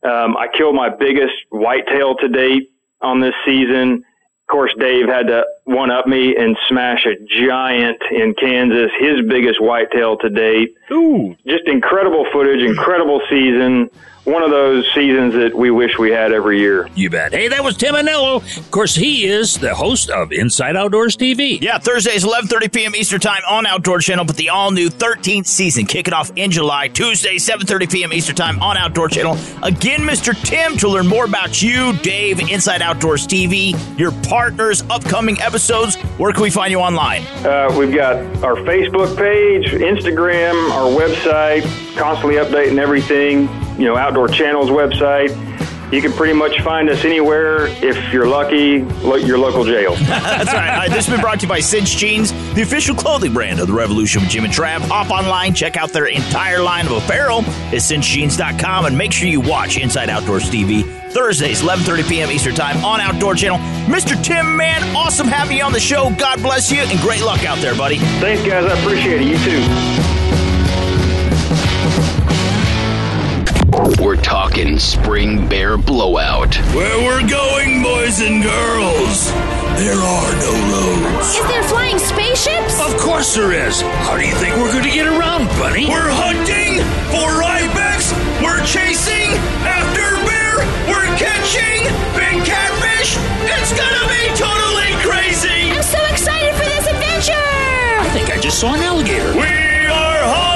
Um, 0.03 0.35
I 0.35 0.47
killed 0.53 0.75
my 0.75 0.89
biggest 0.89 1.33
whitetail 1.49 2.15
to 2.15 2.27
date 2.27 2.71
on 3.01 3.21
this 3.21 3.33
season. 3.45 4.03
Of 4.41 4.47
course, 4.47 4.73
Dave 4.77 5.07
had 5.07 5.27
to 5.27 5.45
one 5.63 5.89
up 5.89 6.05
me 6.05 6.35
and 6.35 6.57
smash 6.67 7.05
a 7.05 7.15
giant 7.25 8.01
in 8.11 8.33
Kansas, 8.33 8.91
his 8.99 9.21
biggest 9.21 9.61
whitetail 9.61 10.17
to 10.17 10.29
date. 10.29 10.75
Ooh. 10.91 11.35
Just 11.47 11.65
incredible 11.67 12.25
footage, 12.33 12.61
incredible 12.61 13.21
season. 13.29 13.89
One 14.25 14.41
of 14.41 14.51
those 14.51 14.85
seasons 14.95 15.33
that 15.33 15.53
we 15.53 15.69
wish 15.69 15.97
we 15.97 16.09
had 16.09 16.31
every 16.31 16.57
year. 16.57 16.89
You 16.95 17.09
bet. 17.09 17.33
Hey, 17.33 17.49
that 17.49 17.61
was 17.61 17.75
Tim 17.75 17.93
Anello. 17.93 18.37
Of 18.57 18.71
course, 18.71 18.95
he 18.95 19.25
is 19.25 19.57
the 19.57 19.75
host 19.75 20.09
of 20.09 20.31
Inside 20.31 20.77
Outdoors 20.77 21.17
TV. 21.17 21.61
Yeah, 21.61 21.77
Thursdays, 21.77 22.23
11.30 22.23 22.73
p.m. 22.73 22.95
Eastern 22.95 23.19
Time 23.19 23.41
on 23.49 23.65
Outdoor 23.65 23.99
Channel, 23.99 24.23
but 24.23 24.37
the 24.37 24.47
all-new 24.47 24.89
13th 24.89 25.45
season 25.45 25.85
kicking 25.85 26.13
off 26.13 26.31
in 26.37 26.51
July, 26.51 26.87
Tuesday, 26.87 27.35
7.30 27.35 27.91
p.m. 27.91 28.13
Eastern 28.13 28.37
Time 28.37 28.61
on 28.61 28.77
Outdoor 28.77 29.09
Channel. 29.09 29.37
Again, 29.61 29.99
Mr. 29.99 30.33
Tim, 30.41 30.77
to 30.77 30.87
learn 30.87 31.07
more 31.07 31.25
about 31.25 31.61
you, 31.61 31.91
Dave, 31.97 32.39
Inside 32.49 32.81
Outdoors 32.81 33.27
TV, 33.27 33.73
your 33.99 34.13
partners, 34.23 34.83
upcoming 34.89 35.41
episodes, 35.41 35.95
where 36.17 36.31
can 36.31 36.43
we 36.43 36.49
find 36.49 36.71
you 36.71 36.79
online? 36.79 37.23
Uh, 37.45 37.75
we've 37.77 37.93
got 37.93 38.15
our 38.41 38.55
Facebook 38.55 39.17
page, 39.17 39.65
Instagram, 39.71 40.71
our 40.71 40.89
website, 40.89 41.63
constantly 41.97 42.35
updating 42.35 42.79
everything. 42.79 43.49
You 43.77 43.85
know, 43.85 43.97
Outdoor 43.97 44.27
Channel's 44.27 44.69
website. 44.69 45.31
You 45.91 46.01
can 46.01 46.11
pretty 46.13 46.33
much 46.33 46.59
find 46.61 46.89
us 46.89 47.05
anywhere. 47.05 47.67
If 47.67 48.11
you're 48.11 48.25
lucky, 48.25 48.79
lo- 48.81 49.15
your 49.15 49.37
local 49.37 49.63
jail. 49.63 49.93
That's 49.99 50.51
right. 50.51 50.71
All 50.71 50.77
right. 50.77 50.87
This 50.89 51.05
has 51.05 51.09
been 51.09 51.21
brought 51.21 51.39
to 51.41 51.45
you 51.45 51.49
by 51.49 51.59
Cinch 51.59 51.97
Jeans, 51.97 52.31
the 52.55 52.63
official 52.63 52.95
clothing 52.95 53.31
brand 53.31 53.59
of 53.59 53.67
the 53.67 53.73
Revolution 53.73 54.21
with 54.23 54.31
Jim 54.31 54.43
and 54.43 54.51
Trav. 54.51 54.79
Hop 54.87 55.11
online, 55.11 55.53
check 55.53 55.77
out 55.77 55.89
their 55.91 56.07
entire 56.07 56.63
line 56.63 56.87
of 56.87 56.93
apparel 56.93 57.39
at 57.41 57.83
cinchjeans.com, 57.83 58.85
and 58.85 58.97
make 58.97 59.11
sure 59.11 59.27
you 59.27 59.39
watch 59.41 59.77
Inside 59.77 60.09
Outdoors 60.09 60.49
TV 60.49 60.83
Thursdays, 61.11 61.61
11:30 61.61 62.09
p.m. 62.09 62.31
Eastern 62.31 62.55
Time 62.55 62.83
on 62.83 62.99
Outdoor 62.99 63.35
Channel. 63.35 63.59
Mr. 63.85 64.19
Tim, 64.23 64.57
man, 64.57 64.81
awesome 64.95 65.27
having 65.27 65.57
you 65.57 65.63
on 65.63 65.73
the 65.73 65.79
show. 65.79 66.09
God 66.17 66.41
bless 66.41 66.71
you, 66.71 66.79
and 66.79 66.99
great 67.01 67.21
luck 67.21 67.45
out 67.45 67.59
there, 67.59 67.75
buddy. 67.75 67.97
Thanks, 68.19 68.41
guys. 68.41 68.65
I 68.65 68.79
appreciate 68.81 69.21
it. 69.21 69.27
You 69.27 69.37
too. 69.37 70.12
We're 73.83 74.15
talking 74.15 74.79
spring 74.79 75.49
bear 75.49 75.77
blowout. 75.77 76.55
Where 76.71 76.99
we're 77.03 77.27
going, 77.27 77.83
boys 77.83 78.21
and 78.21 78.41
girls, 78.41 79.27
there 79.75 79.99
are 79.99 80.31
no 80.39 80.53
roads. 80.71 81.35
Is 81.35 81.47
there 81.51 81.63
flying 81.63 81.99
spaceships? 81.99 82.79
Of 82.79 82.95
course 82.97 83.35
there 83.35 83.51
is. 83.51 83.81
How 84.07 84.15
do 84.15 84.25
you 84.25 84.33
think 84.35 84.55
we're 84.55 84.71
going 84.71 84.85
to 84.85 84.89
get 84.89 85.05
around, 85.05 85.47
Bunny? 85.59 85.87
We're 85.89 86.11
hunting 86.15 86.79
for 87.11 87.43
ibex. 87.43 88.13
We're 88.39 88.63
chasing 88.63 89.35
after 89.67 90.15
bear. 90.31 90.63
We're 90.87 91.11
catching 91.19 91.83
big 92.15 92.39
catfish. 92.47 93.19
It's 93.51 93.75
gonna 93.75 94.07
be 94.07 94.23
totally 94.39 94.95
crazy. 95.03 95.75
I'm 95.75 95.83
so 95.83 95.99
excited 96.07 96.55
for 96.55 96.63
this 96.63 96.87
adventure! 96.87 97.99
I 97.99 98.09
think 98.13 98.31
I 98.31 98.39
just 98.39 98.59
saw 98.59 98.75
an 98.75 98.81
alligator. 98.81 99.33
We 99.33 99.43
are 99.91 100.23
hunting 100.23 100.52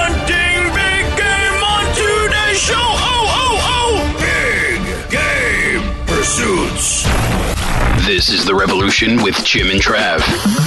This 8.08 8.30
is 8.30 8.46
The 8.46 8.56
Revolution 8.56 9.22
with 9.22 9.44
Jim 9.44 9.70
and 9.70 9.82
Trav. 9.82 10.24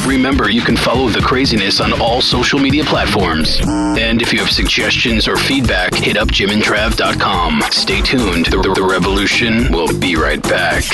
Remember, 0.06 0.50
you 0.50 0.60
can 0.60 0.76
follow 0.76 1.08
the 1.08 1.22
craziness 1.22 1.80
on 1.80 1.98
all 1.98 2.20
social 2.20 2.58
media 2.58 2.84
platforms. 2.84 3.62
And 3.64 4.20
if 4.20 4.30
you 4.30 4.40
have 4.40 4.50
suggestions 4.50 5.26
or 5.26 5.38
feedback, 5.38 5.94
hit 5.94 6.18
up 6.18 6.28
jimandtrav.com. 6.28 7.62
Stay 7.70 8.02
tuned. 8.02 8.44
The, 8.44 8.60
the 8.74 8.82
Revolution 8.82 9.72
will 9.72 9.88
be 9.98 10.16
right 10.16 10.42
back. 10.42 10.84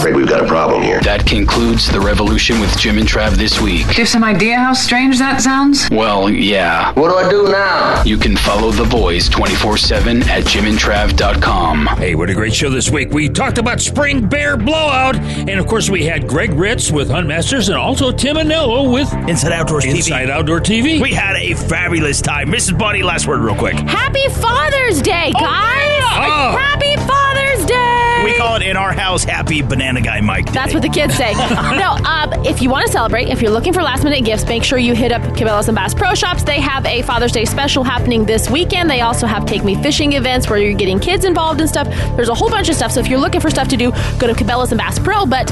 Afraid 0.00 0.16
we've 0.16 0.26
got 0.26 0.42
a 0.42 0.46
problem 0.46 0.82
here. 0.82 1.00
That 1.02 1.26
concludes 1.26 1.92
The 1.92 2.00
Revolution 2.00 2.58
with 2.58 2.74
Jim 2.78 2.96
and 2.96 3.06
Trav 3.06 3.32
this 3.32 3.60
week. 3.60 3.82
Do 3.88 3.92
you 3.92 3.98
have 3.98 4.08
some 4.08 4.24
idea 4.24 4.56
how 4.56 4.72
strange 4.72 5.18
that 5.18 5.42
sounds? 5.42 5.90
Well, 5.90 6.30
yeah. 6.30 6.94
What 6.94 7.10
do 7.10 7.16
I 7.16 7.28
do 7.28 7.52
now? 7.52 8.02
You 8.04 8.16
can 8.16 8.34
follow 8.34 8.70
the 8.70 8.86
boys 8.86 9.28
24 9.28 9.76
7 9.76 10.22
at 10.22 10.44
jimandtrav.com. 10.44 11.86
Hey, 11.98 12.14
what 12.14 12.30
a 12.30 12.34
great 12.34 12.54
show 12.54 12.70
this 12.70 12.88
week. 12.90 13.10
We 13.10 13.28
talked 13.28 13.58
about 13.58 13.82
Spring 13.82 14.26
Bear 14.26 14.56
Blowout. 14.56 15.16
And 15.50 15.58
of 15.58 15.66
course, 15.66 15.90
we 15.90 16.04
had 16.04 16.28
Greg 16.28 16.52
Ritz 16.52 16.92
with 16.92 17.10
Hunt 17.10 17.26
Masters 17.26 17.68
and 17.70 17.76
also 17.76 18.12
Tim 18.12 18.36
Anello 18.36 18.92
with 18.92 19.12
Inside 19.28 19.50
Outdoors 19.50 19.84
TV. 19.84 19.96
Inside 19.96 20.30
Outdoor 20.30 20.60
TV. 20.60 21.02
We 21.02 21.12
had 21.12 21.34
a 21.34 21.54
fabulous 21.54 22.20
time. 22.20 22.50
Mrs. 22.50 22.78
Bunny, 22.78 23.02
last 23.02 23.26
word, 23.26 23.40
real 23.40 23.56
quick. 23.56 23.74
Happy 23.74 24.28
Father's 24.28 25.02
Day, 25.02 25.32
oh, 25.34 25.40
guys! 25.40 26.02
Oh. 26.12 26.56
Happy 26.56 26.94
Father's 26.94 26.94
Day! 26.94 26.99
We 28.24 28.36
call 28.36 28.56
it 28.56 28.62
in 28.62 28.76
our 28.76 28.92
house 28.92 29.24
happy 29.24 29.62
banana 29.62 30.00
guy 30.00 30.20
Mike. 30.20 30.46
Day. 30.46 30.52
That's 30.52 30.74
what 30.74 30.82
the 30.82 30.88
kids 30.88 31.14
say. 31.14 31.32
no, 31.78 31.96
um, 32.04 32.44
if 32.44 32.60
you 32.60 32.68
want 32.68 32.86
to 32.86 32.92
celebrate, 32.92 33.28
if 33.28 33.40
you're 33.40 33.50
looking 33.50 33.72
for 33.72 33.82
last 33.82 34.04
minute 34.04 34.24
gifts, 34.24 34.44
make 34.46 34.62
sure 34.62 34.78
you 34.78 34.94
hit 34.94 35.10
up 35.10 35.22
Cabela's 35.22 35.68
and 35.68 35.74
Bass 35.74 35.94
Pro 35.94 36.14
Shops. 36.14 36.42
They 36.42 36.60
have 36.60 36.84
a 36.84 37.02
Father's 37.02 37.32
Day 37.32 37.44
special 37.44 37.82
happening 37.82 38.26
this 38.26 38.50
weekend. 38.50 38.90
They 38.90 39.00
also 39.00 39.26
have 39.26 39.46
Take 39.46 39.64
Me 39.64 39.80
Fishing 39.82 40.12
events 40.12 40.50
where 40.50 40.58
you're 40.58 40.74
getting 40.74 40.98
kids 40.98 41.24
involved 41.24 41.60
and 41.60 41.68
stuff. 41.68 41.86
There's 42.16 42.28
a 42.28 42.34
whole 42.34 42.50
bunch 42.50 42.68
of 42.68 42.74
stuff. 42.74 42.92
So 42.92 43.00
if 43.00 43.08
you're 43.08 43.20
looking 43.20 43.40
for 43.40 43.50
stuff 43.50 43.68
to 43.68 43.76
do, 43.76 43.90
go 44.18 44.26
to 44.26 44.34
Cabela's 44.34 44.72
and 44.72 44.78
Bass 44.78 44.98
Pro. 44.98 45.24
But 45.24 45.50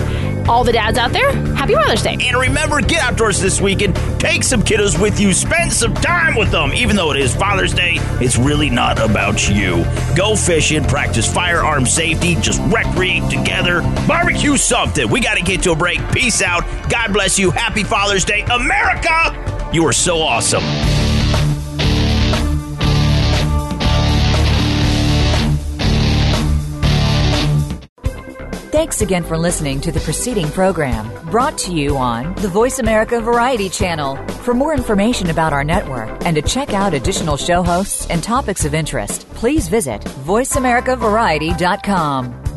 all 0.48 0.64
the 0.64 0.72
dads 0.72 0.98
out 0.98 1.12
there, 1.12 1.30
happy 1.54 1.74
Mother's 1.74 2.02
Day. 2.02 2.16
And 2.20 2.36
remember, 2.36 2.80
get 2.80 3.02
outdoors 3.02 3.40
this 3.40 3.60
weekend. 3.60 3.96
Take 4.18 4.42
some 4.42 4.62
kiddos 4.62 5.00
with 5.00 5.20
you. 5.20 5.32
Spend 5.32 5.72
some 5.72 5.94
time 5.94 6.36
with 6.36 6.50
them. 6.50 6.72
Even 6.72 6.96
though 6.96 7.12
it 7.12 7.18
is 7.18 7.34
Father's 7.34 7.74
Day, 7.74 7.96
it's 8.20 8.38
really 8.38 8.70
not 8.70 8.98
about 8.98 9.48
you. 9.48 9.84
Go 10.16 10.34
fishing, 10.36 10.84
practice 10.84 11.32
firearm 11.32 11.86
safety, 11.86 12.34
recreate 12.66 13.28
together, 13.30 13.82
barbecue 14.06 14.56
something. 14.56 15.08
We 15.10 15.20
got 15.20 15.36
to 15.36 15.42
get 15.42 15.62
to 15.62 15.72
a 15.72 15.76
break. 15.76 16.00
Peace 16.12 16.42
out. 16.42 16.64
God 16.90 17.12
bless 17.12 17.38
you. 17.38 17.50
Happy 17.50 17.84
Father's 17.84 18.24
Day. 18.24 18.44
America, 18.50 19.70
you 19.72 19.86
are 19.86 19.92
so 19.92 20.18
awesome. 20.18 20.62
Thanks 28.78 29.02
again 29.02 29.24
for 29.24 29.36
listening 29.36 29.80
to 29.80 29.90
the 29.90 29.98
preceding 29.98 30.48
program 30.50 31.10
brought 31.30 31.58
to 31.58 31.72
you 31.72 31.96
on 31.96 32.32
the 32.36 32.48
Voice 32.48 32.78
America 32.78 33.20
Variety 33.20 33.68
Channel. 33.68 34.14
For 34.44 34.54
more 34.54 34.72
information 34.72 35.30
about 35.30 35.52
our 35.52 35.64
network 35.64 36.24
and 36.24 36.36
to 36.36 36.42
check 36.42 36.74
out 36.74 36.94
additional 36.94 37.36
show 37.36 37.64
hosts 37.64 38.08
and 38.08 38.22
topics 38.22 38.64
of 38.64 38.74
interest, 38.74 39.28
please 39.30 39.68
visit 39.68 40.02
VoiceAmericaVariety.com. 40.02 42.47